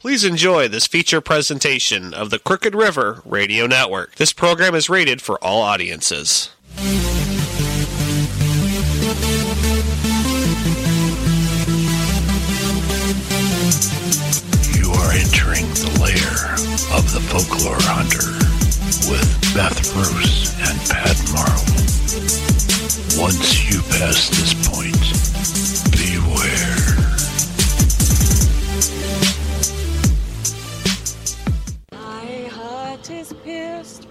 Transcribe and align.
Please 0.00 0.22
enjoy 0.22 0.68
this 0.68 0.86
feature 0.86 1.20
presentation 1.20 2.14
of 2.14 2.30
the 2.30 2.38
Crooked 2.38 2.72
River 2.72 3.20
Radio 3.24 3.66
Network. 3.66 4.14
This 4.14 4.32
program 4.32 4.76
is 4.76 4.88
rated 4.88 5.20
for 5.20 5.42
all 5.42 5.60
audiences. 5.60 6.50
You 6.78 6.86
are 14.92 15.10
entering 15.18 15.66
the 15.74 15.90
lair 15.98 16.54
of 16.96 17.10
the 17.10 17.18
folklore 17.26 17.82
hunter 17.82 18.38
with 19.10 19.26
Beth 19.52 19.82
Bruce 19.94 20.54
and 20.60 20.78
Pat 20.88 21.18
Morrow. 21.34 21.66
Once 23.20 23.68
you 23.68 23.82
pass 23.98 24.28
this 24.28 24.54
point, 24.68 24.94
beware. 25.90 26.67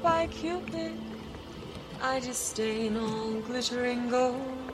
By 0.02 0.28
Cupid. 0.28 0.94
I 2.02 2.20
disdain 2.20 2.98
all 2.98 3.34
glittering 3.42 4.10
gold. 4.10 4.74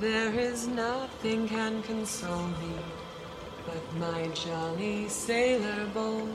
There 0.00 0.32
is 0.34 0.66
nothing 0.66 1.48
can 1.48 1.82
console 1.82 2.48
me 2.48 2.76
but 3.66 3.96
my 3.96 4.28
jolly 4.28 5.08
sailor 5.08 5.86
bold. 5.94 6.28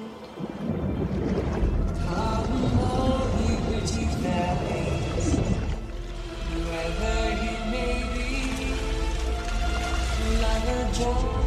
Come, 2.08 2.80
all 2.80 3.27
ye 3.41 3.58
pretty 3.67 4.05
fair 4.21 4.53
ladies, 4.69 5.30
whoever 6.49 7.17
he 7.41 7.53
may 7.71 7.95
be, 8.13 8.31
like 10.41 10.67
a 10.67 11.47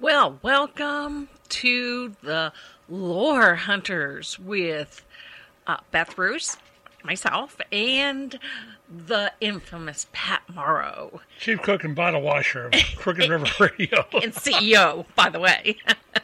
Well, 0.00 0.38
welcome 0.42 1.28
to 1.48 2.14
the 2.22 2.52
Lore 2.88 3.54
Hunters 3.56 4.38
with 4.38 5.04
uh, 5.66 5.78
Beth 5.90 6.14
Bruce, 6.16 6.56
myself, 7.04 7.56
and 7.70 8.38
the 8.88 9.32
infamous 9.40 10.06
Pat 10.12 10.42
Morrow, 10.52 11.20
Chief 11.40 11.60
cook 11.62 11.82
and 11.84 11.94
bottle 11.96 12.22
washer 12.22 12.66
of 12.66 12.74
Crooked 12.96 13.28
River 13.28 13.46
Radio. 13.60 14.04
and 14.22 14.32
CEO, 14.34 15.06
by 15.16 15.28
the 15.28 15.40
way. 15.40 15.76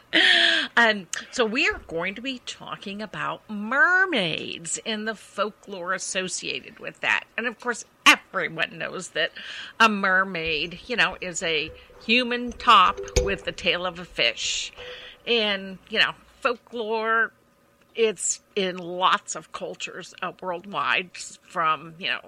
um, 0.75 1.07
so, 1.31 1.45
we 1.45 1.67
are 1.67 1.79
going 1.87 2.15
to 2.15 2.21
be 2.21 2.41
talking 2.45 3.01
about 3.01 3.47
mermaids 3.49 4.79
and 4.85 5.07
the 5.07 5.15
folklore 5.15 5.93
associated 5.93 6.79
with 6.79 6.99
that. 7.01 7.25
And 7.37 7.45
of 7.45 7.59
course, 7.59 7.85
everyone 8.05 8.77
knows 8.77 9.09
that 9.09 9.31
a 9.79 9.87
mermaid, 9.87 10.79
you 10.87 10.95
know, 10.95 11.17
is 11.21 11.43
a 11.43 11.71
human 12.03 12.51
top 12.53 12.99
with 13.21 13.45
the 13.45 13.51
tail 13.51 13.85
of 13.85 13.99
a 13.99 14.05
fish. 14.05 14.71
And, 15.27 15.77
you 15.89 15.99
know, 15.99 16.13
folklore, 16.41 17.31
it's 17.93 18.41
in 18.55 18.77
lots 18.77 19.35
of 19.35 19.51
cultures 19.51 20.13
uh, 20.21 20.31
worldwide, 20.41 21.15
from, 21.17 21.93
you 21.99 22.07
know, 22.07 22.21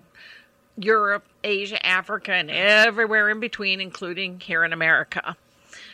Europe, 0.78 1.26
Asia, 1.44 1.84
Africa, 1.86 2.34
and 2.34 2.52
everywhere 2.52 3.30
in 3.30 3.40
between, 3.40 3.82
including 3.82 4.40
here 4.40 4.64
in 4.64 4.74
America. 4.74 5.36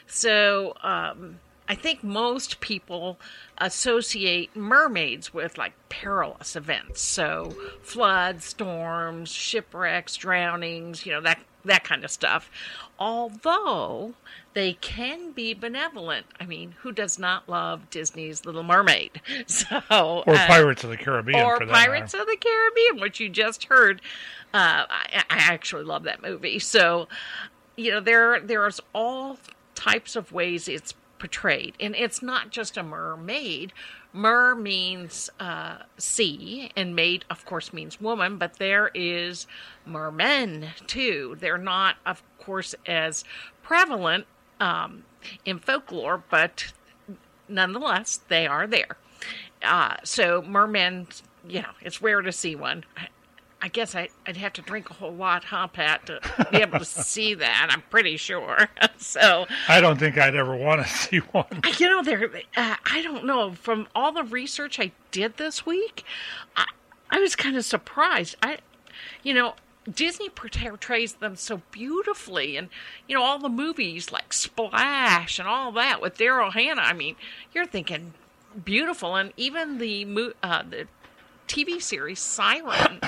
So, 0.08 0.74
um, 0.82 1.40
I 1.70 1.76
think 1.76 2.04
most 2.04 2.60
people 2.60 3.20
associate 3.58 4.56
mermaids 4.56 5.34
with 5.34 5.58
like 5.58 5.74
perilous 5.90 6.56
events. 6.56 7.02
So, 7.02 7.56
floods, 7.82 8.46
storms, 8.46 9.30
shipwrecks, 9.32 10.16
drownings, 10.16 11.06
you 11.06 11.12
know, 11.12 11.22
that 11.22 11.40
that 11.66 11.84
kind 11.84 12.06
of 12.06 12.12
stuff. 12.12 12.50
Although 12.98 14.14
they 14.54 14.74
can 14.74 15.32
be 15.34 15.54
benevolent. 15.54 16.26
I 16.40 16.46
mean, 16.46 16.76
who 16.80 16.92
does 16.92 17.20
not 17.20 17.48
love 17.50 17.90
Disney's 17.90 18.46
Little 18.46 18.64
Mermaid? 18.64 19.22
So, 19.48 19.82
Or 19.92 20.34
uh, 20.34 20.48
Pirates 20.48 20.84
of 20.84 20.90
the 20.90 20.98
Caribbean. 20.98 21.40
or 21.44 21.58
for 21.58 21.66
that 21.66 21.74
Pirates 21.74 22.14
matter. 22.14 22.24
of 22.24 22.28
the 22.28 22.38
Caribbean, 22.38 23.02
which 23.02 23.20
you 23.20 23.30
just 23.30 23.66
heard. 23.66 24.02
Uh, 24.54 24.86
I, 24.90 25.24
I 25.30 25.38
actually 25.38 25.84
love 25.84 26.04
that 26.04 26.22
movie. 26.22 26.60
So, 26.60 27.08
you 27.76 27.92
know, 27.92 28.00
there 28.00 28.40
there's 28.40 28.80
all 28.94 29.38
types 29.76 30.16
of 30.16 30.32
ways 30.32 30.68
it's 30.68 30.94
portrayed, 31.20 31.76
and 31.80 31.96
it's 31.96 32.22
not 32.22 32.52
just 32.52 32.78
a 32.78 32.84
mermaid. 32.84 33.74
Mer 34.14 34.56
means 34.56 35.30
uh, 35.40 35.78
sea, 35.98 36.72
and 36.76 36.96
maid, 36.96 37.26
of 37.30 37.46
course, 37.46 37.74
means 37.74 38.02
woman. 38.02 38.38
But 38.38 38.56
there 38.56 38.90
is 38.94 39.48
mermen 39.86 40.70
too. 40.88 41.38
They're 41.40 41.58
not, 41.58 41.98
of 42.06 42.24
course, 42.40 42.74
as 42.86 43.24
prevalent 43.62 44.26
um, 44.60 45.04
in 45.46 45.60
folklore, 45.60 46.24
but 46.30 46.72
nonetheless, 47.48 48.20
they 48.28 48.48
are 48.48 48.68
there. 48.68 48.98
Uh, 49.62 49.98
so 50.04 50.42
mermen, 50.42 51.08
you 51.48 51.62
know, 51.62 51.72
it's 51.82 52.02
rare 52.02 52.22
to 52.22 52.32
see 52.32 52.56
one. 52.56 52.86
I, 53.62 53.68
guess 53.70 53.96
I, 53.96 54.10
I'd 54.26 54.38
have 54.38 54.54
to 54.54 54.62
drink 54.62 54.90
a 54.90 54.94
whole 54.94 55.14
lot, 55.14 55.46
huh, 55.46 55.68
Pat, 55.68 56.06
to 56.08 56.20
be 56.52 56.58
able 56.58 56.80
to 56.80 56.86
see 56.86 57.34
that. 57.36 57.70
I'm 57.72 57.82
pretty 57.90 58.18
sure. 58.18 58.70
so, 58.98 59.46
I 59.68 59.82
don't 59.82 60.00
think 60.00 60.18
I'd 60.18 60.36
ever 60.36 60.56
want 60.56 60.86
to 60.86 60.88
see 60.94 61.18
one. 61.18 61.46
you 61.78 61.90
know, 61.90 62.04
there. 62.04 62.30
Uh, 62.56 62.76
I 62.86 63.02
don't 63.02 63.26
know. 63.26 63.54
From 63.54 63.88
all 63.96 64.12
the 64.12 64.24
research 64.24 64.80
I 64.80 64.92
did 65.12 65.38
this 65.38 65.66
week, 65.66 66.04
I, 66.56 66.66
I 67.10 67.20
was 67.20 67.36
kind 67.36 67.56
of 67.56 67.66
surprised. 67.66 68.36
I, 68.42 68.60
you 69.24 69.34
know, 69.34 69.56
Disney 69.92 70.30
portrays 70.30 71.14
them 71.14 71.36
so 71.36 71.62
beautifully, 71.72 72.58
and 72.58 72.70
you 73.08 73.16
know, 73.16 73.24
all 73.24 73.40
the 73.40 73.50
movies 73.50 74.12
like 74.12 74.34
Splash 74.34 75.40
and 75.40 75.48
all 75.48 75.72
that 75.74 76.02
with 76.02 76.18
Daryl 76.18 76.52
Hannah. 76.52 76.82
I 76.82 76.94
mean, 76.94 77.16
you're 77.54 77.66
thinking 77.66 78.14
beautiful, 78.66 79.16
and 79.16 79.32
even 79.38 79.78
the 79.78 80.34
uh, 80.44 80.64
the 80.64 80.88
TV 81.48 81.82
series 81.82 82.20
Siren 82.20 83.00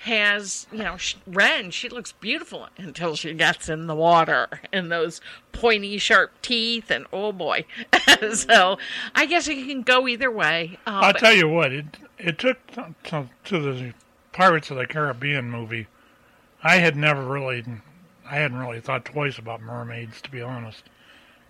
has, 0.00 0.66
you 0.72 0.78
know, 0.78 0.96
sh- 0.96 1.16
Ren, 1.26 1.70
she 1.70 1.88
looks 1.88 2.12
beautiful 2.12 2.68
until 2.78 3.16
she 3.16 3.34
gets 3.34 3.68
in 3.68 3.86
the 3.86 3.94
water 3.94 4.48
and 4.72 4.90
those 4.90 5.20
pointy, 5.52 5.98
sharp 5.98 6.32
teeth, 6.40 6.90
and 6.90 7.06
oh 7.12 7.32
boy. 7.32 7.66
so 8.32 8.78
I 9.14 9.26
guess 9.26 9.46
it 9.46 9.66
can 9.66 9.82
go 9.82 10.08
either 10.08 10.30
way. 10.30 10.78
Uh, 10.86 10.90
I'll 10.90 11.12
but- 11.12 11.18
tell 11.20 11.34
you 11.34 11.48
what, 11.48 11.72
it 11.72 11.84
it 12.18 12.38
took 12.38 12.66
to, 12.72 12.94
to, 13.04 13.28
to 13.44 13.58
the 13.60 13.92
Pirates 14.32 14.70
of 14.70 14.76
the 14.78 14.86
Caribbean 14.86 15.50
movie. 15.50 15.86
I 16.62 16.76
had 16.76 16.96
never 16.96 17.22
really, 17.22 17.64
I 18.28 18.36
hadn't 18.36 18.58
really 18.58 18.80
thought 18.80 19.04
twice 19.04 19.38
about 19.38 19.62
mermaids, 19.62 20.20
to 20.22 20.30
be 20.30 20.40
honest. 20.42 20.84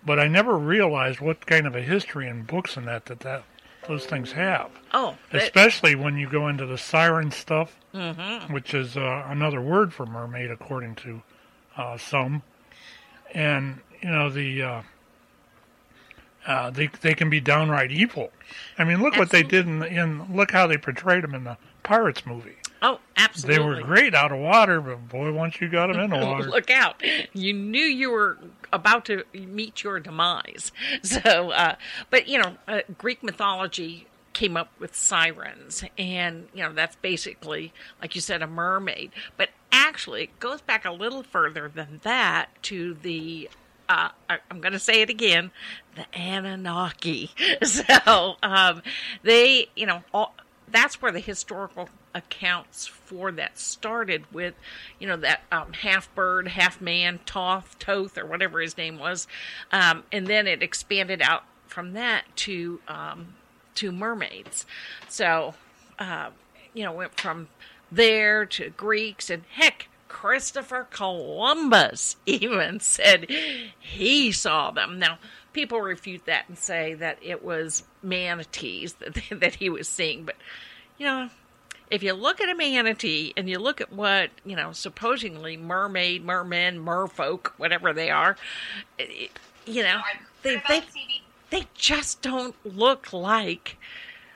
But 0.05 0.19
I 0.19 0.27
never 0.27 0.57
realized 0.57 1.19
what 1.19 1.45
kind 1.45 1.67
of 1.67 1.75
a 1.75 1.81
history 1.81 2.27
in 2.27 2.43
books 2.43 2.75
and 2.75 2.87
that 2.87 3.05
that, 3.05 3.19
that 3.21 3.43
those 3.87 4.05
things 4.05 4.31
have. 4.33 4.69
oh, 4.93 5.17
Especially 5.31 5.95
when 5.95 6.17
you 6.17 6.29
go 6.29 6.47
into 6.47 6.65
the 6.65 6.77
siren 6.77 7.31
stuff, 7.31 7.75
Mhm. 7.93 8.51
which 8.51 8.73
is 8.73 8.95
uh, 8.95 9.23
another 9.27 9.59
word 9.61 9.93
for 9.93 10.05
mermaid, 10.05 10.51
according 10.51 10.95
to 10.95 11.21
uh, 11.77 11.97
some. 11.97 12.43
and 13.33 13.79
you 14.01 14.09
know 14.09 14.29
the 14.29 14.61
uh, 14.61 14.81
uh, 16.47 16.69
they 16.71 16.87
they 17.01 17.13
can 17.13 17.29
be 17.29 17.39
downright 17.39 17.91
evil. 17.91 18.31
I 18.77 18.83
mean, 18.83 19.01
look 19.01 19.15
what 19.17 19.29
they 19.29 19.43
did 19.43 19.67
in, 19.67 19.83
in 19.83 20.35
look 20.35 20.51
how 20.51 20.67
they 20.67 20.77
portrayed 20.77 21.23
them 21.23 21.35
in 21.35 21.43
the 21.43 21.57
Pirates 21.83 22.25
movie. 22.25 22.55
Oh, 22.83 22.99
absolutely. 23.15 23.57
They 23.57 23.63
were 23.63 23.81
great 23.83 24.15
out 24.15 24.31
of 24.31 24.39
water, 24.39 24.81
but 24.81 25.07
boy, 25.09 25.31
once 25.31 25.61
you 25.61 25.69
got 25.69 25.87
them 25.87 25.99
in 25.99 26.09
the 26.09 26.17
water, 26.25 26.49
Look 26.49 26.69
out. 26.71 27.01
You 27.33 27.53
knew 27.53 27.83
you 27.83 28.09
were 28.09 28.37
about 28.73 29.05
to 29.05 29.23
meet 29.33 29.83
your 29.83 29.99
demise. 29.99 30.71
So, 31.03 31.51
uh, 31.51 31.75
but, 32.09 32.27
you 32.27 32.39
know, 32.39 32.55
uh, 32.67 32.81
Greek 32.97 33.21
mythology 33.23 34.07
came 34.33 34.55
up 34.57 34.71
with 34.79 34.95
sirens. 34.95 35.83
And, 35.97 36.47
you 36.53 36.63
know, 36.63 36.73
that's 36.73 36.95
basically, 36.95 37.73
like 38.01 38.15
you 38.15 38.21
said, 38.21 38.41
a 38.41 38.47
mermaid. 38.47 39.11
But 39.37 39.49
actually, 39.71 40.23
it 40.23 40.39
goes 40.39 40.61
back 40.61 40.85
a 40.85 40.91
little 40.91 41.21
further 41.23 41.69
than 41.73 41.99
that 42.03 42.49
to 42.63 42.95
the. 42.95 43.49
Uh, 43.89 44.09
I- 44.29 44.39
I'm 44.49 44.61
going 44.61 44.71
to 44.73 44.79
say 44.79 45.01
it 45.01 45.09
again, 45.09 45.51
the 45.95 46.05
Anunnaki. 46.17 47.29
So 47.63 48.35
um, 48.41 48.81
they, 49.23 49.67
you 49.75 49.85
know, 49.85 50.01
all, 50.13 50.33
that's 50.71 51.01
where 51.01 51.11
the 51.11 51.19
historical 51.19 51.89
accounts 52.13 52.87
for 52.87 53.31
that 53.31 53.57
started 53.57 54.25
with, 54.33 54.53
you 54.99 55.07
know, 55.07 55.17
that 55.17 55.41
um, 55.51 55.73
half 55.73 56.13
bird, 56.15 56.47
half 56.49 56.81
man, 56.81 57.19
Thoth, 57.25 57.75
Thoth, 57.79 58.17
or 58.17 58.25
whatever 58.25 58.59
his 58.59 58.77
name 58.77 58.99
was, 58.99 59.27
um, 59.71 60.03
and 60.11 60.27
then 60.27 60.47
it 60.47 60.63
expanded 60.63 61.21
out 61.21 61.43
from 61.67 61.93
that 61.93 62.23
to 62.35 62.79
um, 62.87 63.35
to 63.75 63.91
mermaids. 63.91 64.65
So, 65.07 65.55
uh, 65.99 66.29
you 66.73 66.83
know, 66.83 66.91
went 66.91 67.19
from 67.19 67.47
there 67.91 68.45
to 68.45 68.69
Greeks, 68.69 69.29
and 69.29 69.43
heck, 69.51 69.87
Christopher 70.07 70.87
Columbus 70.91 72.17
even 72.25 72.79
said 72.79 73.29
he 73.79 74.31
saw 74.31 74.71
them. 74.71 74.99
Now, 74.99 75.19
people 75.53 75.81
refute 75.81 76.25
that 76.25 76.45
and 76.47 76.57
say 76.57 76.93
that 76.95 77.17
it 77.21 77.43
was 77.43 77.83
manatees 78.03 78.93
that 78.93 79.17
that 79.39 79.55
he 79.55 79.69
was 79.69 79.87
seeing, 79.87 80.23
but 80.25 80.35
you 80.97 81.05
know, 81.05 81.29
if 81.89 82.03
you 82.03 82.13
look 82.13 82.39
at 82.39 82.49
a 82.49 82.55
manatee 82.55 83.33
and 83.35 83.49
you 83.49 83.59
look 83.59 83.81
at 83.81 83.91
what 83.91 84.29
you 84.45 84.55
know, 84.55 84.71
supposedly 84.71 85.57
mermaid, 85.57 86.23
mermen, 86.23 86.83
merfolk, 86.83 87.47
whatever 87.57 87.91
they 87.93 88.09
are, 88.09 88.37
it, 88.97 89.31
you 89.65 89.83
know, 89.83 89.99
they 90.43 90.61
they 90.67 90.81
they 91.49 91.67
just 91.75 92.21
don't 92.21 92.55
look 92.65 93.11
like 93.11 93.77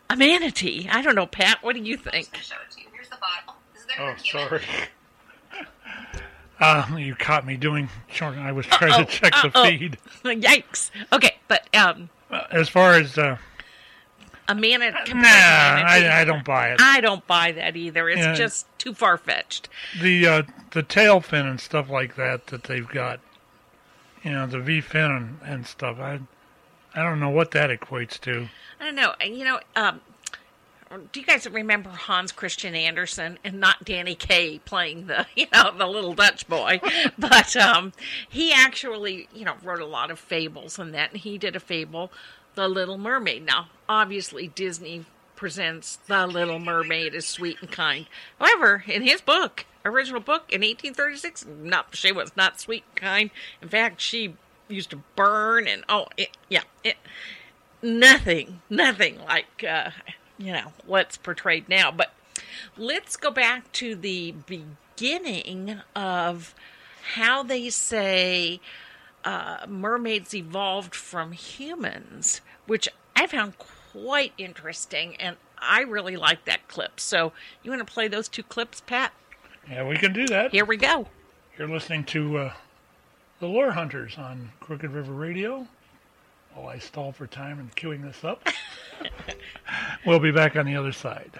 a 0.09 0.15
manatee. 0.15 0.87
I 0.91 1.01
don't 1.01 1.15
know, 1.15 1.25
Pat. 1.27 1.63
What 1.63 1.75
do 1.75 1.81
you 1.81 1.97
think? 1.97 2.35
show 2.35 2.55
it 2.67 2.71
to 2.75 2.81
you. 2.81 2.87
Here's 2.93 3.09
the 3.09 3.17
bottle. 3.17 3.59
This 3.73 3.81
is 3.81 3.87
their 3.87 4.01
Oh, 4.01 4.13
document. 4.13 4.49
sorry. 4.49 5.61
Uh, 6.59 6.95
you 6.97 7.15
caught 7.15 7.45
me 7.45 7.57
doing. 7.57 7.89
I 8.21 8.51
was 8.51 8.65
trying 8.65 9.05
to 9.05 9.11
check 9.11 9.33
the 9.33 9.51
Uh-oh. 9.53 9.63
feed. 9.65 9.97
Yikes. 10.23 10.89
Okay, 11.11 11.35
but 11.47 11.67
um, 11.75 12.09
Uh, 12.31 12.43
as 12.51 12.69
far 12.69 12.93
as 12.93 13.17
uh, 13.17 13.37
a 14.47 14.55
manatee. 14.55 15.13
nah, 15.13 15.21
I, 15.27 16.21
I 16.21 16.23
don't 16.23 16.45
buy 16.45 16.69
it. 16.71 16.79
I 16.81 17.01
don't 17.01 17.25
buy 17.27 17.51
that 17.53 17.75
either. 17.75 18.07
It's 18.09 18.19
Yeah. 18.21 18.33
just 18.35 18.67
too 18.77 18.93
far 18.93 19.17
fetched. 19.17 19.67
The 20.01 20.27
uh, 20.27 20.43
the 20.71 20.83
tail 20.83 21.19
fin 21.19 21.45
and 21.45 21.59
stuff 21.59 21.89
like 21.89 22.15
that 22.15 22.47
that 22.47 22.63
they've 22.63 22.87
got, 22.87 23.19
you 24.23 24.31
know, 24.31 24.47
the 24.47 24.59
V 24.59 24.81
fin 24.81 25.11
and, 25.11 25.39
and 25.43 25.67
stuff. 25.67 25.99
I 25.99 26.19
I 26.93 27.03
don't 27.03 27.19
know 27.19 27.29
what 27.29 27.51
that 27.51 27.69
equates 27.69 28.19
to. 28.21 28.47
I 28.79 28.85
don't 28.85 28.95
know. 28.95 29.13
You 29.21 29.43
know, 29.45 29.59
um, 29.75 29.99
do 31.11 31.19
you 31.19 31.25
guys 31.25 31.47
remember 31.49 31.89
Hans 31.89 32.31
Christian 32.31 32.75
Andersen 32.75 33.39
and 33.43 33.59
not 33.59 33.83
Danny 33.85 34.15
Kaye 34.15 34.59
playing 34.59 35.07
the, 35.07 35.25
you 35.35 35.47
know, 35.53 35.71
the 35.77 35.87
little 35.87 36.13
Dutch 36.13 36.47
boy? 36.47 36.79
but 37.17 37.55
um, 37.55 37.93
he 38.29 38.51
actually, 38.53 39.27
you 39.33 39.45
know, 39.45 39.55
wrote 39.63 39.81
a 39.81 39.85
lot 39.85 40.11
of 40.11 40.19
fables 40.19 40.79
and 40.79 40.93
that. 40.93 41.11
And 41.11 41.21
he 41.21 41.37
did 41.37 41.55
a 41.55 41.59
fable, 41.59 42.11
The 42.55 42.67
Little 42.67 42.97
Mermaid. 42.97 43.45
Now, 43.45 43.69
obviously, 43.87 44.47
Disney 44.47 45.05
presents 45.35 45.97
The 46.07 46.27
Little 46.27 46.59
Mermaid 46.59 47.13
as 47.15 47.27
sweet 47.27 47.57
and 47.61 47.71
kind. 47.71 48.07
However, 48.39 48.83
in 48.87 49.03
his 49.03 49.21
book, 49.21 49.65
original 49.83 50.21
book 50.21 50.43
in 50.51 50.61
1836, 50.61 51.45
no, 51.45 51.83
she 51.91 52.11
was 52.11 52.35
not 52.35 52.59
sweet 52.59 52.83
and 52.91 53.01
kind. 53.01 53.29
In 53.61 53.69
fact, 53.69 54.01
she 54.01 54.35
used 54.67 54.89
to 54.89 55.03
burn 55.15 55.67
and 55.67 55.83
oh, 55.87 56.07
it, 56.17 56.29
yeah, 56.49 56.63
it 56.83 56.97
nothing, 57.81 58.61
nothing 58.69 59.19
like 59.25 59.63
uh, 59.67 59.91
you 60.37 60.51
know 60.51 60.73
what's 60.85 61.17
portrayed 61.17 61.69
now. 61.69 61.91
But 61.91 62.13
let's 62.77 63.15
go 63.15 63.31
back 63.31 63.71
to 63.73 63.95
the 63.95 64.33
beginning 64.45 65.81
of 65.95 66.55
how 67.15 67.43
they 67.43 67.69
say 67.69 68.59
uh, 69.23 69.65
mermaids 69.67 70.33
evolved 70.33 70.95
from 70.95 71.31
humans, 71.31 72.41
which 72.67 72.87
I 73.15 73.27
found 73.27 73.57
quite 73.57 74.33
interesting, 74.37 75.15
and 75.17 75.37
I 75.57 75.81
really 75.81 76.15
like 76.17 76.45
that 76.45 76.67
clip. 76.67 76.99
So 76.99 77.31
you 77.63 77.71
want 77.71 77.85
to 77.85 77.91
play 77.91 78.07
those 78.07 78.27
two 78.27 78.43
clips, 78.43 78.81
Pat? 78.81 79.13
Yeah, 79.69 79.87
we 79.87 79.97
can 79.97 80.13
do 80.13 80.27
that. 80.27 80.51
Here 80.51 80.65
we 80.65 80.77
go. 80.77 81.07
You're 81.57 81.67
listening 81.67 82.03
to 82.05 82.37
uh, 82.37 82.53
the 83.39 83.47
Lore 83.47 83.71
Hunters 83.71 84.17
on 84.17 84.51
Crooked 84.59 84.91
River 84.91 85.13
Radio. 85.13 85.67
While 86.55 86.69
I 86.69 86.79
stall 86.79 87.11
for 87.11 87.27
time 87.27 87.59
and 87.59 87.75
queuing 87.75 88.01
this 88.01 88.23
up, 88.23 88.47
we'll 90.05 90.21
be 90.21 90.31
back 90.31 90.55
on 90.55 90.65
the 90.65 90.77
other 90.77 90.93
side. 90.93 91.31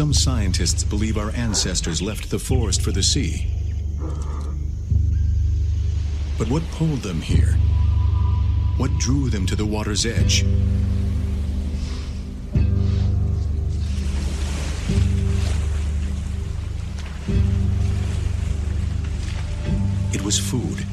Some 0.00 0.14
scientists 0.14 0.82
believe 0.82 1.18
our 1.18 1.30
ancestors 1.32 2.00
left 2.00 2.30
the 2.30 2.38
forest 2.38 2.80
for 2.80 2.90
the 2.90 3.02
sea. 3.02 3.48
But 6.38 6.48
what 6.48 6.62
pulled 6.70 7.02
them 7.02 7.20
here? 7.20 7.58
What 8.78 8.96
drew 8.96 9.28
them 9.28 9.44
to 9.44 9.54
the 9.54 9.66
water's 9.66 10.06
edge? 10.06 10.42
It 20.14 20.22
was 20.22 20.38
food. 20.38 20.86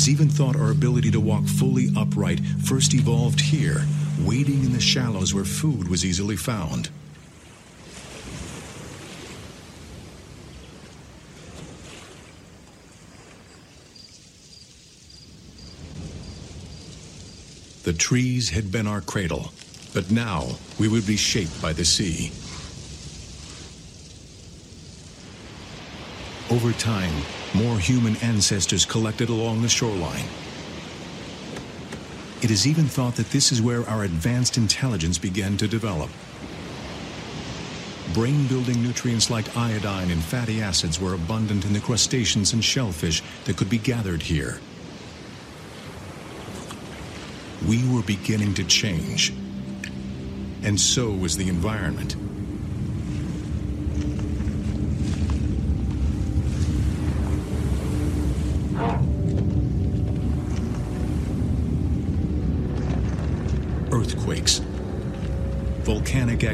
Is 0.00 0.08
even 0.08 0.30
thought 0.30 0.56
our 0.56 0.70
ability 0.70 1.10
to 1.10 1.20
walk 1.20 1.44
fully 1.44 1.90
upright 1.94 2.40
first 2.64 2.94
evolved 2.94 3.38
here, 3.38 3.84
wading 4.20 4.64
in 4.64 4.72
the 4.72 4.80
shallows 4.80 5.34
where 5.34 5.44
food 5.44 5.88
was 5.88 6.06
easily 6.06 6.36
found. 6.36 6.88
The 17.82 17.92
trees 17.92 18.48
had 18.48 18.72
been 18.72 18.86
our 18.86 19.02
cradle, 19.02 19.52
but 19.92 20.10
now 20.10 20.46
we 20.78 20.88
would 20.88 21.06
be 21.06 21.18
shaped 21.18 21.60
by 21.60 21.74
the 21.74 21.84
sea. 21.84 22.32
Over 26.50 26.72
time, 26.72 27.12
more 27.54 27.78
human 27.78 28.16
ancestors 28.16 28.84
collected 28.84 29.28
along 29.28 29.62
the 29.62 29.68
shoreline. 29.68 30.26
It 32.42 32.50
is 32.50 32.66
even 32.66 32.86
thought 32.86 33.16
that 33.16 33.30
this 33.30 33.52
is 33.52 33.60
where 33.60 33.88
our 33.88 34.04
advanced 34.04 34.56
intelligence 34.56 35.18
began 35.18 35.56
to 35.58 35.68
develop. 35.68 36.10
Brain 38.14 38.46
building 38.46 38.82
nutrients 38.82 39.30
like 39.30 39.56
iodine 39.56 40.10
and 40.10 40.22
fatty 40.22 40.62
acids 40.62 40.98
were 40.98 41.14
abundant 41.14 41.64
in 41.64 41.72
the 41.72 41.80
crustaceans 41.80 42.52
and 42.52 42.64
shellfish 42.64 43.22
that 43.44 43.56
could 43.56 43.70
be 43.70 43.78
gathered 43.78 44.22
here. 44.22 44.60
We 47.68 47.86
were 47.88 48.02
beginning 48.02 48.54
to 48.54 48.64
change. 48.64 49.32
And 50.62 50.80
so 50.80 51.10
was 51.10 51.36
the 51.36 51.48
environment. 51.48 52.16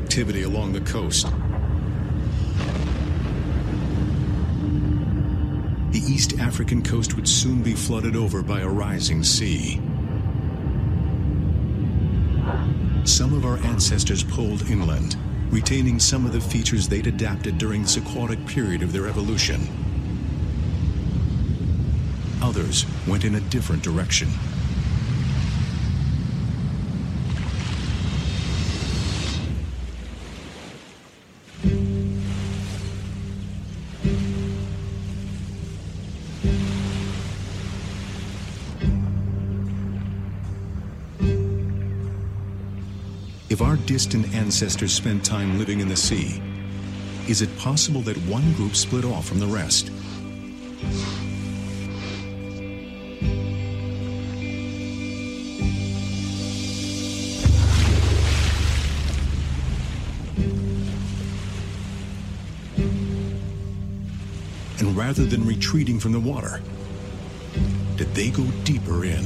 Activity 0.07 0.45
along 0.45 0.73
the 0.73 0.81
coast. 0.83 1.27
The 5.91 5.99
East 5.99 6.39
African 6.39 6.81
coast 6.81 7.17
would 7.17 7.27
soon 7.27 7.61
be 7.61 7.75
flooded 7.75 8.15
over 8.15 8.41
by 8.41 8.61
a 8.61 8.69
rising 8.69 9.25
sea. 9.25 9.81
Some 13.03 13.35
of 13.35 13.45
our 13.45 13.59
ancestors 13.59 14.23
poled 14.23 14.71
inland, 14.71 15.17
retaining 15.51 15.99
some 15.99 16.25
of 16.25 16.33
the 16.33 16.41
features 16.41 16.87
they'd 16.87 17.09
adapted 17.09 17.59
during 17.59 17.83
this 17.83 17.97
aquatic 17.97 18.47
period 18.47 18.83
of 18.85 18.93
their 18.93 19.09
evolution. 19.09 19.67
Others 22.41 22.87
went 23.09 23.25
in 23.25 23.35
a 23.35 23.41
different 23.41 23.83
direction. 23.83 24.29
Distant 43.87 44.35
ancestors 44.35 44.93
spent 44.93 45.25
time 45.25 45.61
living 45.61 45.79
in 45.79 45.87
the 45.87 45.95
sea, 45.95 46.43
is 47.29 47.41
it 47.41 47.57
possible 47.57 48.01
that 48.01 48.17
one 48.27 48.53
group 48.55 48.75
split 48.75 49.05
off 49.05 49.29
from 49.29 49.39
the 49.39 49.47
rest? 49.47 49.91
And 64.81 64.97
rather 64.97 65.25
than 65.25 65.47
retreating 65.47 66.01
from 66.01 66.11
the 66.11 66.19
water, 66.19 66.61
did 67.95 68.13
they 68.15 68.31
go 68.31 68.45
deeper 68.65 69.05
in? 69.05 69.25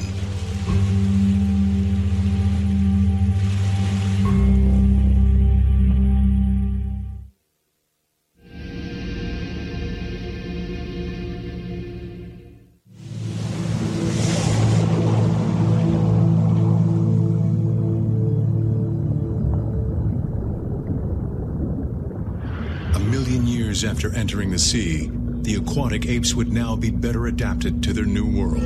Years 23.83 23.91
after 23.91 24.15
entering 24.15 24.51
the 24.51 24.59
sea, 24.59 25.11
the 25.43 25.55
aquatic 25.55 26.07
apes 26.07 26.35
would 26.35 26.53
now 26.53 26.77
be 26.77 26.91
better 26.91 27.27
adapted 27.27 27.83
to 27.83 27.93
their 27.93 28.05
new 28.05 28.27
world. 28.27 28.61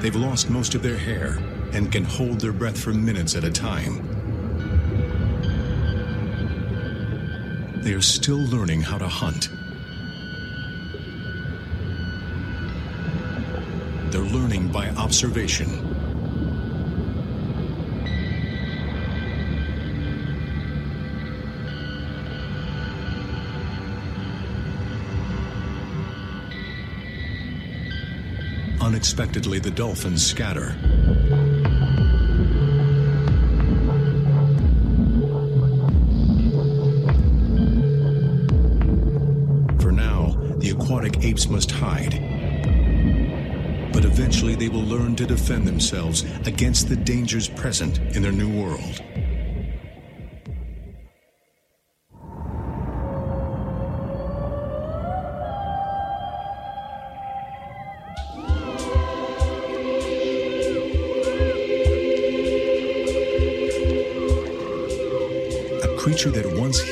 They've 0.00 0.14
lost 0.14 0.50
most 0.50 0.74
of 0.74 0.82
their 0.82 0.96
hair 0.96 1.38
and 1.72 1.90
can 1.90 2.04
hold 2.04 2.40
their 2.40 2.52
breath 2.52 2.78
for 2.78 2.92
minutes 2.92 3.34
at 3.34 3.44
a 3.44 3.50
time. 3.50 4.04
They 7.82 7.92
are 7.92 8.02
still 8.02 8.44
learning 8.46 8.82
how 8.82 8.98
to 8.98 9.08
hunt. 9.08 9.48
They're 14.12 14.20
learning 14.20 14.68
by 14.68 14.88
observation. 14.90 15.97
Unexpectedly, 28.98 29.60
the 29.60 29.70
dolphins 29.70 30.26
scatter. 30.26 30.74
For 39.80 39.92
now, 39.92 40.36
the 40.56 40.74
aquatic 40.76 41.22
apes 41.22 41.48
must 41.48 41.70
hide. 41.70 42.10
But 43.92 44.04
eventually, 44.04 44.56
they 44.56 44.68
will 44.68 44.82
learn 44.82 45.14
to 45.14 45.26
defend 45.26 45.68
themselves 45.68 46.24
against 46.44 46.88
the 46.88 46.96
dangers 46.96 47.46
present 47.46 48.00
in 48.16 48.22
their 48.22 48.32
new 48.32 48.60
world. 48.60 49.00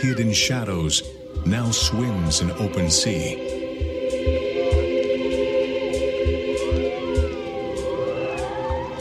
Hid 0.02 0.20
in 0.20 0.32
shadows 0.32 1.02
now 1.46 1.70
swims 1.70 2.42
in 2.42 2.50
open 2.52 2.90
sea. 2.90 3.36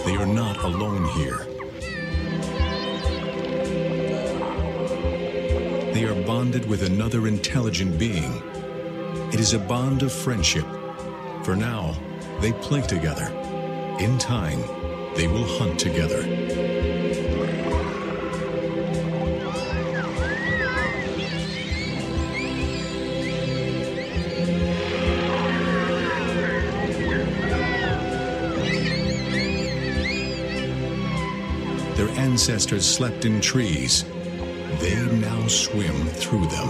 They 0.05 0.15
are 0.15 0.25
not 0.25 0.63
alone 0.63 1.05
here. 1.17 1.45
They 5.93 6.05
are 6.05 6.23
bonded 6.25 6.65
with 6.65 6.83
another 6.83 7.27
intelligent 7.27 7.99
being. 7.99 8.41
It 9.33 9.39
is 9.41 9.53
a 9.53 9.59
bond 9.59 10.01
of 10.01 10.13
friendship. 10.13 10.65
For 11.43 11.55
now, 11.55 11.93
they 12.39 12.53
play 12.53 12.81
together. 12.81 13.27
In 13.99 14.17
time, 14.17 14.61
they 15.15 15.27
will 15.27 15.45
hunt 15.57 15.77
together. 15.77 16.94
Ancestors 32.47 32.85
slept 32.85 33.25
in 33.25 33.41
trees. 33.41 34.03
They 34.79 34.93
now 35.19 35.47
swim 35.47 36.05
through 36.09 36.45
them. 36.45 36.69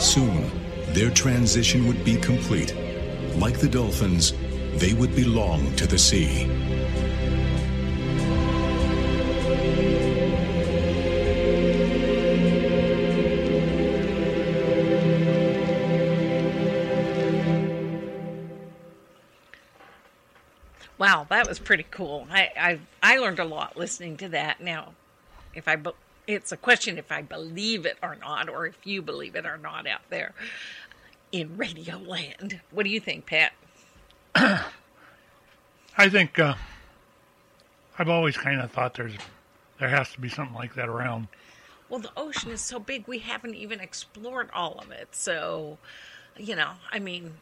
Soon, 0.00 0.50
their 0.94 1.10
transition 1.10 1.86
would 1.86 2.02
be 2.06 2.16
complete. 2.16 2.74
Like 3.36 3.58
the 3.58 3.68
dolphins, 3.68 4.32
they 4.76 4.94
would 4.94 5.14
belong 5.14 5.76
to 5.76 5.86
the 5.86 5.98
sea. 5.98 6.46
Pretty 21.68 21.86
cool. 21.90 22.26
I, 22.30 22.50
I 22.58 22.78
I 23.02 23.18
learned 23.18 23.40
a 23.40 23.44
lot 23.44 23.76
listening 23.76 24.16
to 24.16 24.28
that. 24.30 24.62
Now, 24.62 24.94
if 25.52 25.68
I 25.68 25.76
be, 25.76 25.90
it's 26.26 26.50
a 26.50 26.56
question 26.56 26.96
if 26.96 27.12
I 27.12 27.20
believe 27.20 27.84
it 27.84 27.98
or 28.02 28.16
not, 28.16 28.48
or 28.48 28.64
if 28.64 28.86
you 28.86 29.02
believe 29.02 29.36
it 29.36 29.44
or 29.44 29.58
not 29.58 29.86
out 29.86 30.00
there 30.08 30.32
in 31.30 31.58
Radio 31.58 31.98
Land. 31.98 32.58
What 32.70 32.84
do 32.84 32.88
you 32.88 33.00
think, 33.00 33.26
Pat? 33.26 33.52
I 34.34 36.08
think 36.08 36.38
uh, 36.38 36.54
I've 37.98 38.08
always 38.08 38.38
kind 38.38 38.62
of 38.62 38.70
thought 38.70 38.94
there's 38.94 39.12
there 39.78 39.90
has 39.90 40.10
to 40.12 40.20
be 40.22 40.30
something 40.30 40.56
like 40.56 40.74
that 40.76 40.88
around. 40.88 41.28
Well, 41.90 42.00
the 42.00 42.12
ocean 42.16 42.50
is 42.50 42.62
so 42.62 42.78
big, 42.78 43.06
we 43.06 43.18
haven't 43.18 43.54
even 43.54 43.80
explored 43.80 44.48
all 44.54 44.78
of 44.78 44.90
it. 44.90 45.08
So, 45.10 45.76
you 46.38 46.56
know, 46.56 46.70
I 46.90 46.98
mean, 46.98 47.34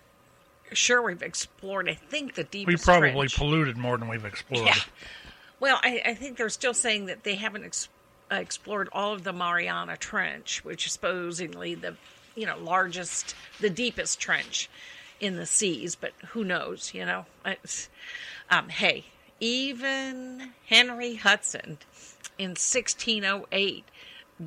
sure, 0.72 1.02
we've 1.02 1.22
explored. 1.22 1.88
I 1.88 1.94
think 1.94 2.34
the 2.34 2.44
deepest. 2.44 2.86
We 2.86 2.92
probably 2.92 3.28
polluted 3.28 3.76
more 3.76 3.96
than 3.98 4.08
we've 4.08 4.24
explored. 4.24 4.66
Yeah. 4.66 4.74
Well, 5.60 5.80
I, 5.82 6.02
I 6.04 6.14
think 6.14 6.36
they're 6.36 6.48
still 6.48 6.74
saying 6.74 7.06
that 7.06 7.24
they 7.24 7.34
haven't 7.34 7.64
ex- 7.64 7.88
uh, 8.30 8.36
explored 8.36 8.88
all 8.92 9.12
of 9.14 9.24
the 9.24 9.32
Mariana 9.32 9.96
Trench, 9.96 10.64
which 10.64 10.86
is 10.86 10.92
supposedly 10.92 11.74
the, 11.74 11.96
you 12.34 12.46
know, 12.46 12.58
largest, 12.58 13.34
the 13.60 13.70
deepest 13.70 14.20
trench 14.20 14.68
in 15.20 15.36
the 15.36 15.46
seas. 15.46 15.94
But 15.94 16.12
who 16.28 16.44
knows? 16.44 16.92
You 16.94 17.06
know. 17.06 17.26
Um, 18.50 18.68
hey, 18.68 19.06
even 19.40 20.52
Henry 20.66 21.16
Hudson 21.16 21.78
in 22.38 22.50
1608. 22.50 23.84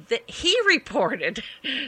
That 0.09 0.29
he 0.29 0.55
reported 0.67 1.43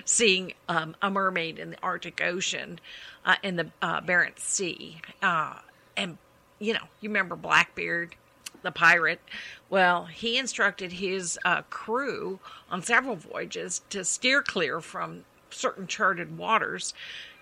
seeing 0.05 0.53
um, 0.67 0.95
a 1.03 1.11
mermaid 1.11 1.59
in 1.59 1.71
the 1.71 1.77
Arctic 1.83 2.19
Ocean, 2.19 2.79
uh, 3.25 3.35
in 3.43 3.55
the 3.55 3.71
uh, 3.81 4.01
Barents 4.01 4.39
Sea, 4.39 5.01
uh, 5.21 5.55
and 5.95 6.17
you 6.59 6.73
know, 6.73 6.83
you 7.01 7.09
remember 7.09 7.35
Blackbeard 7.35 8.15
the 8.61 8.71
pirate. 8.71 9.21
Well, 9.69 10.05
he 10.05 10.37
instructed 10.37 10.93
his 10.93 11.39
uh, 11.45 11.63
crew 11.63 12.39
on 12.69 12.81
several 12.81 13.15
voyages 13.15 13.81
to 13.89 14.03
steer 14.03 14.41
clear 14.41 14.81
from 14.81 15.25
certain 15.49 15.87
charted 15.87 16.37
waters. 16.37 16.93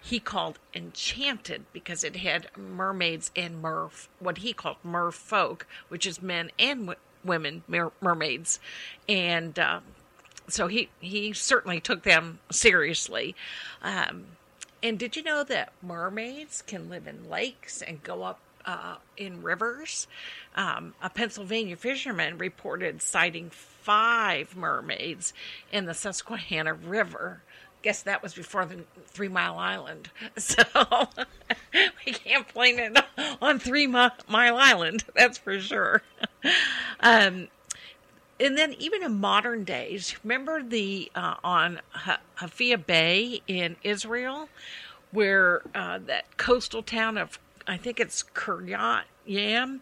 He 0.01 0.19
called 0.19 0.59
enchanted 0.73 1.65
because 1.73 2.03
it 2.03 2.17
had 2.17 2.47
mermaids 2.57 3.31
and 3.35 3.61
mer, 3.61 3.89
what 4.19 4.39
he 4.39 4.53
called 4.53 4.77
merfolk, 4.85 5.63
which 5.89 6.05
is 6.05 6.21
men 6.21 6.51
and 6.57 6.81
w- 6.81 6.99
women 7.23 7.63
mer- 7.67 7.91
mermaids, 7.99 8.59
and 9.09 9.59
uh, 9.59 9.81
so 10.47 10.67
he 10.67 10.89
he 11.01 11.33
certainly 11.33 11.81
took 11.81 12.03
them 12.03 12.39
seriously. 12.49 13.35
Um, 13.81 14.27
and 14.81 14.97
did 14.97 15.15
you 15.15 15.23
know 15.23 15.43
that 15.43 15.73
mermaids 15.81 16.61
can 16.61 16.89
live 16.89 17.07
in 17.07 17.29
lakes 17.29 17.81
and 17.81 18.03
go 18.03 18.23
up 18.23 18.39
uh, 18.65 18.95
in 19.17 19.41
rivers? 19.41 20.07
Um, 20.55 20.93
a 21.01 21.09
Pennsylvania 21.09 21.75
fisherman 21.75 22.37
reported 22.37 23.01
sighting 23.01 23.49
five 23.49 24.55
mermaids 24.55 25.33
in 25.71 25.85
the 25.85 25.93
Susquehanna 25.93 26.73
River. 26.73 27.41
Guess 27.81 28.03
that 28.03 28.21
was 28.21 28.33
before 28.33 28.65
the 28.65 28.83
Three 29.07 29.29
Mile 29.29 29.57
Island. 29.57 30.09
So 30.37 30.63
we 32.05 32.11
can't 32.11 32.51
blame 32.53 32.79
it 32.79 32.97
on 33.41 33.59
Three 33.59 33.87
Mile 33.87 34.11
Island, 34.29 35.05
that's 35.15 35.37
for 35.37 35.59
sure. 35.59 36.01
Um, 37.01 37.47
and 38.39 38.57
then 38.57 38.73
even 38.79 39.03
in 39.03 39.19
modern 39.19 39.63
days, 39.63 40.15
remember 40.23 40.63
the 40.63 41.11
uh, 41.15 41.35
on 41.43 41.81
Ha- 41.91 42.21
Hafia 42.35 42.77
Bay 42.77 43.41
in 43.47 43.75
Israel, 43.83 44.49
where 45.11 45.61
uh, 45.75 45.99
that 46.05 46.37
coastal 46.37 46.83
town 46.83 47.17
of 47.17 47.39
I 47.67 47.77
think 47.77 47.99
it's 47.99 48.23
Kiryat 48.23 49.03
Yam, 49.25 49.81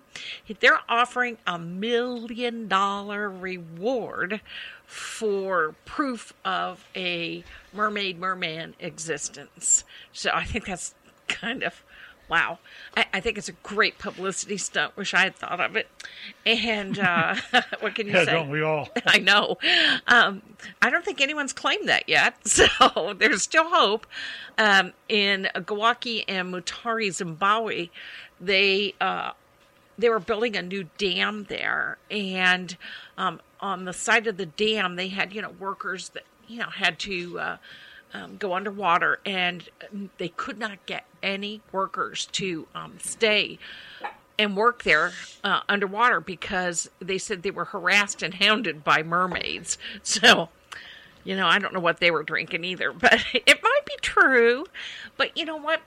they're 0.60 0.82
offering 0.90 1.38
a 1.48 1.58
million 1.58 2.68
dollar 2.68 3.30
reward 3.30 4.42
for 4.86 5.74
proof 5.86 6.34
of 6.44 6.86
a 6.96 7.46
mermaid 7.74 8.20
merman 8.20 8.76
existence. 8.80 9.86
So 10.12 10.32
I 10.34 10.44
think 10.44 10.66
that's 10.66 10.96
kind 11.30 11.64
of 11.64 11.82
wow. 12.29 12.60
I, 12.96 13.05
I 13.13 13.19
think 13.19 13.38
it's 13.38 13.50
a 13.50 13.53
great 13.63 13.98
publicity 14.00 14.57
stunt. 14.57 14.96
Wish 14.98 15.13
I 15.13 15.22
had 15.22 15.36
thought 15.36 15.60
of 15.60 15.75
it. 15.75 15.88
And 16.46 17.00
uh, 17.00 17.36
what 17.79 17.96
can 17.96 18.07
you 18.07 18.13
Yeah, 18.13 18.19
say? 18.19 18.31
don't 18.31 18.50
we 18.50 18.62
all? 18.62 18.89
I 19.05 19.19
know. 19.19 19.57
Um, 20.07 20.41
I 20.81 20.89
don't 20.89 21.05
think 21.05 21.22
anyone's 21.22 21.53
claimed 21.53 21.88
that 21.89 22.07
yet, 22.10 22.36
so 22.48 22.67
there's 23.17 23.43
still 23.43 23.69
hope. 23.69 24.07
Um, 24.57 24.93
in 25.10 25.48
Gawaki 25.55 26.24
and 26.27 26.53
Mutare, 26.53 27.12
Zimbabwe, 27.12 27.89
they 28.39 28.96
uh, 29.00 29.31
they 29.98 30.10
were 30.10 30.19
building 30.19 30.55
a 30.55 30.62
new 30.62 30.89
dam 30.98 31.46
there, 31.50 31.98
and 32.10 32.77
um, 33.17 33.41
on 33.60 33.86
the 33.86 33.93
side 33.93 34.27
of 34.27 34.38
the 34.38 34.46
dam, 34.46 34.96
they 34.96 35.10
had 35.10 35.34
you 35.34 35.41
know 35.41 35.51
workers 35.51 36.10
that 36.10 36.24
you 36.48 36.60
know 36.60 36.69
had 36.69 37.00
to. 37.00 37.39
Uh, 37.39 37.57
um, 38.14 38.38
go 38.38 38.54
underwater, 38.54 39.20
and 39.26 39.68
they 40.18 40.30
could 40.30 40.58
not 40.58 40.86
get 40.86 41.06
any 41.22 41.62
workers 41.72 42.28
to 42.34 42.68
um, 42.74 42.98
stay 43.00 43.60
and 44.40 44.56
work 44.56 44.84
there 44.84 45.12
uh, 45.44 45.62
underwater 45.68 46.20
because 46.20 46.90
they 47.00 47.18
said 47.18 47.44
they 47.44 47.52
were 47.52 47.66
harassed 47.66 48.22
and 48.22 48.36
hounded 48.36 48.84
by 48.84 49.04
mermaids. 49.04 49.78
So, 50.04 50.50
you 51.24 51.36
know, 51.36 51.48
I 51.48 51.60
don't 51.60 51.74
know 51.74 51.80
what 51.80 52.00
they 52.00 52.12
were 52.12 52.24
drinking 52.24 52.64
either, 52.64 52.92
but 52.94 53.24
it 53.34 53.60
might 53.62 53.86
be 53.86 53.96
true. 54.02 54.66
But 55.18 55.36
you 55.38 55.46
know 55.46 55.58
what? 55.58 55.82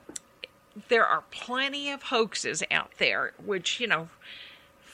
There 0.89 1.05
are 1.05 1.23
plenty 1.31 1.89
of 1.91 2.03
hoaxes 2.03 2.63
out 2.71 2.91
there, 2.97 3.33
which, 3.43 3.79
you 3.79 3.87
know, 3.87 4.09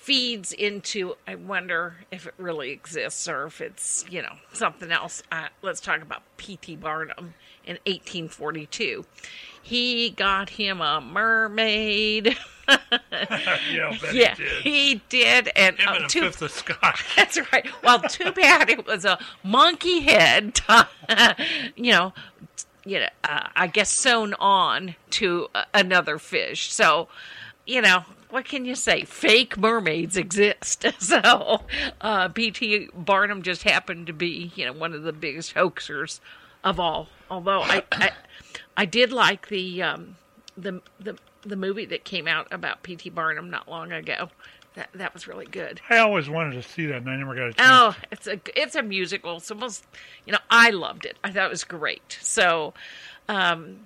feeds 0.08 0.54
into 0.54 1.18
I 1.28 1.36
wonder 1.36 1.98
if 2.12 2.26
it 2.28 2.34
really 2.38 2.72
exists 2.72 3.28
or 3.28 3.44
if 3.48 3.60
it's, 3.60 4.06
you 4.10 4.22
know, 4.22 4.38
something 4.54 4.90
else. 4.90 5.22
Uh, 5.30 5.48
let's 5.62 5.82
talk 5.82 6.02
about 6.02 6.22
P.T. 6.38 6.78
Barnum 6.78 7.34
in 7.66 7.74
1842. 7.86 9.06
He 9.62 10.10
got 10.12 10.52
him 10.52 10.80
a 10.80 11.02
mermaid. 11.02 12.38
Yeah, 13.72 13.98
yeah, 14.12 14.36
he 14.36 14.44
did. 14.44 14.62
he 14.64 15.02
did. 15.08 15.50
And 15.56 15.80
Him 15.80 15.88
uh, 15.88 15.94
and 15.96 16.04
a 16.04 16.08
too, 16.10 16.22
fifth 16.22 16.42
of 16.42 16.52
scotch. 16.52 17.06
that's 17.16 17.40
right. 17.54 17.66
Well, 17.82 18.02
too 18.02 18.32
bad 18.36 18.70
it 18.70 18.86
was 18.86 19.06
a 19.06 19.18
monkey 19.42 20.02
head, 20.02 20.60
you 21.78 21.92
know, 21.94 22.14
you 22.84 23.00
know, 23.00 23.08
uh, 23.24 23.48
I 23.56 23.68
guess 23.68 23.90
sewn 23.90 24.34
on 24.34 24.96
to 25.12 25.48
uh, 25.56 25.64
another 25.74 26.20
fish. 26.20 26.74
So, 26.74 27.08
you 27.68 27.82
know, 27.82 28.04
what 28.30 28.46
can 28.46 28.66
you 28.66 28.76
say? 28.76 29.04
Fake 29.04 29.58
mermaids 29.58 30.18
exist. 30.18 30.86
So, 31.00 31.62
uh, 32.02 32.30
P.T. 32.30 32.90
Barnum 32.94 33.44
just 33.44 33.64
happened 33.64 34.08
to 34.08 34.14
be, 34.14 34.52
you 34.56 34.66
know, 34.66 34.74
one 34.74 34.94
of 34.94 35.04
the 35.04 35.14
biggest 35.14 35.54
hoaxers 35.54 36.20
of 36.64 36.80
all. 36.80 37.08
Although 37.30 37.62
I, 37.62 37.84
I, 37.92 38.12
I 38.76 38.86
did 38.86 39.14
like 39.14 39.48
the, 39.48 39.84
um, 39.84 40.16
the, 40.58 40.82
the, 41.00 41.18
the 41.44 41.56
movie 41.56 41.86
that 41.86 42.04
came 42.04 42.28
out 42.28 42.48
about 42.52 42.84
P.T. 42.84 43.10
Barnum 43.12 43.50
not 43.50 43.70
long 43.70 43.92
ago. 43.92 44.30
That 44.76 44.90
that 44.94 45.14
was 45.16 45.28
really 45.28 45.48
good. 45.48 45.82
I 45.90 45.98
always 45.98 46.30
wanted 46.30 46.62
to 46.62 46.70
see 46.70 46.86
that, 46.86 46.98
and 46.98 47.10
I 47.10 47.16
never 47.16 47.34
got 47.34 47.48
a 47.48 47.54
chance. 47.54 47.68
Oh, 47.68 47.96
it's 48.12 48.28
a 48.28 48.40
it's 48.56 48.76
a 48.76 48.84
musical. 48.84 49.40
So 49.40 49.56
most, 49.56 49.84
you 50.24 50.34
know, 50.34 50.40
I 50.52 50.70
loved 50.70 51.08
it. 51.08 51.18
I 51.24 51.32
thought 51.32 51.48
it 51.48 51.50
was 51.50 51.64
great. 51.64 52.20
So, 52.22 52.76
um, 53.28 53.80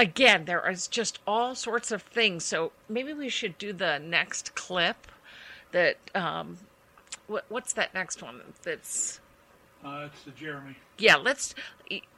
again, 0.00 0.46
there 0.46 0.68
is 0.68 0.88
just 0.88 1.18
all 1.26 1.54
sorts 1.54 1.92
of 1.92 2.02
things. 2.02 2.44
So 2.44 2.72
maybe 2.88 3.12
we 3.12 3.28
should 3.28 3.58
do 3.58 3.72
the 3.72 3.98
next 3.98 4.54
clip. 4.54 5.06
That 5.72 5.96
um, 6.14 6.58
what 7.28 7.44
what's 7.48 7.72
that 7.74 7.94
next 7.94 8.22
one? 8.22 8.40
That's 8.62 9.20
Uh, 9.84 10.08
it's 10.12 10.22
the 10.24 10.32
Jeremy. 10.32 10.74
yeah. 10.98 11.16
Let's 11.16 11.54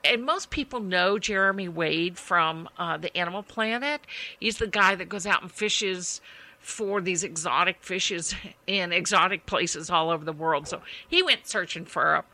and 0.05 0.25
most 0.25 0.51
people 0.51 0.81
know 0.81 1.19
Jeremy 1.19 1.69
Wade 1.69 2.19
from 2.19 2.69
uh, 2.79 2.97
the 2.97 3.15
Animal 3.17 3.43
Planet. 3.43 4.01
He's 4.41 4.59
the 4.59 4.67
guy 4.67 4.95
that 4.95 5.09
goes 5.09 5.27
out 5.27 5.43
and 5.43 5.51
fishes 5.53 6.21
for 6.59 7.01
these 7.01 7.25
exotic 7.25 7.79
fishes 7.83 8.35
in 8.67 8.93
exotic 8.93 9.47
places 9.47 9.91
all 9.91 10.11
over 10.11 10.25
the 10.25 10.33
world. 10.33 10.69
So 10.69 10.81
he 11.07 11.23
went 11.23 11.47
searching 11.47 11.85
for 11.85 12.15
a, 12.15 12.25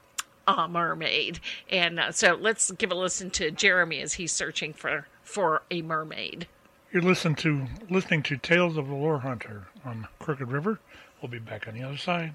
a 0.53 0.69
mermaid, 0.69 1.41
and 1.71 1.99
uh, 1.99 2.13
so 2.13 2.37
let's 2.39 2.71
give 2.73 2.93
a 2.93 2.95
listen 2.95 3.31
to 3.31 3.51
Jeremy 3.51 4.01
as 4.03 4.15
he's 4.15 4.33
searching 4.33 4.73
for 4.75 5.07
for 5.29 5.61
a 5.71 5.83
mermaid. 5.83 6.47
You're 6.91 7.03
listening 7.03 7.35
to 7.37 7.67
listening 7.91 8.23
to 8.25 8.39
Tales 8.39 8.79
of 8.79 8.89
the 8.89 8.95
Lore 8.95 9.19
Hunter 9.19 9.67
on 9.85 10.09
Crooked 10.19 10.49
River. 10.49 10.81
We'll 11.21 11.31
be 11.31 11.39
back 11.39 11.69
on 11.69 11.75
the 11.75 11.83
other 11.83 11.99
side. 11.99 12.33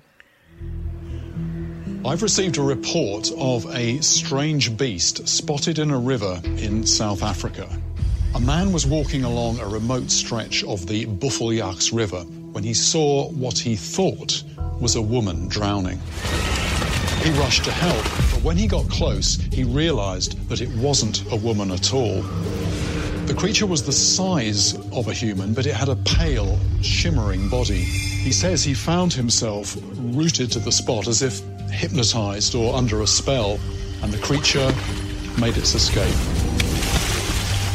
I've 2.06 2.21
received 2.21 2.58
a 2.58 2.62
report 2.62 3.32
of 3.36 3.65
a 3.75 3.99
strange 4.01 4.77
beast 4.77 5.27
spotted 5.27 5.79
in 5.79 5.89
a 5.89 5.97
river 5.97 6.39
in 6.45 6.86
South 6.86 7.23
Africa. 7.23 7.67
A 8.36 8.39
man 8.39 8.71
was 8.71 8.86
walking 8.86 9.23
along 9.23 9.60
a 9.60 9.67
remote 9.67 10.12
stretch 10.12 10.63
of 10.63 10.86
the 10.86 11.08
Buffeljags 11.08 11.91
River 11.91 12.21
when 12.51 12.63
he 12.63 12.75
saw 12.75 13.29
what 13.32 13.58
he 13.58 13.75
thought 13.75 14.43
was 14.79 14.95
a 14.95 15.01
woman 15.01 15.47
drowning. 15.47 15.99
He 17.23 17.32
rushed 17.39 17.63
to 17.63 17.71
help, 17.71 18.03
but 18.34 18.43
when 18.43 18.58
he 18.58 18.67
got 18.67 18.88
close, 18.89 19.38
he 19.51 19.63
realized 19.63 20.38
that 20.49 20.62
it 20.62 20.69
wasn't 20.75 21.23
a 21.32 21.38
woman 21.38 21.71
at 21.71 21.91
all. 21.93 22.23
The 23.26 23.34
creature 23.34 23.66
was 23.66 23.84
the 23.84 23.94
size 23.94 24.76
of 24.92 25.08
a 25.08 25.14
human, 25.14 25.54
but 25.54 25.66
it 25.66 25.74
had 25.74 25.88
a 25.88 25.96
pale, 25.96 26.60
shimmering 26.82 27.48
body. 27.50 27.82
He 27.82 28.34
says 28.34 28.64
he 28.64 28.74
found 28.74 29.14
himself 29.14 29.78
rooted 29.96 30.52
to 30.52 30.60
the 30.60 30.72
spot 30.72 31.08
as 31.08 31.22
if 31.22 31.42
hypnotized 31.70 32.54
or 32.54 32.76
under 32.76 33.02
a 33.02 33.08
spell, 33.08 33.60
and 34.02 34.12
the 34.12 34.18
creature 34.20 34.74
made 35.40 35.56
its 35.58 35.74
escape. 35.74 36.14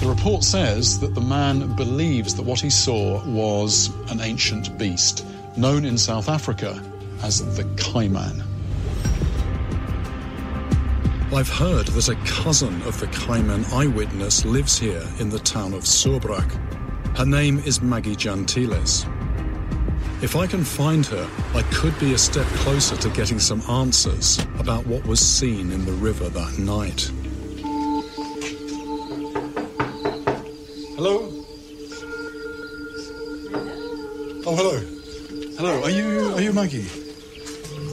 The 0.00 0.08
report 0.08 0.44
says 0.44 1.00
that 1.00 1.14
the 1.14 1.20
man 1.22 1.74
believes 1.76 2.34
that 2.34 2.42
what 2.42 2.60
he 2.60 2.70
saw 2.70 3.24
was 3.26 3.90
an 4.10 4.20
ancient 4.20 4.76
beast, 4.78 5.24
known 5.56 5.86
in 5.86 5.96
South 5.96 6.28
Africa 6.28 6.80
as 7.22 7.56
the 7.56 7.64
Kaaiman. 7.82 8.44
I've 11.30 11.50
heard 11.50 11.88
that 11.88 12.08
a 12.08 12.14
cousin 12.24 12.80
of 12.82 12.98
the 13.00 13.06
Kaaiman 13.08 13.70
eyewitness 13.74 14.46
lives 14.46 14.78
here 14.78 15.06
in 15.20 15.28
the 15.28 15.38
town 15.38 15.74
of 15.74 15.82
Suurbraak. 15.82 16.50
Her 17.18 17.26
name 17.26 17.58
is 17.66 17.82
Maggie 17.82 18.16
Gentiles. 18.16 19.04
If 20.22 20.36
I 20.36 20.46
can 20.46 20.64
find 20.64 21.04
her, 21.04 21.28
I 21.54 21.62
could 21.64 21.96
be 21.98 22.14
a 22.14 22.18
step 22.18 22.46
closer 22.46 22.96
to 22.96 23.10
getting 23.10 23.38
some 23.38 23.60
answers 23.68 24.38
about 24.58 24.86
what 24.86 25.06
was 25.06 25.20
seen 25.20 25.70
in 25.70 25.84
the 25.84 25.92
river 25.92 26.30
that 26.30 26.58
night. 26.58 27.10
Hello? 30.96 31.28
Oh, 34.46 34.56
hello. 34.56 34.80
Hello, 35.58 35.82
are 35.82 35.90
you 35.90 36.34
are 36.36 36.40
you 36.40 36.54
Maggie? 36.54 36.88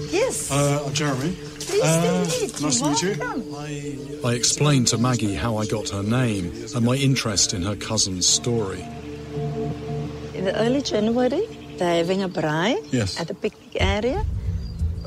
Yes. 0.09 0.49
Uh, 0.49 0.83
I'm 0.85 0.93
Jeremy. 0.93 1.35
Pleased 1.79 1.83
Uh, 1.83 2.01
to 2.01 2.29
meet 2.29 2.59
you. 2.59 2.65
nice 2.65 2.79
to 2.79 2.89
meet 2.89 3.01
you. 3.03 4.19
I 4.23 4.33
explained 4.33 4.87
to 4.87 4.97
Maggie 4.97 5.35
how 5.35 5.57
I 5.57 5.65
got 5.65 5.89
her 5.89 6.03
name 6.03 6.51
and 6.75 6.85
my 6.85 6.95
interest 6.95 7.53
in 7.53 7.61
her 7.63 7.75
cousin's 7.75 8.25
story. 8.27 8.83
In 10.33 10.45
the 10.45 10.55
early 10.55 10.81
January, 10.81 11.43
they're 11.77 11.97
having 12.03 12.23
a 12.23 12.29
braai 12.29 12.77
Yes. 12.91 13.19
at 13.19 13.27
the 13.27 13.33
picnic 13.33 13.75
area. 13.81 14.25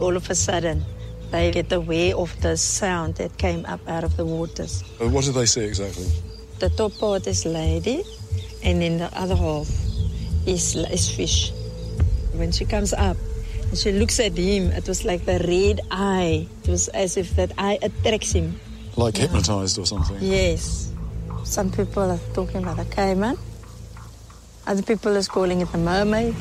All 0.01 0.15
of 0.17 0.29
a 0.31 0.35
sudden, 0.35 0.85
they 1.31 1.51
get 1.51 1.73
aware 1.73 2.15
of 2.17 2.31
the 2.43 2.57
sound 2.57 3.15
that 3.17 3.37
came 3.39 3.65
up 3.67 3.81
out 3.89 4.05
of 4.05 4.17
the 4.17 4.25
waters. 4.25 4.85
Uh, 5.01 5.09
what 5.09 5.25
did 5.25 5.35
they 5.35 5.47
see 5.47 5.63
exactly? 5.65 6.07
The 6.59 6.69
top 6.71 6.93
part 6.99 7.27
is 7.27 7.45
lady, 7.47 8.05
and 8.63 8.81
then 8.83 8.99
the 8.99 9.11
other 9.19 9.37
half 9.37 9.69
is, 10.47 10.77
is 10.77 11.09
fish. 11.09 11.53
When 12.35 12.53
she 12.53 12.65
comes 12.65 12.93
up 12.93 13.17
and 13.69 13.77
she 13.79 13.93
looks 13.93 14.19
at 14.19 14.37
him, 14.37 14.73
it 14.73 14.89
was 14.89 15.05
like 15.05 15.25
the 15.25 15.39
red 15.47 15.81
eye. 15.91 16.49
It 16.63 16.69
was 16.69 16.89
as 16.89 17.17
if 17.17 17.37
that 17.37 17.53
eye 17.59 17.79
attracts 17.83 18.33
him. 18.33 18.59
Like 18.97 19.17
hypnotized 19.17 19.79
or 19.79 19.87
something? 19.87 20.17
Yes. 20.21 20.91
Some 21.45 21.71
people 21.71 22.11
are 22.11 22.21
talking 22.35 22.63
about 22.63 22.79
a 22.79 22.85
caiman. 22.85 23.37
Other 24.67 24.83
people 24.83 25.17
is 25.17 25.29
calling 25.29 25.61
it 25.61 25.73
a 25.73 25.79
mermaid. 25.79 26.35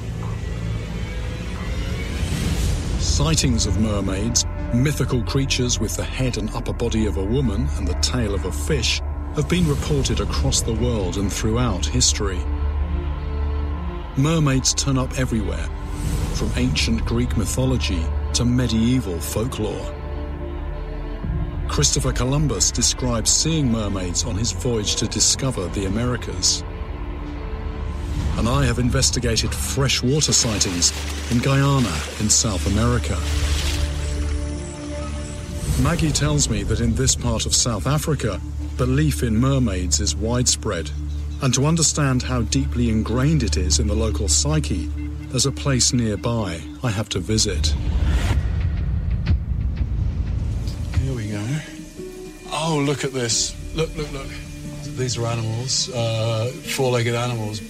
Sightings 3.00 3.66
of 3.66 3.80
mermaids, 3.80 4.46
mythical 4.74 5.24
creatures 5.24 5.80
with 5.80 5.96
the 5.96 6.04
head 6.04 6.38
and 6.38 6.50
upper 6.52 6.74
body 6.74 7.06
of 7.06 7.18
a 7.18 7.24
woman 7.24 7.68
and 7.78 7.88
the 7.88 7.94
tail 7.96 8.34
of 8.34 8.46
a 8.46 8.52
fish, 8.52 9.02
have 9.36 9.48
been 9.48 9.68
reported 9.68 10.20
across 10.20 10.62
the 10.62 10.74
world 10.74 11.18
and 11.18 11.32
throughout 11.32 11.86
history. 11.86 12.40
Mermaids 14.18 14.74
turn 14.74 14.98
up 14.98 15.18
everywhere, 15.20 15.70
from 16.38 16.52
ancient 16.56 17.04
Greek 17.04 17.36
mythology 17.36 18.00
to 18.32 18.46
medieval 18.46 19.20
folklore. 19.20 19.92
Christopher 21.68 22.14
Columbus 22.14 22.70
describes 22.70 23.32
seeing 23.32 23.72
mermaids 23.72 24.24
on 24.24 24.36
his 24.36 24.52
voyage 24.52 24.98
to 24.98 25.08
discover 25.08 25.68
the 25.70 25.86
Americas. 25.86 26.64
And 28.38 28.48
I 28.48 28.66
have 28.66 28.78
investigated 28.78 29.52
freshwater 29.52 30.32
sightings 30.32 30.94
in 31.32 31.40
Guyana 31.40 31.96
in 32.20 32.30
South 32.30 32.68
America. 32.68 33.18
Maggie 35.82 36.12
tells 36.12 36.50
me 36.50 36.62
that 36.64 36.82
in 36.82 36.94
this 36.94 37.16
part 37.16 37.48
of 37.48 37.56
South 37.56 37.88
Africa, 37.88 38.40
belief 38.78 39.24
in 39.24 39.36
mermaids 39.36 40.00
is 40.00 40.16
widespread. 40.16 40.92
And 41.42 41.52
to 41.56 41.66
understand 41.66 42.22
how 42.22 42.44
deeply 42.44 42.92
ingrained 42.92 43.42
it 43.42 43.58
is 43.58 43.80
in 43.80 43.88
the 43.88 43.96
local 43.96 44.28
psyche, 44.28 44.88
there's 45.30 45.46
a 45.46 45.52
place 45.52 45.94
nearby 45.94 46.62
I 46.84 46.90
have 46.90 47.10
to 47.10 47.20
visit. 47.20 47.74
Here 51.00 51.14
we 51.14 51.30
go. 51.30 51.46
Oh, 52.52 52.82
look 52.86 53.04
at 53.04 53.14
this. 53.14 53.56
Look, 53.76 53.96
look, 53.96 54.12
look. 54.12 54.28
These 54.98 55.18
are 55.18 55.28
animals, 55.28 55.90
uh, 55.94 56.52
four 56.76 56.92
legged 56.92 57.14
animals. 57.14 57.62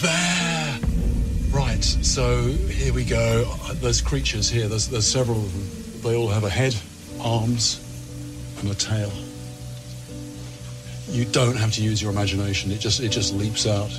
There! 0.00 0.78
Right, 1.50 1.84
so 1.84 2.44
here 2.46 2.94
we 2.94 3.04
go. 3.04 3.44
There's 3.74 4.00
creatures 4.00 4.48
here, 4.48 4.68
there's, 4.68 4.88
there's 4.88 5.06
several 5.06 5.38
of 5.38 5.52
them. 5.52 6.02
They 6.02 6.16
all 6.16 6.28
have 6.28 6.44
a 6.44 6.50
head, 6.50 6.74
arms, 7.20 7.78
and 8.60 8.70
a 8.70 8.74
tail. 8.74 9.12
You 11.12 11.26
don't 11.26 11.56
have 11.56 11.72
to 11.72 11.82
use 11.82 12.00
your 12.00 12.10
imagination, 12.10 12.72
it 12.72 12.80
just, 12.80 13.00
it 13.00 13.10
just 13.10 13.34
leaps 13.34 13.66
out. 13.66 13.90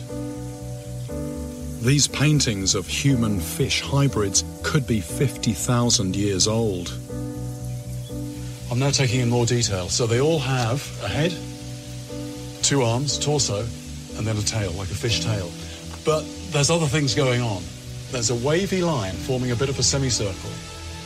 These 1.83 2.07
paintings 2.07 2.73
of 2.73 2.87
human 2.87 3.39
fish 3.39 3.81
hybrids 3.81 4.43
could 4.63 4.87
be 4.87 4.99
50,000 4.99 6.15
years 6.15 6.47
old. 6.47 6.91
I'm 8.71 8.79
now 8.79 8.89
taking 8.89 9.19
in 9.19 9.29
more 9.29 9.45
detail. 9.45 9.89
So 9.89 10.07
they 10.07 10.19
all 10.19 10.39
have 10.39 10.81
a 11.03 11.07
head, 11.07 11.35
two 12.63 12.81
arms, 12.81 13.19
torso, 13.19 13.59
and 14.17 14.25
then 14.25 14.35
a 14.37 14.41
tail, 14.41 14.71
like 14.71 14.89
a 14.89 14.95
fish 14.95 15.23
tail. 15.23 15.51
But 16.03 16.25
there's 16.49 16.71
other 16.71 16.87
things 16.87 17.13
going 17.13 17.41
on. 17.41 17.61
There's 18.11 18.31
a 18.31 18.35
wavy 18.35 18.81
line 18.81 19.13
forming 19.13 19.51
a 19.51 19.55
bit 19.55 19.69
of 19.69 19.77
a 19.77 19.83
semicircle. 19.83 20.49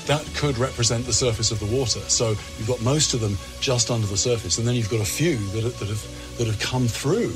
That 0.07 0.25
could 0.35 0.57
represent 0.57 1.05
the 1.05 1.13
surface 1.13 1.51
of 1.51 1.59
the 1.59 1.65
water. 1.65 1.99
So 1.99 2.29
you've 2.29 2.67
got 2.67 2.81
most 2.81 3.13
of 3.13 3.19
them 3.19 3.37
just 3.59 3.91
under 3.91 4.07
the 4.07 4.17
surface, 4.17 4.57
and 4.57 4.65
then 4.65 4.75
you've 4.75 4.89
got 4.89 5.01
a 5.01 5.05
few 5.05 5.37
that, 5.51 5.65
are- 5.65 5.69
that, 5.69 5.87
have, 5.89 6.37
that 6.37 6.47
have 6.47 6.59
come 6.59 6.87
through. 6.87 7.33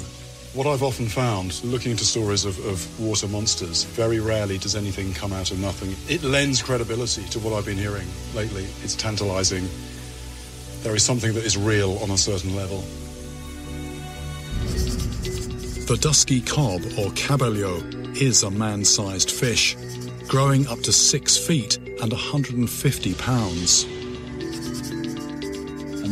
What 0.54 0.68
I've 0.68 0.84
often 0.84 1.08
found, 1.08 1.64
looking 1.64 1.92
into 1.92 2.04
stories 2.06 2.44
of, 2.44 2.58
of 2.66 3.00
water 3.00 3.28
monsters, 3.28 3.84
very 3.84 4.20
rarely 4.20 4.58
does 4.58 4.76
anything 4.76 5.14
come 5.14 5.32
out 5.32 5.52
of 5.52 5.60
nothing. 5.60 5.96
It 6.14 6.24
lends 6.24 6.62
credibility 6.62 7.24
to 7.30 7.40
what 7.40 7.54
I've 7.54 7.66
been 7.66 7.78
hearing 7.78 8.08
lately. 8.36 8.66
It's 8.84 8.96
tantalizing. 8.96 9.68
There 10.82 10.96
is 10.96 11.04
something 11.04 11.34
that 11.34 11.46
is 11.46 11.58
real 11.58 11.98
on 12.00 12.10
a 12.12 12.18
certain 12.18 12.56
level. 12.56 12.84
The 15.88 15.98
dusky 16.00 16.42
cob, 16.42 16.82
or 16.98 17.12
kabeljou, 17.12 18.16
is 18.16 18.44
a 18.44 18.52
man 18.52 18.84
sized 18.86 19.32
fish, 19.32 19.76
growing 20.28 20.68
up 20.68 20.80
to 20.82 20.92
six 20.94 21.38
feet 21.38 21.80
and 22.02 22.12
150 22.12 23.14
pounds. 23.16 23.84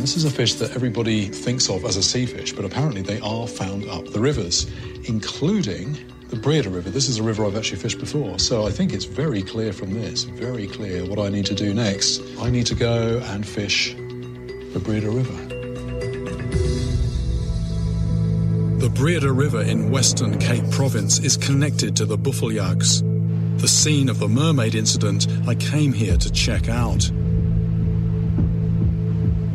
this 0.00 0.16
is 0.16 0.24
a 0.24 0.30
fish 0.30 0.54
that 0.54 0.74
everybody 0.74 1.26
thinks 1.26 1.68
of 1.68 1.84
as 1.84 1.96
a 1.96 2.02
sea 2.02 2.26
fish, 2.26 2.52
but 2.52 2.64
apparently 2.64 3.02
they 3.02 3.20
are 3.20 3.46
found 3.46 3.86
up 3.88 4.06
the 4.06 4.20
rivers, 4.20 4.70
including 5.04 5.98
the 6.28 6.36
Breede 6.36 6.66
River. 6.66 6.90
This 6.90 7.08
is 7.08 7.18
a 7.18 7.22
river 7.24 7.44
I've 7.44 7.56
actually 7.56 7.78
fished 7.78 7.98
before, 7.98 8.38
so 8.38 8.66
I 8.66 8.70
think 8.70 8.92
it's 8.92 9.04
very 9.04 9.42
clear 9.42 9.72
from 9.72 9.92
this, 9.92 10.22
very 10.22 10.68
clear 10.68 11.04
what 11.04 11.18
I 11.18 11.28
need 11.28 11.44
to 11.46 11.54
do 11.54 11.74
next. 11.74 12.22
I 12.38 12.50
need 12.50 12.66
to 12.66 12.76
go 12.76 13.18
and 13.24 13.46
fish 13.46 13.94
the 14.72 14.80
Breede 14.82 15.02
River. 15.02 15.32
The 18.78 18.88
Breede 18.88 19.24
River 19.24 19.62
in 19.62 19.90
Western 19.90 20.38
Cape 20.38 20.70
Province 20.70 21.18
is 21.18 21.36
connected 21.36 21.96
to 21.96 22.06
the 22.06 22.16
Buffeljags, 22.16 23.02
the 23.60 23.68
scene 23.68 24.08
of 24.08 24.18
the 24.18 24.28
mermaid 24.28 24.74
incident 24.74 25.26
I 25.46 25.54
came 25.54 25.92
here 25.92 26.16
to 26.16 26.32
check 26.32 26.70
out. 26.70 27.02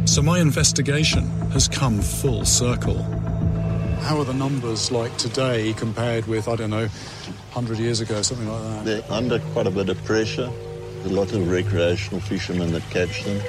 So 0.07 0.21
my 0.21 0.39
investigation 0.39 1.23
has 1.51 1.67
come 1.67 2.01
full 2.01 2.45
circle. 2.45 3.01
How 4.01 4.19
are 4.19 4.23
the 4.23 4.33
numbers 4.33 4.91
like 4.91 5.17
today 5.17 5.73
compared 5.73 6.27
with, 6.27 6.47
I 6.47 6.55
don't 6.55 6.69
know, 6.69 6.85
100 6.85 7.79
years 7.79 7.99
ago, 8.01 8.21
something 8.21 8.47
like 8.47 8.61
that? 8.61 8.85
They're 8.85 9.11
under 9.11 9.39
quite 9.39 9.65
a 9.65 9.71
bit 9.71 9.89
of 9.89 10.03
pressure. 10.05 10.51
There's 10.99 11.11
a 11.11 11.13
lot 11.15 11.33
of 11.33 11.49
recreational 11.49 12.19
fishermen 12.19 12.73
that 12.73 12.83
catch 12.91 13.23
them. 13.23 13.41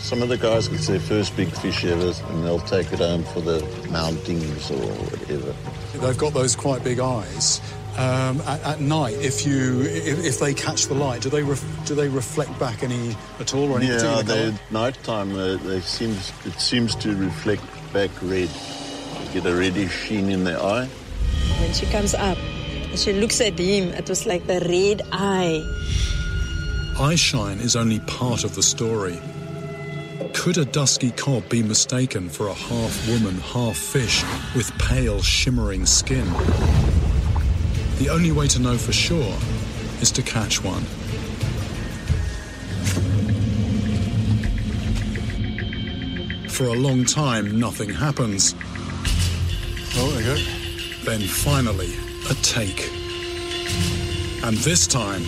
Some 0.00 0.20
of 0.20 0.28
the 0.28 0.36
guys 0.36 0.68
get 0.68 0.80
their 0.80 1.00
first 1.00 1.34
big 1.34 1.48
fish 1.48 1.82
ever 1.86 2.12
and 2.28 2.44
they'll 2.44 2.58
take 2.58 2.92
it 2.92 2.98
home 2.98 3.24
for 3.24 3.40
the 3.40 3.60
mountings 3.88 4.70
or 4.70 4.86
whatever. 5.16 5.54
They've 5.98 6.18
got 6.18 6.34
those 6.34 6.54
quite 6.54 6.84
big 6.84 7.00
eyes. 7.00 7.62
Um, 7.96 8.40
at, 8.40 8.60
at 8.64 8.80
night, 8.80 9.14
if 9.20 9.46
you 9.46 9.82
if, 9.82 10.24
if 10.24 10.38
they 10.40 10.52
catch 10.52 10.86
the 10.86 10.94
light, 10.94 11.22
do 11.22 11.30
they 11.30 11.42
ref, 11.44 11.62
do 11.86 11.94
they 11.94 12.08
reflect 12.08 12.58
back 12.58 12.82
any 12.82 13.14
at 13.38 13.54
all 13.54 13.70
or 13.70 13.78
any 13.78 13.86
Yeah, 13.86 13.94
particular 13.98 14.22
they, 14.24 14.50
colour? 14.50 14.60
nighttime 14.72 15.36
uh, 15.36 15.56
they 15.58 15.80
seems 15.80 16.32
it 16.44 16.58
seems 16.60 16.96
to 16.96 17.14
reflect 17.14 17.62
back 17.92 18.10
red. 18.22 18.50
You 18.50 19.40
get 19.40 19.46
a 19.46 19.54
reddish 19.54 19.92
sheen 19.92 20.28
in 20.30 20.42
their 20.42 20.60
eye. 20.60 20.88
When 21.60 21.72
she 21.72 21.86
comes 21.86 22.14
up 22.14 22.36
and 22.90 22.98
she 22.98 23.12
looks 23.12 23.40
at 23.40 23.56
him, 23.58 23.90
it 23.94 24.08
was 24.08 24.26
like 24.26 24.44
the 24.48 24.58
red 24.60 25.02
eye. 25.12 25.62
Eye 26.98 27.14
shine 27.14 27.58
is 27.60 27.76
only 27.76 28.00
part 28.00 28.42
of 28.42 28.56
the 28.56 28.62
story. 28.62 29.20
Could 30.32 30.58
a 30.58 30.64
dusky 30.64 31.12
cob 31.12 31.48
be 31.48 31.62
mistaken 31.62 32.28
for 32.28 32.48
a 32.48 32.54
half 32.54 33.08
woman, 33.08 33.36
half 33.38 33.76
fish 33.76 34.24
with 34.56 34.70
pale, 34.78 35.22
shimmering 35.22 35.86
skin? 35.86 36.26
The 37.98 38.08
only 38.10 38.32
way 38.32 38.48
to 38.48 38.58
know 38.58 38.76
for 38.76 38.92
sure 38.92 39.36
is 40.00 40.10
to 40.12 40.22
catch 40.22 40.62
one. 40.62 40.82
For 46.48 46.64
a 46.64 46.74
long 46.74 47.04
time, 47.04 47.58
nothing 47.58 47.88
happens. 47.90 48.54
Oh, 49.96 50.10
there 50.10 50.20
you 50.20 50.34
go. 50.34 51.10
Then 51.10 51.20
finally, 51.20 51.94
a 52.30 52.34
take. 52.42 52.90
And 54.44 54.56
this 54.58 54.86
time, 54.86 55.22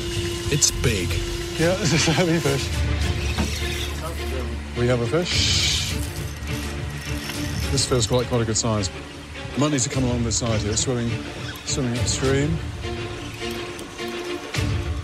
it's 0.53 0.71
big. 0.71 1.09
Yeah, 1.59 1.75
this 1.81 1.93
is 1.93 2.09
a 2.09 2.13
heavy 2.13 2.39
fish. 2.39 2.69
We 4.77 4.87
have 4.89 5.01
a 5.01 5.07
fish. 5.07 5.95
This 7.73 7.87
feels 7.87 8.07
quite 8.07 8.27
quite 8.27 8.43
a 8.43 8.45
good 8.45 8.57
size. 8.57 8.91
Need 9.59 9.81
to 9.81 9.89
come 9.89 10.05
along 10.05 10.23
this 10.25 10.37
side 10.37 10.61
here, 10.61 10.77
swimming, 10.77 11.11
swimming 11.67 11.99
upstream. 11.99 12.57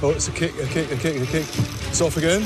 Oh, 0.02 0.10
it's 0.10 0.28
a 0.28 0.32
kick, 0.32 0.52
a 0.58 0.66
kick, 0.66 0.90
a 0.90 0.96
kick, 0.96 1.20
a 1.20 1.26
kick. 1.26 1.46
It's 1.88 2.00
off 2.00 2.16
again. 2.16 2.40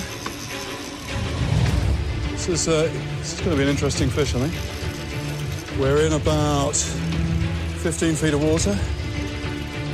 This 2.33 2.48
is, 2.48 2.68
uh, 2.68 2.83
this 3.18 3.35
is 3.35 3.40
going 3.40 3.52
to 3.52 3.57
be 3.57 3.62
an 3.62 3.68
interesting 3.68 4.09
fish, 4.09 4.35
I 4.35 4.46
think. 4.46 5.81
We're 5.81 6.07
in 6.07 6.12
about 6.12 6.76
15 6.76 8.14
feet 8.14 8.35
of 8.35 8.42
water. 8.42 8.79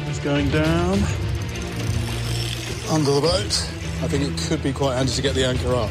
It's 0.09 0.19
going 0.21 0.49
down 0.51 0.99
under 2.91 3.13
the 3.13 3.21
boat. 3.21 3.71
I 4.03 4.09
think 4.09 4.25
it 4.25 4.49
could 4.49 4.63
be 4.63 4.73
quite 4.73 4.97
handy 4.97 5.13
to 5.13 5.23
get 5.23 5.35
the 5.35 5.47
anchor 5.47 5.75
up. 5.75 5.91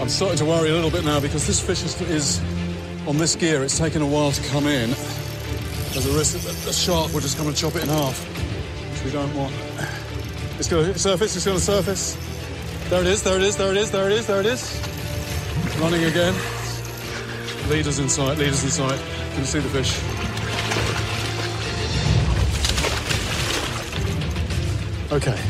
I'm 0.00 0.08
starting 0.08 0.38
to 0.38 0.44
worry 0.44 0.70
a 0.70 0.74
little 0.74 0.90
bit 0.90 1.04
now 1.04 1.20
because 1.20 1.46
this 1.46 1.60
fish 1.60 1.82
is, 1.82 2.00
is 2.02 2.40
on 3.06 3.18
this 3.18 3.34
gear, 3.34 3.62
it's 3.62 3.78
taken 3.78 4.02
a 4.02 4.06
while 4.06 4.32
to 4.32 4.42
come 4.48 4.66
in. 4.66 4.94
There's 5.96 6.14
a 6.14 6.18
risk 6.18 6.36
that 6.44 6.54
the 6.66 6.74
shark 6.74 7.10
will 7.14 7.20
just 7.20 7.38
come 7.38 7.46
and 7.46 7.56
chop 7.56 7.74
it 7.74 7.84
in 7.84 7.88
half, 7.88 8.22
which 8.92 9.04
we 9.04 9.10
don't 9.10 9.34
want. 9.34 9.54
It's 10.58 10.68
going 10.68 10.92
to 10.92 10.98
surface, 10.98 11.34
it's 11.34 11.46
going 11.46 11.56
to 11.56 11.64
surface. 11.64 12.18
There 12.90 13.00
it 13.00 13.06
is, 13.06 13.22
there 13.22 13.36
it 13.36 13.42
is, 13.42 13.56
there 13.56 13.70
it 13.70 13.78
is, 13.78 13.90
there 13.90 14.10
it 14.10 14.12
is, 14.12 14.26
there 14.26 14.40
it 14.40 14.44
is. 14.44 14.78
Running 15.80 16.04
again. 16.04 16.34
Leaders 17.70 17.98
in 17.98 18.10
sight, 18.10 18.36
leaders 18.36 18.62
in 18.62 18.68
sight. 18.68 19.00
Can 19.30 19.38
you 19.40 19.46
see 19.46 19.58
the 19.58 19.70
fish? 19.70 19.96
Okay. 25.10 25.40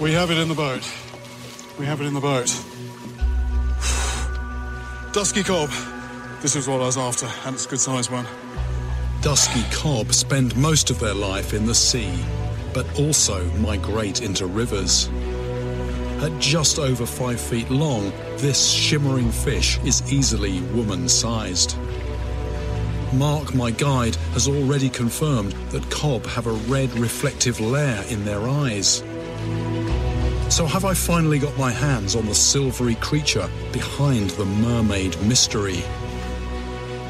We 0.00 0.14
have 0.14 0.30
it 0.30 0.38
in 0.38 0.48
the 0.48 0.54
boat. 0.54 0.90
We 1.78 1.84
have 1.84 2.00
it 2.00 2.06
in 2.06 2.14
the 2.14 2.20
boat. 2.20 2.48
Dusky 5.18 5.42
cob. 5.42 5.68
This 6.42 6.54
is 6.54 6.68
what 6.68 6.80
I 6.80 6.86
was 6.86 6.96
after, 6.96 7.26
and 7.44 7.52
it's 7.52 7.66
a 7.66 7.68
good 7.68 7.80
sized 7.80 8.08
one. 8.08 8.24
Dusky 9.20 9.64
cob 9.72 10.12
spend 10.12 10.56
most 10.56 10.90
of 10.90 11.00
their 11.00 11.12
life 11.12 11.54
in 11.54 11.66
the 11.66 11.74
sea, 11.74 12.24
but 12.72 12.86
also 13.00 13.44
migrate 13.54 14.22
into 14.22 14.46
rivers. 14.46 15.08
At 16.22 16.38
just 16.38 16.78
over 16.78 17.04
five 17.04 17.40
feet 17.40 17.68
long, 17.68 18.12
this 18.36 18.70
shimmering 18.70 19.32
fish 19.32 19.80
is 19.80 20.12
easily 20.12 20.60
woman 20.72 21.08
sized. 21.08 21.76
Mark, 23.12 23.56
my 23.56 23.72
guide, 23.72 24.14
has 24.34 24.46
already 24.46 24.88
confirmed 24.88 25.50
that 25.70 25.90
cob 25.90 26.26
have 26.26 26.46
a 26.46 26.52
red 26.72 26.96
reflective 26.96 27.58
layer 27.58 28.04
in 28.08 28.24
their 28.24 28.48
eyes. 28.48 29.02
So, 30.50 30.66
have 30.66 30.84
I 30.84 30.94
finally 30.94 31.38
got 31.38 31.56
my 31.56 31.70
hands 31.70 32.16
on 32.16 32.26
the 32.26 32.34
silvery 32.34 32.96
creature 32.96 33.48
behind 33.72 34.30
the 34.30 34.44
mermaid 34.44 35.20
mystery? 35.22 35.84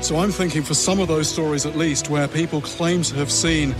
So 0.00 0.16
I'm 0.16 0.30
thinking 0.30 0.62
for 0.62 0.74
some 0.74 1.00
of 1.00 1.08
those 1.08 1.28
stories 1.28 1.66
at 1.66 1.76
least 1.76 2.08
where 2.08 2.28
people 2.28 2.60
claim 2.60 3.02
to 3.02 3.14
have 3.16 3.32
seen 3.32 3.74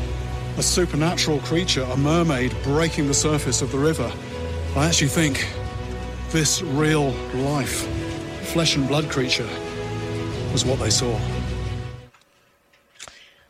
a 0.57 0.62
supernatural 0.62 1.38
creature, 1.40 1.83
a 1.83 1.97
mermaid, 1.97 2.55
breaking 2.64 3.07
the 3.07 3.14
surface 3.14 3.62
of 3.62 3.71
the 3.71 3.79
river, 3.79 4.12
I 4.75 4.87
actually 4.87 5.09
think 5.09 5.49
this 6.31 6.61
real 6.61 7.11
life, 7.35 7.87
flesh 8.53 8.75
and 8.75 8.88
blood 8.88 9.09
creature 9.09 9.49
was 10.53 10.64
what 10.64 10.81
they 10.81 10.90
saw. 10.90 11.16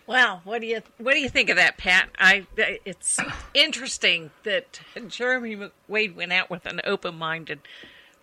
Well, 0.09 0.41
what 0.45 0.63
do 0.63 0.67
you 0.67 0.81
what 0.97 1.13
do 1.13 1.21
you 1.21 1.29
think 1.29 1.51
of 1.51 1.57
that, 1.57 1.77
Pat? 1.77 2.09
I 2.19 2.47
it's 2.57 3.21
interesting 3.53 4.31
that 4.43 4.81
Jeremy 5.07 5.69
Wade 5.87 6.17
went 6.17 6.33
out 6.33 6.49
with 6.49 6.65
an 6.65 6.81
open 6.85 7.15
mind 7.15 7.51
and 7.51 7.61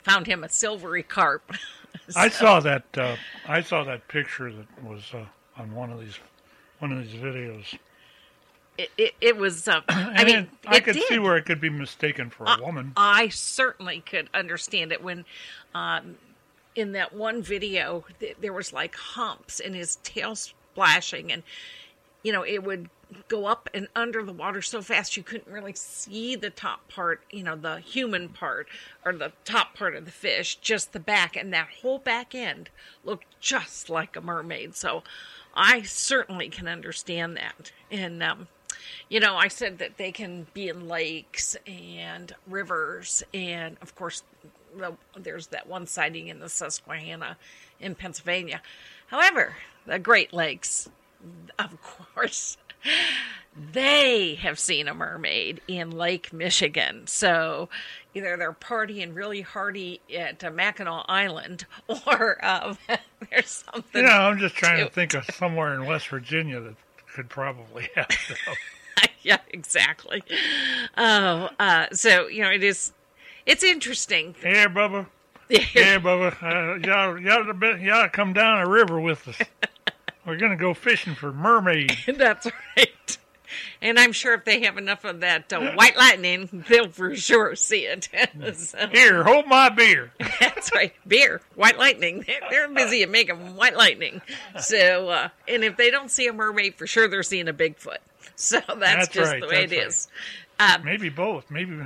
found 0.02 0.26
him 0.26 0.44
a 0.44 0.50
silvery 0.50 1.04
carp. 1.04 1.54
I 2.16 2.30
saw 2.30 2.60
that. 2.62 2.86
Uh, 2.98 3.18
I 3.48 3.62
saw 3.62 3.84
that 3.84 4.08
picture 4.08 4.52
that 4.52 4.84
was 4.84 5.04
uh, 5.14 5.26
on 5.62 5.76
one 5.76 5.92
of 5.92 6.00
these 6.00 6.18
one 6.80 6.92
of 6.92 7.04
these 7.04 7.22
videos. 7.22 7.78
It, 8.80 8.90
it, 8.98 9.14
it 9.22 9.38
was. 9.38 9.68
Um, 9.68 9.84
I 9.90 10.24
mean, 10.26 10.50
I 10.66 10.80
could 10.80 10.96
did. 10.96 11.08
see 11.08 11.20
where 11.20 11.38
it 11.38 11.46
could 11.46 11.62
be 11.62 11.70
mistaken 11.70 12.32
for 12.32 12.46
a 12.46 12.58
woman. 12.60 12.94
I 12.98 13.28
certainly 13.30 14.02
could 14.02 14.28
understand 14.34 14.92
it 14.92 15.04
when, 15.04 15.24
um, 15.76 16.18
in 16.76 16.94
that 16.94 17.14
one 17.14 17.44
video, 17.44 18.06
th- 18.20 18.38
there 18.42 18.54
was 18.54 18.74
like 18.74 18.96
humps 18.96 19.60
and 19.60 19.76
his 19.76 19.98
tail 19.98 20.36
splashing, 20.76 21.32
and 21.32 21.42
you 22.22 22.34
know 22.34 22.44
it 22.44 22.64
would 22.64 22.90
go 23.30 23.46
up 23.46 23.70
and 23.74 23.88
under 23.96 24.24
the 24.24 24.34
water 24.34 24.62
so 24.62 24.82
fast 24.82 25.16
you 25.16 25.24
couldn't 25.24 25.52
really 25.52 25.74
see 25.74 26.36
the 26.36 26.50
top 26.50 26.90
part, 26.90 27.22
you 27.32 27.44
know, 27.44 27.56
the 27.56 27.78
human 27.78 28.28
part 28.28 28.68
or 29.06 29.14
the 29.14 29.32
top 29.46 29.76
part 29.76 29.96
of 29.96 30.06
the 30.06 30.12
fish, 30.12 30.56
just 30.56 30.92
the 30.92 31.00
back, 31.00 31.36
and 31.36 31.54
that 31.54 31.68
whole 31.82 32.00
back 32.00 32.34
end 32.34 32.70
looked 33.04 33.26
just 33.40 33.90
like 33.90 34.16
a 34.16 34.22
mermaid. 34.22 34.76
So, 34.76 35.04
I 35.54 35.84
certainly 35.84 36.50
can 36.50 36.68
understand 36.68 37.38
that, 37.38 37.72
and 37.90 38.22
um, 38.22 38.48
you 39.08 39.22
know, 39.22 39.36
I 39.36 39.48
said 39.48 39.78
that 39.78 39.98
they 39.98 40.12
can 40.12 40.48
be 40.54 40.68
in 40.68 40.90
lakes 40.90 41.56
and 41.66 42.34
rivers, 42.48 43.24
and 43.34 43.78
of 43.82 43.96
course, 43.96 44.24
the, 44.76 44.94
there's 45.16 45.48
that 45.48 45.68
one 45.68 45.88
sighting 45.88 46.28
in 46.28 46.40
the 46.40 46.50
Susquehanna 46.50 47.38
in 47.80 47.96
Pennsylvania. 47.96 48.62
However, 49.08 49.56
the 49.86 50.00
Great 50.00 50.34
Lakes, 50.34 50.90
of 51.60 51.78
course, 51.82 52.58
they 53.74 54.36
have 54.36 54.60
seen 54.60 54.88
a 54.88 54.94
mermaid 54.94 55.62
in 55.68 55.92
Lake 55.92 56.34
Michigan. 56.34 57.08
So 57.08 57.70
either 58.14 58.38
they're 58.38 58.54
partying 58.54 59.16
really 59.16 59.42
hardy 59.42 60.02
at 60.16 60.44
uh, 60.44 60.52
Mackinac 60.52 61.06
Island, 61.08 61.66
or 62.08 62.44
um, 62.46 62.78
there's 63.32 63.64
something. 63.72 64.02
You 64.02 64.08
know, 64.08 64.14
I'm 64.14 64.40
just 64.40 64.56
trying 64.56 64.78
to 64.78 64.86
to 64.86 64.90
think 64.92 65.14
of 65.14 65.26
somewhere 65.26 65.74
in 65.74 65.86
West 65.86 66.10
Virginia 66.10 66.60
that 66.60 66.76
could 67.14 67.30
probably 67.30 67.90
have. 67.96 68.08
them. 68.08 68.56
yeah, 69.22 69.40
exactly. 69.50 70.24
Oh, 70.98 71.50
uh, 71.60 71.88
so 71.92 72.28
you 72.28 72.42
know, 72.42 72.52
it 72.52 72.64
is. 72.64 72.92
It's 73.46 73.64
interesting. 73.64 74.36
Yeah, 74.44 74.68
Bubba. 74.68 75.06
Yeah, 75.50 76.00
Bubba. 76.00 76.42
Uh, 76.42 76.76
y'all, 76.88 77.20
y'all, 77.20 77.78
y'all 77.78 78.10
come 78.10 78.34
down 78.34 78.60
a 78.60 78.68
river 78.68 79.00
with 79.00 79.28
us. 79.28 79.38
We're 80.26 80.38
gonna 80.38 80.56
go 80.58 80.74
fishing 80.74 81.16
for 81.16 81.32
mermaids. 81.32 81.96
That's 82.08 82.48
right. 82.78 83.18
And 83.82 84.00
I'm 84.00 84.12
sure 84.12 84.34
if 84.34 84.44
they 84.44 84.64
have 84.64 84.78
enough 84.78 85.06
of 85.06 85.20
that 85.22 85.54
uh, 85.54 85.74
white 85.74 85.96
lightning, 85.96 86.66
they'll 86.68 86.90
for 86.90 87.16
sure 87.16 87.56
see 87.56 87.86
it. 87.86 88.10
So- 88.56 88.88
Here, 88.92 89.24
hold 89.24 89.48
my 89.48 89.70
beer. 89.70 90.12
That's 90.40 90.72
right. 90.74 90.94
Beer, 91.08 91.42
white 91.56 91.78
lightning. 91.78 92.24
They're, 92.26 92.42
they're 92.50 92.70
busy 92.70 93.04
at 93.04 93.10
making 93.10 93.56
white 93.56 93.78
lightning. 93.78 94.22
So, 94.60 95.10
uh, 95.10 95.30
and 95.48 95.64
if 95.64 95.78
they 95.78 95.92
don't 95.92 96.10
see 96.10 96.28
a 96.28 96.34
mermaid, 96.34 96.76
for 96.76 96.88
sure 96.88 97.08
they're 97.08 97.24
seeing 97.24 97.48
a 97.48 97.54
Bigfoot. 97.54 97.98
So 98.36 98.60
that's, 98.68 98.80
That's 98.80 99.08
just 99.10 99.32
right, 99.32 99.42
the 99.42 99.48
way 99.48 99.64
it 99.64 99.72
right. 99.72 99.88
is. 99.88 100.08
Um, 100.60 100.84
Maybe 100.84 101.10
both. 101.10 101.50
Maybe 101.52 101.78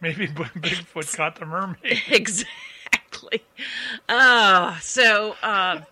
maybe 0.00 0.28
Bigfoot 0.28 1.14
caught 1.16 1.36
the 1.36 1.46
mermaid. 1.46 2.00
exactly. 2.08 3.42
Oh, 4.08 4.78
so 4.80 5.34
um, 5.42 5.84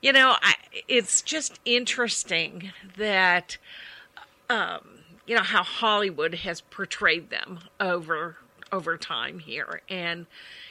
you 0.00 0.12
know, 0.12 0.36
I, 0.40 0.54
it's 0.86 1.22
just 1.22 1.58
interesting 1.64 2.72
that 2.96 3.56
um, 4.48 4.80
you 5.26 5.34
know 5.34 5.42
how 5.42 5.62
Hollywood 5.62 6.34
has 6.36 6.60
portrayed 6.60 7.30
them 7.30 7.60
over 7.80 8.36
over 8.72 8.96
time 8.96 9.38
here, 9.40 9.82
and 9.88 10.26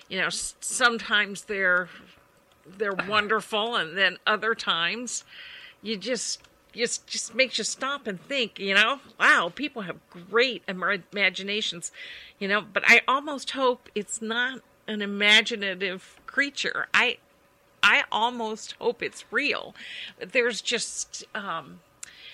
you 0.09 0.19
know 0.19 0.29
sometimes 0.29 1.43
they're 1.43 1.89
they're 2.77 2.93
wonderful, 3.07 3.75
and 3.75 3.97
then 3.97 4.17
other 4.25 4.55
times 4.55 5.23
you 5.81 5.97
just 5.97 6.41
just 6.73 7.07
just 7.07 7.33
makes 7.33 7.57
you 7.57 7.63
stop 7.63 8.07
and 8.07 8.21
think 8.21 8.59
you 8.59 8.73
know? 8.73 8.99
Wow 9.19 9.51
people 9.53 9.83
have 9.83 9.97
great 10.29 10.63
imaginations 10.67 11.91
you 12.39 12.47
know? 12.47 12.61
But 12.61 12.83
i 12.85 13.01
almost 13.07 13.51
hope 13.51 13.89
it's 13.95 14.21
not 14.21 14.61
an 14.87 15.01
imaginative 15.01 16.19
creature. 16.25 16.87
I 16.93 17.17
i 17.83 18.03
almost 18.11 18.73
hope 18.79 19.01
it's 19.03 19.23
real 19.31 19.73
there's 20.19 20.61
just 20.61 21.23
um 21.35 21.79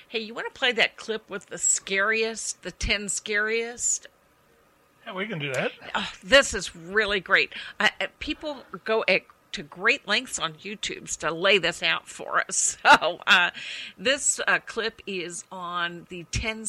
hey 0.07 0.19
you 0.19 0.33
want 0.33 0.47
to 0.51 0.57
play 0.57 0.71
that 0.71 0.95
clip 0.97 1.29
with 1.29 1.47
the 1.47 1.57
scariest 1.57 2.61
the 2.63 2.71
10 2.71 3.09
scariest 3.09 4.07
Yeah, 5.05 5.13
we 5.13 5.25
can 5.27 5.39
do 5.39 5.51
that. 5.53 5.71
Oh, 5.95 6.09
this 6.23 6.53
is 6.53 6.73
really 6.75 7.19
great. 7.19 7.51
Uh, 7.79 7.89
people 8.19 8.63
go 8.85 9.03
at, 9.07 9.23
to 9.51 9.61
great 9.61 10.07
lengths 10.07 10.39
on 10.39 10.53
YouTube 10.53 11.13
to 11.17 11.29
lay 11.31 11.57
this 11.57 11.83
out 11.83 12.07
for 12.07 12.39
us. 12.39 12.77
So, 13.01 13.19
uh, 13.27 13.49
this 13.97 14.39
uh, 14.47 14.59
clip 14.65 15.01
is 15.05 15.43
on 15.51 16.05
the 16.09 16.25
10 16.31 16.65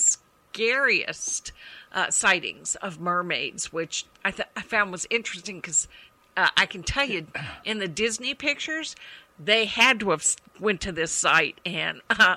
scariest 0.53 1.53
uh, 1.93 2.11
sightings 2.11 2.75
of 2.77 2.99
mermaids, 3.01 3.73
which 3.73 4.05
I, 4.25 4.33
th- 4.33 4.49
I 4.57 4.63
found 4.63 4.91
was 4.91 5.07
interesting 5.11 5.61
because 5.61 5.87
uh, 6.37 6.49
I 6.57 6.67
can 6.67 6.83
tell 6.83 7.05
you 7.07 7.27
in 7.65 7.79
the 7.79 7.89
Disney 7.89 8.35
pictures, 8.35 8.95
they 9.39 9.65
had 9.67 10.01
to 10.01 10.11
have 10.11 10.25
went 10.61 10.81
to 10.83 10.93
this 10.93 11.11
site 11.13 11.61
and 11.67 12.01
uh, 12.11 12.37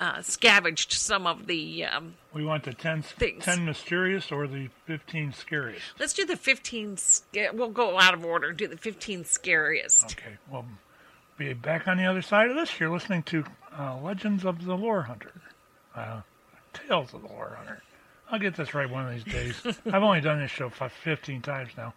uh, 0.00 0.22
scavenged 0.22 0.92
some 0.92 1.26
of 1.26 1.46
the 1.46 1.84
um, 1.84 2.14
We 2.32 2.44
want 2.44 2.64
the 2.64 2.72
10, 2.72 3.02
Things. 3.02 3.44
10 3.44 3.64
mysterious 3.64 4.30
or 4.30 4.46
the 4.46 4.68
15 4.86 5.32
scariest. 5.32 5.82
Let's 5.98 6.12
do 6.14 6.24
the 6.24 6.36
15. 6.36 6.96
sca- 6.96 7.50
We'll 7.52 7.68
go 7.70 7.98
out 7.98 8.14
of 8.14 8.24
order. 8.24 8.52
Do 8.52 8.68
the 8.68 8.76
15 8.76 9.24
scariest. 9.24 10.04
Okay, 10.12 10.36
well, 10.50 10.64
be 11.36 11.52
back 11.52 11.88
on 11.88 11.96
the 11.98 12.04
other 12.06 12.22
side 12.22 12.48
of 12.48 12.56
this. 12.56 12.78
You're 12.78 12.90
listening 12.90 13.22
to 13.24 13.44
uh, 13.78 13.98
Legends 14.00 14.44
of 14.44 14.64
the 14.64 14.74
Lore 14.76 15.02
Hunter. 15.02 15.32
Uh, 15.94 16.20
Tales 16.72 17.12
of 17.12 17.22
the 17.22 17.28
Lore 17.28 17.54
Hunter. 17.58 17.82
I'll 18.30 18.38
get 18.38 18.54
this 18.54 18.74
right 18.74 18.88
one 18.88 19.06
of 19.08 19.12
these 19.14 19.24
days. 19.32 19.76
I've 19.86 20.02
only 20.02 20.20
done 20.20 20.38
this 20.38 20.50
show 20.50 20.68
15 20.70 21.42
times 21.42 21.70
now. 21.76 21.92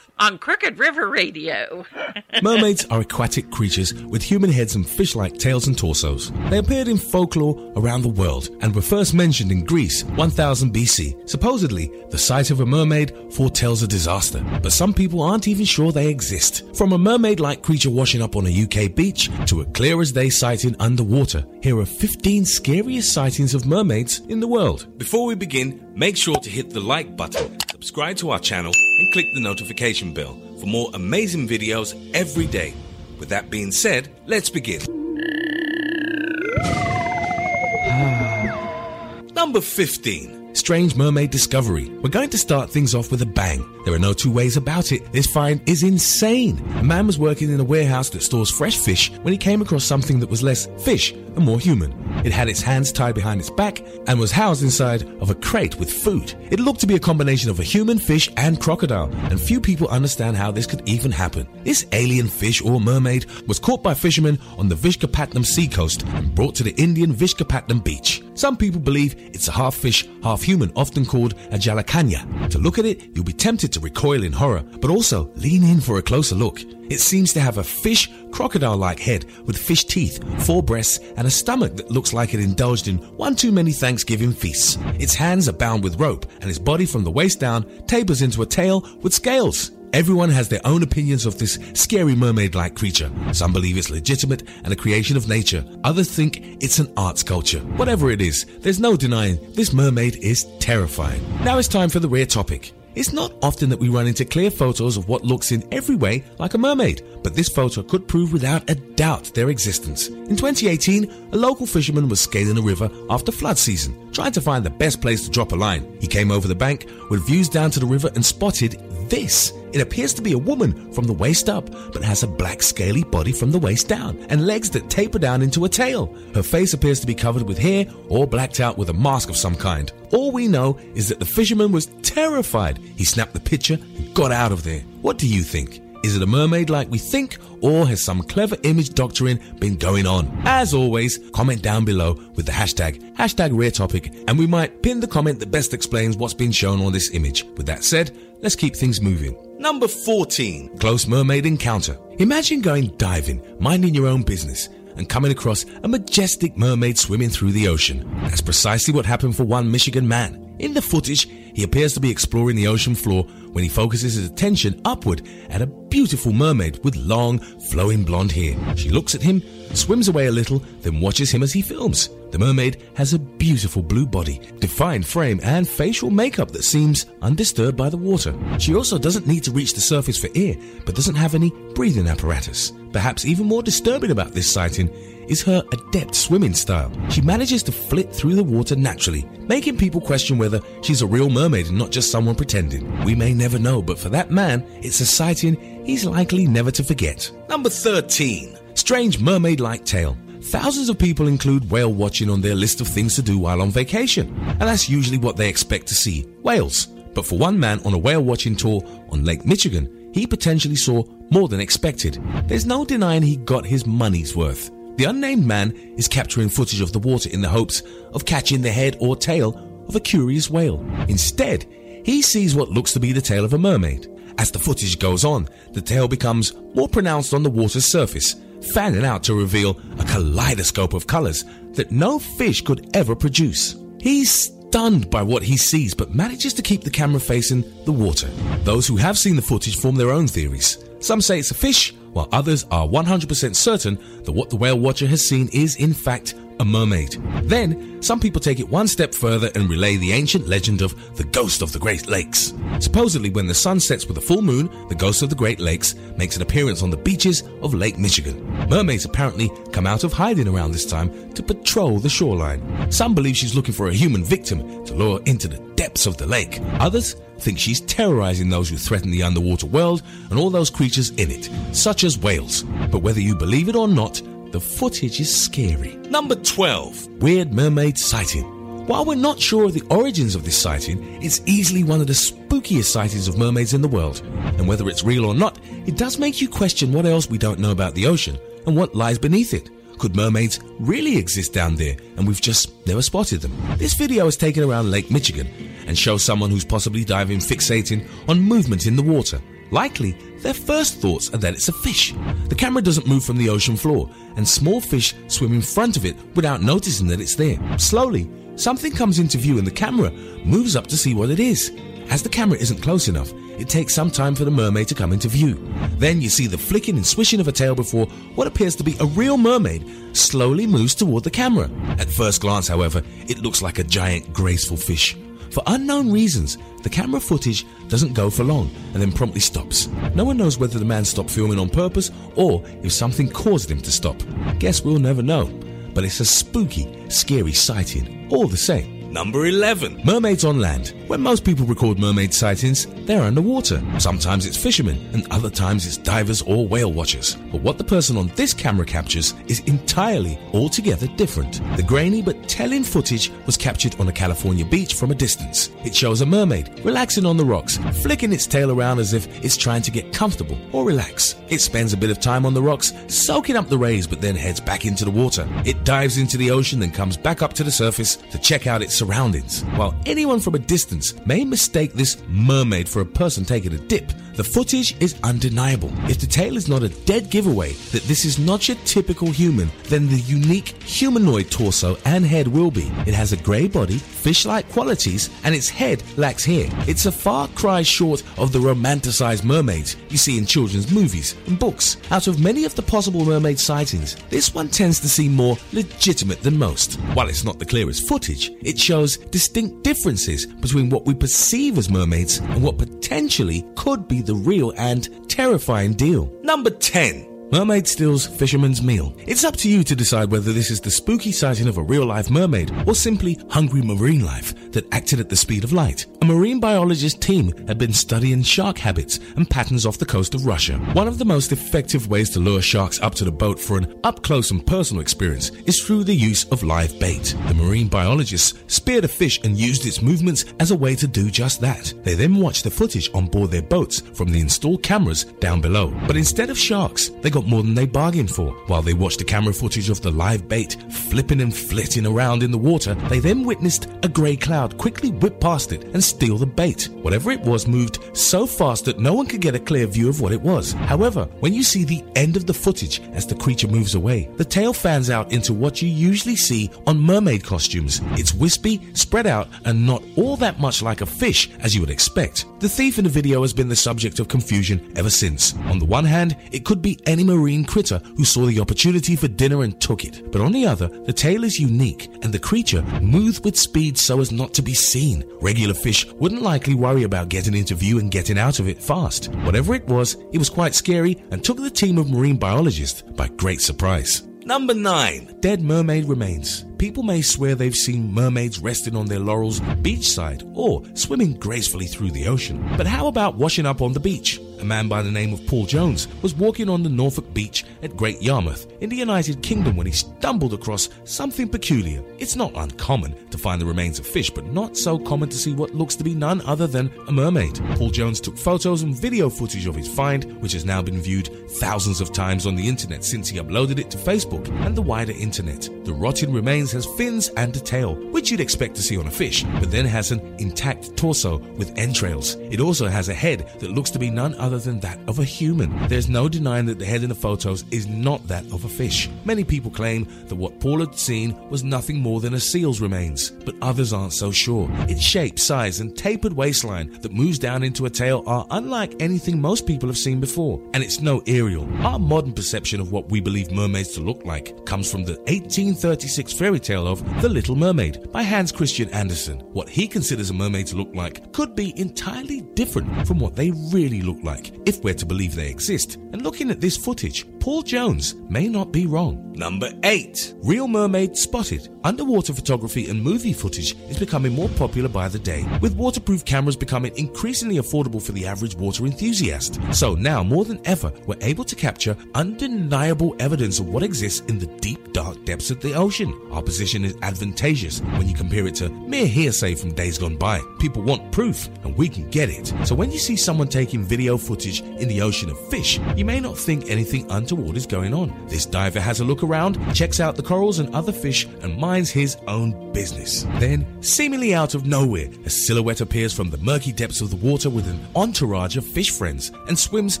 On 0.20 0.36
Crooked 0.38 0.78
River 0.78 1.08
Radio. 1.08 1.84
Mermaids 2.42 2.84
are 2.90 3.00
aquatic 3.00 3.50
creatures 3.50 3.94
with 3.94 4.22
human 4.22 4.50
heads 4.50 4.74
and 4.74 4.86
fish 4.86 5.16
like 5.16 5.38
tails 5.38 5.66
and 5.66 5.76
torsos. 5.76 6.30
They 6.50 6.58
appeared 6.58 6.88
in 6.88 6.98
folklore 6.98 7.72
around 7.76 8.02
the 8.02 8.08
world 8.08 8.50
and 8.60 8.74
were 8.74 8.82
first 8.82 9.14
mentioned 9.14 9.50
in 9.50 9.64
Greece 9.64 10.04
1000 10.04 10.74
BC. 10.74 11.28
Supposedly, 11.28 11.90
the 12.10 12.18
sight 12.18 12.50
of 12.50 12.60
a 12.60 12.66
mermaid 12.66 13.16
foretells 13.32 13.82
a 13.82 13.88
disaster, 13.88 14.44
but 14.62 14.72
some 14.72 14.92
people 14.92 15.22
aren't 15.22 15.48
even 15.48 15.64
sure 15.64 15.90
they 15.90 16.08
exist. 16.08 16.64
From 16.76 16.92
a 16.92 16.98
mermaid 16.98 17.40
like 17.40 17.62
creature 17.62 17.90
washing 17.90 18.20
up 18.20 18.36
on 18.36 18.46
a 18.46 18.62
UK 18.64 18.94
beach 18.94 19.30
to 19.46 19.62
a 19.62 19.66
clear 19.66 20.00
as 20.02 20.12
day 20.12 20.28
sighting 20.28 20.76
underwater, 20.78 21.46
here 21.62 21.78
are 21.78 21.86
15 21.86 22.44
scariest 22.44 23.12
sightings 23.12 23.54
of 23.54 23.64
mermaids 23.64 24.20
in 24.28 24.40
the 24.40 24.48
world. 24.48 24.86
Before 24.98 25.24
we 25.26 25.34
begin, 25.34 25.92
make 25.94 26.16
sure 26.18 26.36
to 26.36 26.50
hit 26.50 26.70
the 26.70 26.80
like 26.80 27.16
button, 27.16 27.58
subscribe 27.70 28.16
to 28.18 28.30
our 28.30 28.38
channel, 28.38 28.72
and 29.00 29.10
click 29.10 29.32
the 29.32 29.40
notification 29.40 30.12
bell 30.12 30.38
for 30.60 30.66
more 30.66 30.90
amazing 30.94 31.48
videos 31.48 31.96
every 32.14 32.46
day. 32.46 32.74
With 33.18 33.30
that 33.30 33.50
being 33.50 33.72
said, 33.72 34.08
let's 34.26 34.50
begin. 34.50 34.80
Number 39.34 39.62
15. 39.62 40.54
Strange 40.54 40.96
Mermaid 40.96 41.30
Discovery. 41.30 41.88
We're 41.88 42.10
going 42.10 42.30
to 42.30 42.38
start 42.38 42.70
things 42.70 42.94
off 42.94 43.10
with 43.10 43.22
a 43.22 43.26
bang. 43.26 43.64
There 43.84 43.94
are 43.94 43.98
no 43.98 44.12
two 44.12 44.30
ways 44.30 44.56
about 44.56 44.92
it. 44.92 45.12
This 45.12 45.26
find 45.26 45.60
is 45.66 45.82
insane. 45.82 46.58
A 46.76 46.82
man 46.82 47.06
was 47.06 47.18
working 47.18 47.50
in 47.50 47.60
a 47.60 47.64
warehouse 47.64 48.10
that 48.10 48.22
stores 48.22 48.50
fresh 48.50 48.76
fish 48.76 49.10
when 49.22 49.32
he 49.32 49.38
came 49.38 49.62
across 49.62 49.84
something 49.84 50.20
that 50.20 50.28
was 50.28 50.42
less 50.42 50.66
fish 50.84 51.14
and 51.36 51.44
more 51.44 51.60
human. 51.60 51.92
It 52.24 52.32
had 52.32 52.48
its 52.48 52.60
hands 52.60 52.92
tied 52.92 53.14
behind 53.14 53.40
its 53.40 53.50
back 53.50 53.82
and 54.06 54.18
was 54.18 54.32
housed 54.32 54.62
inside 54.62 55.02
of 55.20 55.30
a 55.30 55.34
crate 55.34 55.76
with 55.76 55.92
food. 55.92 56.34
It 56.50 56.60
looked 56.60 56.80
to 56.80 56.86
be 56.86 56.96
a 56.96 57.00
combination 57.00 57.50
of 57.50 57.60
a 57.60 57.64
human, 57.64 57.98
fish, 57.98 58.28
and 58.36 58.60
crocodile, 58.60 59.10
and 59.30 59.40
few 59.40 59.60
people 59.60 59.88
understand 59.88 60.36
how 60.36 60.50
this 60.50 60.66
could 60.66 60.86
even 60.88 61.10
happen. 61.10 61.48
This 61.64 61.86
alien 61.92 62.28
fish 62.28 62.62
or 62.62 62.80
mermaid 62.80 63.26
was 63.46 63.58
caught 63.58 63.82
by 63.82 63.94
fishermen 63.94 64.38
on 64.58 64.68
the 64.68 64.74
Vizagapatam 64.74 65.44
seacoast 65.44 66.02
and 66.02 66.34
brought 66.34 66.54
to 66.56 66.62
the 66.62 66.74
Indian 66.76 67.14
Visakhapatnam 67.14 67.82
beach. 67.82 68.22
Some 68.34 68.56
people 68.56 68.80
believe 68.80 69.14
it's 69.16 69.48
a 69.48 69.52
half 69.52 69.74
fish, 69.74 70.08
half 70.22 70.42
human, 70.42 70.72
often 70.76 71.04
called 71.04 71.34
a 71.50 71.58
jalakanya. 71.58 72.50
To 72.50 72.58
look 72.58 72.78
at 72.78 72.84
it, 72.84 73.14
you'll 73.14 73.24
be 73.24 73.32
tempted 73.32 73.72
to 73.72 73.80
recoil 73.80 74.24
in 74.24 74.32
horror, 74.32 74.62
but 74.80 74.90
also 74.90 75.30
lean 75.36 75.64
in 75.64 75.80
for 75.80 75.98
a 75.98 76.02
closer 76.02 76.34
look. 76.34 76.60
It 76.90 77.00
seems 77.00 77.32
to 77.34 77.40
have 77.40 77.58
a 77.58 77.64
fish, 77.64 78.10
crocodile 78.32 78.76
like 78.76 78.98
head 78.98 79.24
with 79.46 79.56
fish 79.56 79.84
teeth, 79.84 80.22
four 80.44 80.60
breasts, 80.60 80.98
and 81.16 81.26
a 81.26 81.30
stomach 81.30 81.76
that 81.76 81.90
looks 81.90 82.12
like 82.12 82.34
it 82.34 82.40
indulged 82.40 82.88
in 82.88 82.98
one 83.16 83.36
too 83.36 83.52
many 83.52 83.70
Thanksgiving 83.70 84.32
feasts. 84.32 84.76
Its 84.98 85.14
hands 85.14 85.48
are 85.48 85.52
bound 85.52 85.84
with 85.84 86.00
rope, 86.00 86.26
and 86.40 86.50
its 86.50 86.58
body 86.58 86.84
from 86.84 87.04
the 87.04 87.10
waist 87.10 87.38
down 87.38 87.64
tapers 87.86 88.22
into 88.22 88.42
a 88.42 88.46
tail 88.46 88.86
with 89.02 89.14
scales. 89.14 89.70
Everyone 89.92 90.30
has 90.30 90.48
their 90.48 90.64
own 90.64 90.82
opinions 90.82 91.26
of 91.26 91.38
this 91.38 91.58
scary 91.74 92.14
mermaid 92.14 92.54
like 92.54 92.76
creature. 92.76 93.10
Some 93.32 93.52
believe 93.52 93.76
it's 93.76 93.90
legitimate 93.90 94.48
and 94.64 94.72
a 94.72 94.76
creation 94.76 95.16
of 95.16 95.28
nature. 95.28 95.64
Others 95.82 96.10
think 96.10 96.62
it's 96.62 96.78
an 96.78 96.92
art 96.96 97.18
sculpture. 97.18 97.60
Whatever 97.60 98.10
it 98.10 98.20
is, 98.20 98.46
there's 98.60 98.78
no 98.78 98.96
denying 98.96 99.38
this 99.54 99.72
mermaid 99.72 100.16
is 100.16 100.44
terrifying. 100.60 101.22
Now 101.44 101.58
it's 101.58 101.68
time 101.68 101.88
for 101.88 101.98
the 101.98 102.08
rare 102.08 102.26
topic. 102.26 102.72
It's 102.94 103.12
not 103.12 103.32
often 103.42 103.70
that 103.70 103.78
we 103.78 103.88
run 103.88 104.06
into 104.06 104.24
clear 104.24 104.50
photos 104.50 104.96
of 104.96 105.08
what 105.08 105.24
looks 105.24 105.52
in 105.52 105.62
every 105.72 105.94
way 105.94 106.24
like 106.38 106.54
a 106.54 106.58
mermaid, 106.58 107.02
but 107.22 107.34
this 107.34 107.48
photo 107.48 107.82
could 107.82 108.08
prove 108.08 108.32
without 108.32 108.68
a 108.68 108.74
doubt 108.74 109.32
their 109.34 109.50
existence. 109.50 110.08
In 110.08 110.36
2018, 110.36 111.30
a 111.32 111.36
local 111.36 111.66
fisherman 111.66 112.08
was 112.08 112.20
scaling 112.20 112.58
a 112.58 112.62
river 112.62 112.90
after 113.08 113.30
flood 113.30 113.58
season, 113.58 114.12
trying 114.12 114.32
to 114.32 114.40
find 114.40 114.64
the 114.64 114.70
best 114.70 115.00
place 115.00 115.24
to 115.24 115.30
drop 115.30 115.52
a 115.52 115.56
line. 115.56 115.96
He 116.00 116.06
came 116.06 116.30
over 116.30 116.48
the 116.48 116.54
bank 116.54 116.88
with 117.10 117.26
views 117.26 117.48
down 117.48 117.70
to 117.72 117.80
the 117.80 117.86
river 117.86 118.10
and 118.14 118.24
spotted 118.24 118.72
this. 119.08 119.52
It 119.72 119.80
appears 119.80 120.12
to 120.14 120.22
be 120.22 120.32
a 120.32 120.38
woman 120.38 120.92
from 120.92 121.04
the 121.04 121.12
waist 121.12 121.48
up, 121.48 121.70
but 121.92 122.02
has 122.02 122.22
a 122.22 122.28
black 122.28 122.62
scaly 122.62 123.04
body 123.04 123.32
from 123.32 123.50
the 123.50 123.58
waist 123.58 123.88
down 123.88 124.18
and 124.28 124.46
legs 124.46 124.70
that 124.70 124.90
taper 124.90 125.18
down 125.18 125.42
into 125.42 125.64
a 125.64 125.68
tail. 125.68 126.14
Her 126.34 126.42
face 126.42 126.74
appears 126.74 127.00
to 127.00 127.06
be 127.06 127.14
covered 127.14 127.42
with 127.42 127.58
hair 127.58 127.86
or 128.08 128.26
blacked 128.26 128.60
out 128.60 128.78
with 128.78 128.88
a 128.88 128.94
mask 128.94 129.30
of 129.30 129.36
some 129.36 129.54
kind. 129.54 129.92
All 130.12 130.32
we 130.32 130.48
know 130.48 130.78
is 130.94 131.08
that 131.08 131.20
the 131.20 131.26
fisherman 131.26 131.72
was 131.72 131.86
terrified. 132.02 132.78
He 132.96 133.04
snapped 133.04 133.34
the 133.34 133.40
picture 133.40 133.78
and 133.96 134.14
got 134.14 134.32
out 134.32 134.52
of 134.52 134.64
there. 134.64 134.80
What 135.02 135.18
do 135.18 135.28
you 135.28 135.42
think? 135.42 135.80
Is 136.02 136.16
it 136.16 136.22
a 136.22 136.26
mermaid 136.26 136.70
like 136.70 136.90
we 136.90 136.96
think, 136.96 137.36
or 137.60 137.86
has 137.86 138.02
some 138.02 138.22
clever 138.22 138.56
image 138.62 138.94
doctoring 138.94 139.38
been 139.58 139.76
going 139.76 140.06
on? 140.06 140.30
As 140.44 140.72
always, 140.72 141.18
comment 141.32 141.60
down 141.60 141.84
below 141.84 142.14
with 142.34 142.46
the 142.46 142.52
hashtag, 142.52 143.14
hashtag 143.16 143.50
rare 143.52 143.70
topic, 143.70 144.10
and 144.26 144.38
we 144.38 144.46
might 144.46 144.82
pin 144.82 145.00
the 145.00 145.06
comment 145.06 145.40
that 145.40 145.50
best 145.50 145.74
explains 145.74 146.16
what's 146.16 146.32
been 146.32 146.52
shown 146.52 146.80
on 146.80 146.92
this 146.92 147.10
image. 147.12 147.44
With 147.58 147.66
that 147.66 147.84
said, 147.84 148.16
let's 148.42 148.56
keep 148.56 148.76
things 148.76 149.00
moving. 149.00 149.36
Number 149.58 149.88
14. 149.88 150.78
Close 150.78 151.06
mermaid 151.06 151.46
encounter. 151.46 151.98
Imagine 152.18 152.60
going 152.60 152.88
diving, 152.96 153.42
minding 153.58 153.94
your 153.94 154.06
own 154.06 154.22
business, 154.22 154.68
and 154.96 155.08
coming 155.08 155.32
across 155.32 155.64
a 155.82 155.88
majestic 155.88 156.56
mermaid 156.56 156.98
swimming 156.98 157.30
through 157.30 157.52
the 157.52 157.68
ocean. 157.68 158.08
That's 158.22 158.40
precisely 158.40 158.94
what 158.94 159.06
happened 159.06 159.36
for 159.36 159.44
one 159.44 159.70
Michigan 159.70 160.06
man. 160.06 160.54
In 160.58 160.74
the 160.74 160.82
footage, 160.82 161.28
he 161.54 161.62
appears 161.62 161.94
to 161.94 162.00
be 162.00 162.10
exploring 162.10 162.56
the 162.56 162.66
ocean 162.66 162.94
floor 162.94 163.26
when 163.52 163.64
he 163.64 163.70
focuses 163.70 164.14
his 164.14 164.28
attention 164.28 164.80
upward 164.84 165.26
at 165.48 165.62
a 165.62 165.66
beautiful 165.66 166.32
mermaid 166.32 166.82
with 166.84 166.96
long, 166.96 167.38
flowing 167.38 168.04
blonde 168.04 168.32
hair. 168.32 168.56
She 168.76 168.90
looks 168.90 169.14
at 169.14 169.22
him, 169.22 169.42
swims 169.74 170.08
away 170.08 170.26
a 170.26 170.32
little, 170.32 170.60
then 170.80 171.00
watches 171.00 171.30
him 171.30 171.42
as 171.42 171.52
he 171.52 171.62
films. 171.62 172.10
The 172.30 172.38
mermaid 172.38 172.82
has 172.94 173.12
a 173.12 173.18
beautiful 173.18 173.82
blue 173.82 174.06
body, 174.06 174.40
defined 174.60 175.04
frame, 175.04 175.40
and 175.42 175.68
facial 175.68 176.10
makeup 176.10 176.52
that 176.52 176.62
seems 176.62 177.06
undisturbed 177.22 177.76
by 177.76 177.88
the 177.88 177.96
water. 177.96 178.34
She 178.58 178.74
also 178.74 178.98
doesn't 178.98 179.26
need 179.26 179.42
to 179.44 179.50
reach 179.50 179.74
the 179.74 179.80
surface 179.80 180.18
for 180.18 180.28
air, 180.36 180.54
but 180.86 180.94
doesn't 180.94 181.16
have 181.16 181.34
any 181.34 181.50
breathing 181.74 182.06
apparatus. 182.06 182.72
Perhaps 182.92 183.24
even 183.24 183.46
more 183.46 183.62
disturbing 183.62 184.10
about 184.10 184.32
this 184.32 184.50
sighting 184.50 184.88
is 185.30 185.42
her 185.42 185.62
adept 185.72 186.14
swimming 186.14 186.52
style. 186.52 186.92
She 187.08 187.22
manages 187.22 187.62
to 187.62 187.72
flit 187.72 188.12
through 188.12 188.34
the 188.34 188.44
water 188.44 188.76
naturally, 188.76 189.26
making 189.48 189.78
people 189.78 190.00
question 190.00 190.36
whether 190.36 190.60
she's 190.82 191.02
a 191.02 191.06
real 191.06 191.30
mermaid 191.30 191.68
and 191.68 191.78
not 191.78 191.90
just 191.90 192.10
someone 192.10 192.34
pretending. 192.34 193.04
We 193.04 193.14
may 193.14 193.32
never 193.32 193.58
know, 193.58 193.80
but 193.80 193.98
for 193.98 194.08
that 194.10 194.30
man, 194.30 194.66
it's 194.82 195.00
a 195.00 195.06
sighting 195.06 195.86
he's 195.86 196.04
likely 196.04 196.46
never 196.46 196.70
to 196.72 196.84
forget. 196.84 197.30
Number 197.48 197.70
13. 197.70 198.58
Strange 198.74 199.20
mermaid 199.20 199.60
like 199.60 199.84
tale. 199.84 200.16
Thousands 200.42 200.88
of 200.88 200.98
people 200.98 201.28
include 201.28 201.70
whale 201.70 201.92
watching 201.92 202.28
on 202.28 202.40
their 202.40 202.54
list 202.54 202.80
of 202.80 202.88
things 202.88 203.14
to 203.14 203.22
do 203.22 203.38
while 203.38 203.62
on 203.62 203.70
vacation, 203.70 204.34
and 204.40 204.62
that's 204.62 204.88
usually 204.88 205.18
what 205.18 205.36
they 205.36 205.48
expect 205.48 205.86
to 205.88 205.94
see 205.94 206.22
whales. 206.42 206.86
But 207.14 207.26
for 207.26 207.38
one 207.38 207.58
man 207.58 207.80
on 207.84 207.94
a 207.94 207.98
whale 207.98 208.22
watching 208.22 208.56
tour 208.56 208.82
on 209.10 209.24
Lake 209.24 209.44
Michigan, 209.44 210.10
he 210.12 210.26
potentially 210.26 210.76
saw 210.76 211.04
more 211.30 211.46
than 211.48 211.60
expected. 211.60 212.18
There's 212.46 212.66
no 212.66 212.84
denying 212.84 213.22
he 213.22 213.36
got 213.36 213.64
his 213.64 213.86
money's 213.86 214.34
worth. 214.34 214.70
The 215.00 215.08
unnamed 215.08 215.46
man 215.46 215.94
is 215.96 216.08
capturing 216.08 216.50
footage 216.50 216.82
of 216.82 216.92
the 216.92 216.98
water 216.98 217.30
in 217.30 217.40
the 217.40 217.48
hopes 217.48 217.82
of 218.12 218.26
catching 218.26 218.60
the 218.60 218.70
head 218.70 218.98
or 219.00 219.16
tail 219.16 219.56
of 219.88 219.96
a 219.96 220.00
curious 220.00 220.50
whale. 220.50 220.86
Instead, 221.08 221.64
he 222.04 222.20
sees 222.20 222.54
what 222.54 222.68
looks 222.68 222.92
to 222.92 223.00
be 223.00 223.12
the 223.12 223.22
tail 223.22 223.46
of 223.46 223.54
a 223.54 223.58
mermaid. 223.58 224.08
As 224.36 224.50
the 224.50 224.58
footage 224.58 224.98
goes 224.98 225.24
on, 225.24 225.48
the 225.72 225.80
tail 225.80 226.06
becomes 226.06 226.54
more 226.74 226.86
pronounced 226.86 227.32
on 227.32 227.42
the 227.42 227.48
water's 227.48 227.86
surface, 227.86 228.36
fanning 228.74 229.06
out 229.06 229.22
to 229.22 229.34
reveal 229.34 229.80
a 229.98 230.04
kaleidoscope 230.04 230.92
of 230.92 231.06
colors 231.06 231.46
that 231.72 231.90
no 231.90 232.18
fish 232.18 232.60
could 232.60 232.94
ever 232.94 233.16
produce. 233.16 233.76
He's 234.00 234.30
stunned 234.30 235.08
by 235.08 235.22
what 235.22 235.42
he 235.42 235.56
sees, 235.56 235.94
but 235.94 236.14
manages 236.14 236.52
to 236.52 236.62
keep 236.62 236.84
the 236.84 236.90
camera 236.90 237.20
facing 237.20 237.64
the 237.86 237.92
water. 237.92 238.28
Those 238.64 238.86
who 238.86 238.98
have 238.98 239.16
seen 239.16 239.36
the 239.36 239.40
footage 239.40 239.76
form 239.76 239.94
their 239.94 240.10
own 240.10 240.26
theories. 240.26 240.76
Some 240.98 241.22
say 241.22 241.38
it's 241.38 241.52
a 241.52 241.54
fish, 241.54 241.94
while 242.12 242.28
others 242.32 242.64
are 242.70 242.86
100% 242.86 243.54
certain 243.54 243.98
that 244.24 244.32
what 244.32 244.50
the 244.50 244.56
whale 244.56 244.78
watcher 244.78 245.06
has 245.06 245.28
seen 245.28 245.48
is, 245.52 245.76
in 245.76 245.92
fact, 245.94 246.34
a 246.60 246.64
mermaid. 246.64 247.12
Then, 247.42 248.02
some 248.02 248.20
people 248.20 248.40
take 248.40 248.60
it 248.60 248.68
one 248.68 248.86
step 248.86 249.14
further 249.14 249.50
and 249.54 249.68
relay 249.68 249.96
the 249.96 250.12
ancient 250.12 250.46
legend 250.46 250.82
of 250.82 251.16
the 251.16 251.24
ghost 251.24 251.62
of 251.62 251.72
the 251.72 251.78
Great 251.78 252.06
Lakes. 252.06 252.52
Supposedly, 252.78 253.30
when 253.30 253.46
the 253.46 253.54
sun 253.54 253.80
sets 253.80 254.06
with 254.06 254.18
a 254.18 254.20
full 254.20 254.42
moon, 254.42 254.70
the 254.88 254.94
ghost 254.94 255.22
of 255.22 255.30
the 255.30 255.34
Great 255.34 255.58
Lakes 255.58 255.94
makes 256.16 256.36
an 256.36 256.42
appearance 256.42 256.82
on 256.82 256.90
the 256.90 256.96
beaches 256.96 257.42
of 257.62 257.74
Lake 257.74 257.98
Michigan. 257.98 258.46
Mermaids 258.68 259.06
apparently 259.06 259.50
come 259.72 259.86
out 259.86 260.04
of 260.04 260.12
hiding 260.12 260.48
around 260.48 260.72
this 260.72 260.86
time 260.86 261.32
to 261.32 261.42
patrol 261.42 261.98
the 261.98 262.08
shoreline. 262.08 262.92
Some 262.92 263.14
believe 263.14 263.36
she's 263.36 263.54
looking 263.54 263.74
for 263.74 263.88
a 263.88 263.94
human 263.94 264.22
victim 264.22 264.84
to 264.84 264.94
lure 264.94 265.20
into 265.24 265.48
the 265.48 265.58
depths 265.74 266.06
of 266.06 266.18
the 266.18 266.26
lake. 266.26 266.60
Others 266.78 267.16
think 267.38 267.58
she's 267.58 267.80
terrorizing 267.80 268.50
those 268.50 268.68
who 268.68 268.76
threaten 268.76 269.10
the 269.10 269.22
underwater 269.22 269.66
world 269.66 270.02
and 270.28 270.38
all 270.38 270.50
those 270.50 270.68
creatures 270.68 271.08
in 271.10 271.30
it, 271.30 271.48
such 271.74 272.04
as 272.04 272.18
whales. 272.18 272.64
But 272.90 273.02
whether 273.02 273.20
you 273.20 273.34
believe 273.34 273.70
it 273.70 273.76
or 273.76 273.88
not, 273.88 274.20
the 274.52 274.60
footage 274.60 275.20
is 275.20 275.34
scary. 275.34 275.96
Number 276.08 276.34
12. 276.34 277.22
Weird 277.22 277.52
mermaid 277.52 277.98
sighting. 277.98 278.44
While 278.86 279.04
we're 279.04 279.14
not 279.14 279.38
sure 279.38 279.66
of 279.66 279.74
the 279.74 279.86
origins 279.90 280.34
of 280.34 280.44
this 280.44 280.58
sighting, 280.58 281.22
it's 281.22 281.40
easily 281.46 281.84
one 281.84 282.00
of 282.00 282.08
the 282.08 282.12
spookiest 282.12 282.86
sightings 282.86 283.28
of 283.28 283.38
mermaids 283.38 283.74
in 283.74 283.82
the 283.82 283.88
world. 283.88 284.20
And 284.58 284.66
whether 284.66 284.88
it's 284.88 285.04
real 285.04 285.24
or 285.24 285.34
not, 285.34 285.58
it 285.86 285.96
does 285.96 286.18
make 286.18 286.40
you 286.40 286.48
question 286.48 286.92
what 286.92 287.06
else 287.06 287.30
we 287.30 287.38
don't 287.38 287.60
know 287.60 287.70
about 287.70 287.94
the 287.94 288.06
ocean 288.06 288.36
and 288.66 288.76
what 288.76 288.94
lies 288.94 289.18
beneath 289.18 289.54
it. 289.54 289.70
Could 289.98 290.16
mermaids 290.16 290.58
really 290.80 291.16
exist 291.16 291.52
down 291.52 291.76
there 291.76 291.96
and 292.16 292.26
we've 292.26 292.40
just 292.40 292.84
never 292.86 293.02
spotted 293.02 293.42
them? 293.42 293.56
This 293.76 293.94
video 293.94 294.26
is 294.26 294.36
taken 294.36 294.64
around 294.64 294.90
Lake 294.90 295.10
Michigan 295.10 295.46
and 295.86 295.96
shows 295.96 296.24
someone 296.24 296.50
who's 296.50 296.64
possibly 296.64 297.04
diving 297.04 297.38
fixating 297.38 298.08
on 298.26 298.40
movement 298.40 298.86
in 298.86 298.96
the 298.96 299.02
water. 299.02 299.40
Likely, 299.70 300.12
their 300.42 300.54
first 300.54 301.00
thoughts 301.00 301.32
are 301.32 301.38
that 301.38 301.54
it's 301.54 301.68
a 301.68 301.72
fish. 301.72 302.14
The 302.48 302.54
camera 302.54 302.82
doesn't 302.82 303.06
move 303.06 303.24
from 303.24 303.36
the 303.36 303.48
ocean 303.48 303.76
floor, 303.76 304.10
and 304.36 304.46
small 304.46 304.80
fish 304.80 305.14
swim 305.28 305.52
in 305.52 305.62
front 305.62 305.96
of 305.96 306.04
it 306.04 306.16
without 306.34 306.62
noticing 306.62 307.06
that 307.08 307.20
it's 307.20 307.36
there. 307.36 307.58
Slowly, 307.78 308.28
something 308.56 308.92
comes 308.92 309.18
into 309.18 309.38
view 309.38 309.58
and 309.58 309.66
the 309.66 309.70
camera 309.70 310.10
moves 310.44 310.76
up 310.76 310.86
to 310.88 310.96
see 310.96 311.14
what 311.14 311.30
it 311.30 311.40
is. 311.40 311.72
As 312.10 312.22
the 312.22 312.28
camera 312.28 312.58
isn't 312.58 312.82
close 312.82 313.06
enough, 313.06 313.32
it 313.60 313.68
takes 313.68 313.94
some 313.94 314.10
time 314.10 314.34
for 314.34 314.44
the 314.44 314.50
mermaid 314.50 314.88
to 314.88 314.94
come 314.94 315.12
into 315.12 315.28
view. 315.28 315.54
Then 315.98 316.20
you 316.20 316.28
see 316.28 316.48
the 316.48 316.58
flicking 316.58 316.96
and 316.96 317.06
swishing 317.06 317.38
of 317.38 317.46
a 317.46 317.52
tail 317.52 317.76
before 317.76 318.06
what 318.34 318.48
appears 318.48 318.74
to 318.76 318.84
be 318.84 318.96
a 318.98 319.06
real 319.06 319.36
mermaid 319.36 319.86
slowly 320.16 320.66
moves 320.66 320.94
toward 320.94 321.22
the 321.22 321.30
camera. 321.30 321.70
At 321.98 322.10
first 322.10 322.40
glance, 322.40 322.66
however, 322.66 323.02
it 323.28 323.38
looks 323.38 323.62
like 323.62 323.78
a 323.78 323.84
giant, 323.84 324.32
graceful 324.32 324.76
fish. 324.76 325.16
For 325.50 325.62
unknown 325.66 326.12
reasons, 326.12 326.58
the 326.82 326.88
camera 326.88 327.20
footage 327.20 327.66
doesn't 327.88 328.14
go 328.14 328.30
for 328.30 328.44
long 328.44 328.70
and 328.92 329.02
then 329.02 329.12
promptly 329.12 329.40
stops. 329.40 329.88
No 330.14 330.24
one 330.24 330.36
knows 330.36 330.58
whether 330.58 330.78
the 330.78 330.84
man 330.84 331.04
stopped 331.04 331.30
filming 331.30 331.58
on 331.58 331.68
purpose 331.68 332.10
or 332.36 332.62
if 332.82 332.92
something 332.92 333.28
caused 333.28 333.70
him 333.70 333.80
to 333.80 333.90
stop. 333.90 334.16
Guess 334.58 334.82
we'll 334.82 334.98
never 334.98 335.22
know. 335.22 335.46
But 335.92 336.04
it's 336.04 336.20
a 336.20 336.24
spooky, 336.24 337.08
scary 337.10 337.52
sighting, 337.52 338.28
all 338.30 338.46
the 338.46 338.56
same. 338.56 338.99
Number 339.10 339.46
11. 339.46 340.02
Mermaids 340.04 340.44
on 340.44 340.60
land. 340.60 340.94
When 341.08 341.20
most 341.20 341.44
people 341.44 341.66
record 341.66 341.98
mermaid 341.98 342.32
sightings, 342.32 342.86
they're 343.06 343.24
underwater. 343.24 343.82
Sometimes 343.98 344.46
it's 344.46 344.56
fishermen, 344.56 345.04
and 345.12 345.26
other 345.32 345.50
times 345.50 345.84
it's 345.84 345.96
divers 345.96 346.42
or 346.42 346.68
whale 346.68 346.92
watchers. 346.92 347.34
But 347.50 347.60
what 347.60 347.76
the 347.76 347.82
person 347.82 348.16
on 348.16 348.28
this 348.36 348.54
camera 348.54 348.86
captures 348.86 349.34
is 349.48 349.58
entirely, 349.66 350.38
altogether 350.52 351.08
different. 351.16 351.60
The 351.76 351.82
grainy 351.82 352.22
but 352.22 352.48
telling 352.48 352.84
footage 352.84 353.32
was 353.46 353.56
captured 353.56 353.98
on 353.98 354.06
a 354.06 354.12
California 354.12 354.64
beach 354.64 354.94
from 354.94 355.10
a 355.10 355.16
distance. 355.16 355.70
It 355.84 355.96
shows 355.96 356.20
a 356.20 356.26
mermaid 356.26 356.80
relaxing 356.84 357.26
on 357.26 357.36
the 357.36 357.44
rocks, 357.44 357.78
flicking 358.02 358.32
its 358.32 358.46
tail 358.46 358.70
around 358.70 359.00
as 359.00 359.12
if 359.12 359.26
it's 359.44 359.56
trying 359.56 359.82
to 359.82 359.90
get 359.90 360.12
comfortable 360.12 360.56
or 360.70 360.84
relax. 360.84 361.34
It 361.48 361.60
spends 361.60 361.92
a 361.92 361.96
bit 361.96 362.10
of 362.10 362.20
time 362.20 362.46
on 362.46 362.54
the 362.54 362.62
rocks, 362.62 362.92
soaking 363.08 363.56
up 363.56 363.68
the 363.68 363.76
rays, 363.76 364.06
but 364.06 364.20
then 364.20 364.36
heads 364.36 364.60
back 364.60 364.86
into 364.86 365.04
the 365.04 365.10
water. 365.10 365.48
It 365.66 365.82
dives 365.82 366.16
into 366.16 366.36
the 366.36 366.52
ocean, 366.52 366.78
then 366.78 366.92
comes 366.92 367.16
back 367.16 367.42
up 367.42 367.54
to 367.54 367.64
the 367.64 367.72
surface 367.72 368.14
to 368.14 368.38
check 368.38 368.68
out 368.68 368.82
its 368.82 368.99
surroundings. 369.00 369.62
While 369.78 369.94
anyone 370.04 370.40
from 370.40 370.54
a 370.54 370.58
distance 370.76 371.14
may 371.24 371.44
mistake 371.44 371.94
this 371.94 372.18
mermaid 372.28 372.88
for 372.88 373.00
a 373.00 373.06
person 373.22 373.44
taking 373.44 373.72
a 373.72 373.78
dip, 373.78 374.12
the 374.34 374.44
footage 374.44 374.96
is 375.00 375.16
undeniable. 375.22 375.92
If 376.08 376.18
the 376.18 376.26
tail 376.26 376.56
is 376.56 376.68
not 376.68 376.82
a 376.82 376.88
dead 377.04 377.30
giveaway 377.30 377.72
that 377.92 378.04
this 378.04 378.24
is 378.24 378.38
not 378.38 378.68
your 378.68 378.76
typical 378.84 379.30
human, 379.30 379.70
then 379.84 380.08
the 380.08 380.20
unique 380.20 380.68
humanoid 380.82 381.50
torso 381.50 381.98
and 382.04 382.24
head 382.24 382.48
will 382.48 382.70
be. 382.70 382.86
It 383.06 383.14
has 383.14 383.32
a 383.32 383.36
grey 383.36 383.68
body, 383.68 383.98
fish 383.98 384.46
like 384.46 384.70
qualities, 384.70 385.28
and 385.44 385.54
its 385.54 385.68
head 385.68 386.02
lacks 386.16 386.44
hair. 386.44 386.68
It's 386.86 387.06
a 387.06 387.12
far 387.12 387.48
cry 387.48 387.82
short 387.82 388.22
of 388.38 388.52
the 388.52 388.60
romanticized 388.60 389.44
mermaids 389.44 389.96
you 390.08 390.16
see 390.16 390.38
in 390.38 390.46
children's 390.46 390.90
movies 390.92 391.36
and 391.46 391.58
books. 391.58 391.96
Out 392.10 392.26
of 392.26 392.40
many 392.40 392.64
of 392.64 392.74
the 392.74 392.82
possible 392.82 393.24
mermaid 393.24 393.58
sightings, 393.58 394.16
this 394.30 394.54
one 394.54 394.68
tends 394.68 395.00
to 395.00 395.08
seem 395.08 395.34
more 395.34 395.58
legitimate 395.72 396.42
than 396.42 396.56
most. 396.58 396.94
While 397.14 397.28
it's 397.28 397.44
not 397.44 397.58
the 397.58 397.66
clearest 397.66 398.08
footage, 398.08 398.52
it 398.62 398.78
shows 398.90 399.18
distinct 399.30 399.84
differences 399.84 400.46
between 400.46 400.90
what 400.90 401.06
we 401.06 401.14
perceive 401.14 401.78
as 401.78 401.88
mermaids 401.88 402.38
and 402.38 402.60
what 402.60 402.76
potentially 402.76 403.64
could 403.76 404.08
be 404.08 404.20
the 404.20 404.34
real 404.34 404.72
and 404.76 405.30
terrifying 405.30 405.92
deal. 405.92 406.28
Number 406.42 406.70
10. 406.70 407.29
Mermaid 407.52 407.88
steals 407.88 408.26
fisherman's 408.26 408.80
meal. 408.80 409.12
It's 409.26 409.42
up 409.42 409.56
to 409.56 409.68
you 409.68 409.82
to 409.82 409.96
decide 409.96 410.30
whether 410.30 410.52
this 410.52 410.70
is 410.70 410.80
the 410.80 410.90
spooky 410.90 411.32
sighting 411.32 411.66
of 411.66 411.78
a 411.78 411.82
real 411.82 412.06
life 412.06 412.30
mermaid 412.30 412.72
or 412.86 412.94
simply 412.94 413.40
hungry 413.50 413.82
marine 413.82 414.24
life 414.24 414.54
that 414.70 414.86
acted 414.94 415.18
at 415.18 415.28
the 415.28 415.34
speed 415.34 415.64
of 415.64 415.72
light. 415.72 416.06
A 416.22 416.24
marine 416.24 416.60
biologist 416.60 417.20
team 417.20 417.50
had 417.66 417.76
been 417.76 417.92
studying 417.92 418.44
shark 418.44 418.78
habits 418.78 419.18
and 419.34 419.50
patterns 419.50 419.84
off 419.84 419.98
the 419.98 420.06
coast 420.06 420.36
of 420.36 420.46
Russia. 420.46 420.78
One 420.92 421.08
of 421.08 421.18
the 421.18 421.24
most 421.24 421.50
effective 421.50 422.08
ways 422.08 422.30
to 422.30 422.38
lure 422.38 422.62
sharks 422.62 423.00
up 423.00 423.16
to 423.16 423.24
the 423.24 423.32
boat 423.32 423.58
for 423.58 423.78
an 423.78 423.98
up 424.04 424.22
close 424.22 424.52
and 424.52 424.64
personal 424.64 425.00
experience 425.00 425.50
is 425.66 425.82
through 425.82 426.04
the 426.04 426.14
use 426.14 426.44
of 426.52 426.62
live 426.62 427.00
bait. 427.00 427.34
The 427.48 427.54
marine 427.54 427.88
biologists 427.88 428.54
speared 428.68 429.04
a 429.04 429.08
fish 429.08 429.40
and 429.42 429.58
used 429.58 429.86
its 429.86 430.02
movements 430.02 430.44
as 430.60 430.70
a 430.70 430.76
way 430.76 430.94
to 430.94 431.08
do 431.08 431.32
just 431.32 431.60
that. 431.62 431.92
They 432.04 432.14
then 432.14 432.36
watched 432.36 432.62
the 432.62 432.70
footage 432.70 433.10
on 433.12 433.26
board 433.26 433.50
their 433.50 433.60
boats 433.60 434.00
from 434.00 434.30
the 434.30 434.40
installed 434.40 434.84
cameras 434.84 435.24
down 435.40 435.60
below. 435.60 435.92
But 436.06 436.16
instead 436.16 436.48
of 436.50 436.56
sharks, 436.58 437.08
they 437.22 437.30
got 437.30 437.39
more 437.46 437.62
than 437.62 437.74
they 437.74 437.86
bargained 437.86 438.30
for. 438.30 438.52
While 438.66 438.82
they 438.82 438.94
watched 438.94 439.18
the 439.18 439.24
camera 439.24 439.52
footage 439.52 439.90
of 439.90 440.00
the 440.00 440.10
live 440.10 440.48
bait 440.48 440.76
flipping 440.90 441.40
and 441.40 441.54
flitting 441.54 442.06
around 442.06 442.42
in 442.42 442.50
the 442.50 442.58
water, 442.58 442.94
they 443.08 443.18
then 443.18 443.44
witnessed 443.44 443.88
a 444.02 444.08
grey 444.08 444.36
cloud 444.36 444.78
quickly 444.78 445.10
whip 445.10 445.40
past 445.40 445.72
it 445.72 445.84
and 445.84 446.02
steal 446.02 446.38
the 446.38 446.46
bait. 446.46 446.88
Whatever 447.02 447.30
it 447.30 447.40
was 447.40 447.66
moved 447.66 447.98
so 448.16 448.46
fast 448.46 448.84
that 448.84 448.98
no 448.98 449.14
one 449.14 449.26
could 449.26 449.40
get 449.40 449.54
a 449.54 449.58
clear 449.58 449.86
view 449.86 450.08
of 450.08 450.20
what 450.20 450.32
it 450.32 450.40
was. 450.40 450.72
However, 450.72 451.24
when 451.40 451.52
you 451.52 451.62
see 451.62 451.84
the 451.84 452.04
end 452.16 452.36
of 452.36 452.46
the 452.46 452.54
footage 452.54 453.00
as 453.12 453.26
the 453.26 453.34
creature 453.34 453.68
moves 453.68 453.94
away, 453.94 454.28
the 454.36 454.44
tail 454.44 454.72
fans 454.72 455.10
out 455.10 455.32
into 455.32 455.52
what 455.52 455.82
you 455.82 455.88
usually 455.88 456.36
see 456.36 456.70
on 456.86 456.98
mermaid 457.00 457.44
costumes. 457.44 458.00
It's 458.12 458.34
wispy, 458.34 458.80
spread 458.94 459.26
out, 459.26 459.48
and 459.64 459.86
not 459.86 460.02
all 460.16 460.36
that 460.38 460.60
much 460.60 460.82
like 460.82 461.00
a 461.00 461.06
fish 461.06 461.50
as 461.60 461.74
you 461.74 461.80
would 461.80 461.90
expect. 461.90 462.46
The 462.60 462.68
thief 462.68 462.98
in 462.98 463.04
the 463.04 463.10
video 463.10 463.42
has 463.42 463.52
been 463.52 463.68
the 463.68 463.76
subject 463.76 464.18
of 464.20 464.28
confusion 464.28 464.92
ever 464.96 465.10
since. 465.10 465.54
On 465.70 465.78
the 465.78 465.84
one 465.84 466.04
hand, 466.04 466.36
it 466.52 466.64
could 466.64 466.82
be 466.82 466.98
any 467.06 467.24
marine 467.36 467.64
critter 467.64 468.00
who 468.16 468.24
saw 468.24 468.46
the 468.46 468.60
opportunity 468.60 469.16
for 469.16 469.28
dinner 469.28 469.62
and 469.62 469.80
took 469.80 470.04
it. 470.04 470.30
But 470.30 470.40
on 470.40 470.52
the 470.52 470.66
other, 470.66 470.88
the 470.88 471.12
tail 471.12 471.44
is 471.44 471.58
unique 471.58 472.08
and 472.22 472.32
the 472.32 472.38
creature 472.38 472.82
moves 473.00 473.40
with 473.40 473.58
speed 473.58 473.98
so 473.98 474.20
as 474.20 474.32
not 474.32 474.54
to 474.54 474.62
be 474.62 474.74
seen. 474.74 475.24
Regular 475.40 475.74
fish 475.74 476.06
wouldn't 476.14 476.42
likely 476.42 476.74
worry 476.74 477.04
about 477.04 477.28
getting 477.28 477.54
into 477.54 477.74
view 477.74 477.98
and 477.98 478.10
getting 478.10 478.38
out 478.38 478.58
of 478.58 478.68
it 478.68 478.82
fast. 478.82 479.28
Whatever 479.44 479.74
it 479.74 479.86
was, 479.86 480.16
it 480.32 480.38
was 480.38 480.50
quite 480.50 480.74
scary 480.74 481.22
and 481.30 481.42
took 481.42 481.58
the 481.58 481.70
team 481.70 481.98
of 481.98 482.10
marine 482.10 482.36
biologists 482.36 483.02
by 483.02 483.28
great 483.28 483.60
surprise. 483.60 484.22
Number 484.44 484.74
9. 484.74 485.36
Dead 485.40 485.62
mermaid 485.62 486.06
remains. 486.06 486.64
People 486.80 487.02
may 487.02 487.20
swear 487.20 487.54
they've 487.54 487.76
seen 487.76 488.10
mermaids 488.10 488.58
resting 488.58 488.96
on 488.96 489.04
their 489.04 489.18
laurels 489.18 489.60
beachside 489.60 490.50
or 490.54 490.82
swimming 490.94 491.34
gracefully 491.34 491.84
through 491.84 492.10
the 492.10 492.26
ocean. 492.26 492.66
But 492.78 492.86
how 492.86 493.06
about 493.06 493.34
washing 493.34 493.66
up 493.66 493.82
on 493.82 493.92
the 493.92 494.00
beach? 494.00 494.40
A 494.60 494.64
man 494.64 494.88
by 494.88 495.00
the 495.00 495.10
name 495.10 495.32
of 495.32 495.46
Paul 495.46 495.64
Jones 495.64 496.06
was 496.20 496.34
walking 496.34 496.68
on 496.68 496.82
the 496.82 496.90
Norfolk 496.90 497.32
beach 497.32 497.64
at 497.82 497.96
Great 497.96 498.20
Yarmouth 498.20 498.66
in 498.82 498.90
the 498.90 498.96
United 498.96 499.42
Kingdom 499.42 499.74
when 499.74 499.86
he 499.86 499.92
stumbled 499.92 500.52
across 500.52 500.90
something 501.04 501.48
peculiar. 501.48 502.02
It's 502.18 502.36
not 502.36 502.52
uncommon 502.54 503.14
to 503.30 503.38
find 503.38 503.58
the 503.58 503.66
remains 503.66 503.98
of 503.98 504.06
fish, 504.06 504.28
but 504.28 504.44
not 504.46 504.76
so 504.76 504.98
common 504.98 505.30
to 505.30 505.38
see 505.38 505.54
what 505.54 505.74
looks 505.74 505.96
to 505.96 506.04
be 506.04 506.14
none 506.14 506.42
other 506.42 506.66
than 506.66 506.90
a 507.08 507.12
mermaid. 507.12 507.58
Paul 507.76 507.88
Jones 507.88 508.20
took 508.20 508.36
photos 508.36 508.82
and 508.82 508.94
video 508.94 509.30
footage 509.30 509.66
of 509.66 509.74
his 509.74 509.88
find, 509.88 510.24
which 510.42 510.52
has 510.52 510.66
now 510.66 510.82
been 510.82 511.00
viewed 511.00 511.30
thousands 511.52 512.02
of 512.02 512.12
times 512.12 512.46
on 512.46 512.54
the 512.54 512.68
internet 512.68 513.02
since 513.02 513.28
he 513.28 513.38
uploaded 513.38 513.78
it 513.78 513.90
to 513.90 513.98
Facebook 513.98 514.46
and 514.66 514.76
the 514.76 514.82
wider 514.82 515.12
internet. 515.12 515.70
The 515.84 515.94
rotting 515.94 516.34
remains 516.34 516.69
has 516.72 516.86
fins 516.96 517.28
and 517.36 517.56
a 517.56 517.60
tail, 517.60 517.94
which 518.10 518.30
you'd 518.30 518.40
expect 518.40 518.74
to 518.76 518.82
see 518.82 518.96
on 518.96 519.06
a 519.06 519.10
fish, 519.10 519.44
but 519.58 519.70
then 519.70 519.84
has 519.84 520.10
an 520.10 520.20
intact 520.38 520.96
torso 520.96 521.38
with 521.56 521.76
entrails. 521.78 522.36
It 522.36 522.60
also 522.60 522.88
has 522.88 523.08
a 523.08 523.14
head 523.14 523.48
that 523.58 523.70
looks 523.70 523.90
to 523.90 523.98
be 523.98 524.10
none 524.10 524.34
other 524.34 524.58
than 524.58 524.80
that 524.80 524.98
of 525.08 525.18
a 525.18 525.24
human. 525.24 525.88
There's 525.88 526.08
no 526.08 526.28
denying 526.28 526.66
that 526.66 526.78
the 526.78 526.84
head 526.86 527.02
in 527.02 527.08
the 527.08 527.14
photos 527.14 527.64
is 527.70 527.86
not 527.86 528.26
that 528.28 528.44
of 528.52 528.64
a 528.64 528.68
fish. 528.68 529.08
Many 529.24 529.44
people 529.44 529.70
claim 529.70 530.06
that 530.26 530.36
what 530.36 530.60
Paul 530.60 530.80
had 530.80 530.94
seen 530.94 531.36
was 531.50 531.64
nothing 531.64 531.98
more 531.98 532.20
than 532.20 532.34
a 532.34 532.40
seal's 532.40 532.80
remains, 532.80 533.30
but 533.30 533.54
others 533.62 533.92
aren't 533.92 534.12
so 534.12 534.30
sure. 534.30 534.68
Its 534.88 535.02
shape, 535.02 535.38
size, 535.38 535.80
and 535.80 535.96
tapered 535.96 536.32
waistline 536.32 536.90
that 537.00 537.12
moves 537.12 537.38
down 537.38 537.62
into 537.62 537.86
a 537.86 537.90
tail 537.90 538.22
are 538.26 538.46
unlike 538.50 538.94
anything 539.00 539.40
most 539.40 539.66
people 539.66 539.88
have 539.88 539.98
seen 539.98 540.20
before, 540.20 540.60
and 540.74 540.82
it's 540.82 541.00
no 541.00 541.22
Ariel. 541.26 541.68
Our 541.84 541.98
modern 541.98 542.32
perception 542.32 542.80
of 542.80 542.92
what 542.92 543.10
we 543.10 543.20
believe 543.20 543.50
mermaids 543.50 543.94
to 543.94 544.00
look 544.00 544.24
like 544.24 544.64
comes 544.64 544.90
from 544.90 545.04
the 545.04 545.14
1836 545.26 546.32
fairy 546.32 546.59
tale 546.60 546.86
of 546.86 547.02
The 547.22 547.28
Little 547.28 547.56
Mermaid 547.56 548.12
by 548.12 548.22
Hans 548.22 548.52
Christian 548.52 548.88
Andersen. 548.90 549.40
What 549.52 549.68
he 549.68 549.88
considers 549.88 550.30
a 550.30 550.34
mermaid 550.34 550.66
to 550.68 550.76
look 550.76 550.94
like 550.94 551.32
could 551.32 551.56
be 551.56 551.78
entirely 551.78 552.42
different 552.54 553.06
from 553.08 553.18
what 553.18 553.34
they 553.34 553.50
really 553.72 554.02
look 554.02 554.22
like, 554.22 554.52
if 554.66 554.82
we're 554.84 554.94
to 554.94 555.06
believe 555.06 555.34
they 555.34 555.48
exist. 555.48 555.96
And 555.96 556.22
looking 556.22 556.50
at 556.50 556.60
this 556.60 556.76
footage, 556.76 557.26
Paul 557.40 557.62
Jones 557.62 558.14
may 558.28 558.48
not 558.48 558.70
be 558.70 558.86
wrong. 558.86 559.32
Number 559.32 559.72
8. 559.84 560.34
Real 560.42 560.68
mermaid 560.68 561.16
spotted. 561.16 561.68
Underwater 561.82 562.34
photography 562.34 562.90
and 562.90 563.02
movie 563.02 563.32
footage 563.32 563.74
is 563.88 563.98
becoming 563.98 564.34
more 564.34 564.50
popular 564.50 564.88
by 564.88 565.08
the 565.08 565.18
day, 565.18 565.46
with 565.62 565.76
waterproof 565.76 566.26
cameras 566.26 566.56
becoming 566.56 566.92
increasingly 566.96 567.56
affordable 567.56 568.02
for 568.02 568.12
the 568.12 568.26
average 568.26 568.54
water 568.56 568.84
enthusiast. 568.84 569.58
So 569.72 569.94
now, 569.94 570.22
more 570.22 570.44
than 570.44 570.60
ever, 570.66 570.92
we're 571.06 571.16
able 571.22 571.44
to 571.44 571.56
capture 571.56 571.96
undeniable 572.14 573.16
evidence 573.18 573.58
of 573.60 573.68
what 573.68 573.82
exists 573.82 574.20
in 574.28 574.38
the 574.38 574.46
deep 574.58 574.92
dark 574.92 575.24
depths 575.24 575.50
of 575.50 575.60
the 575.60 575.72
ocean. 575.72 576.14
Our 576.30 576.42
position 576.50 576.84
is 576.84 576.96
advantageous 577.02 577.78
when 577.96 578.08
you 578.08 578.14
compare 578.14 578.44
it 578.44 578.56
to 578.56 578.68
mere 578.68 579.06
hearsay 579.06 579.54
from 579.54 579.72
days 579.72 579.98
gone 579.98 580.16
by. 580.16 580.40
People 580.58 580.82
want 580.82 581.12
proof, 581.12 581.46
and 581.62 581.76
we 581.76 581.88
can 581.88 582.10
get 582.10 582.28
it. 582.28 582.52
So 582.66 582.74
when 582.74 582.90
you 582.90 582.98
see 582.98 583.14
someone 583.14 583.46
taking 583.46 583.84
video 583.84 584.16
footage 584.16 584.60
in 584.60 584.88
the 584.88 585.00
ocean 585.00 585.30
of 585.30 585.38
fish, 585.48 585.78
you 585.94 586.04
may 586.04 586.18
not 586.18 586.36
think 586.36 586.68
anything 586.68 587.08
untoward 587.08 587.56
is 587.56 587.66
going 587.66 587.94
on. 587.94 588.12
This 588.26 588.46
diver 588.46 588.80
has 588.80 588.98
a 588.98 589.04
look 589.04 589.22
around, 589.22 589.58
checks 589.76 590.00
out 590.00 590.16
the 590.16 590.24
corals 590.24 590.58
and 590.58 590.74
other 590.74 590.90
fish, 590.90 591.24
and 591.42 591.56
minds 591.56 591.88
his 591.88 592.16
own 592.26 592.72
business. 592.72 593.22
Then, 593.38 593.64
seemingly 593.80 594.34
out 594.34 594.56
of 594.56 594.66
nowhere, 594.66 595.08
a 595.24 595.30
silhouette 595.30 595.80
appears 595.80 596.12
from 596.12 596.30
the 596.30 596.38
murky 596.38 596.72
depths 596.72 597.00
of 597.00 597.10
the 597.10 597.24
water 597.28 597.48
with 597.48 597.68
an 597.68 597.78
entourage 597.94 598.56
of 598.56 598.66
fish 598.66 598.90
friends 598.90 599.30
and 599.46 599.56
swims 599.56 600.00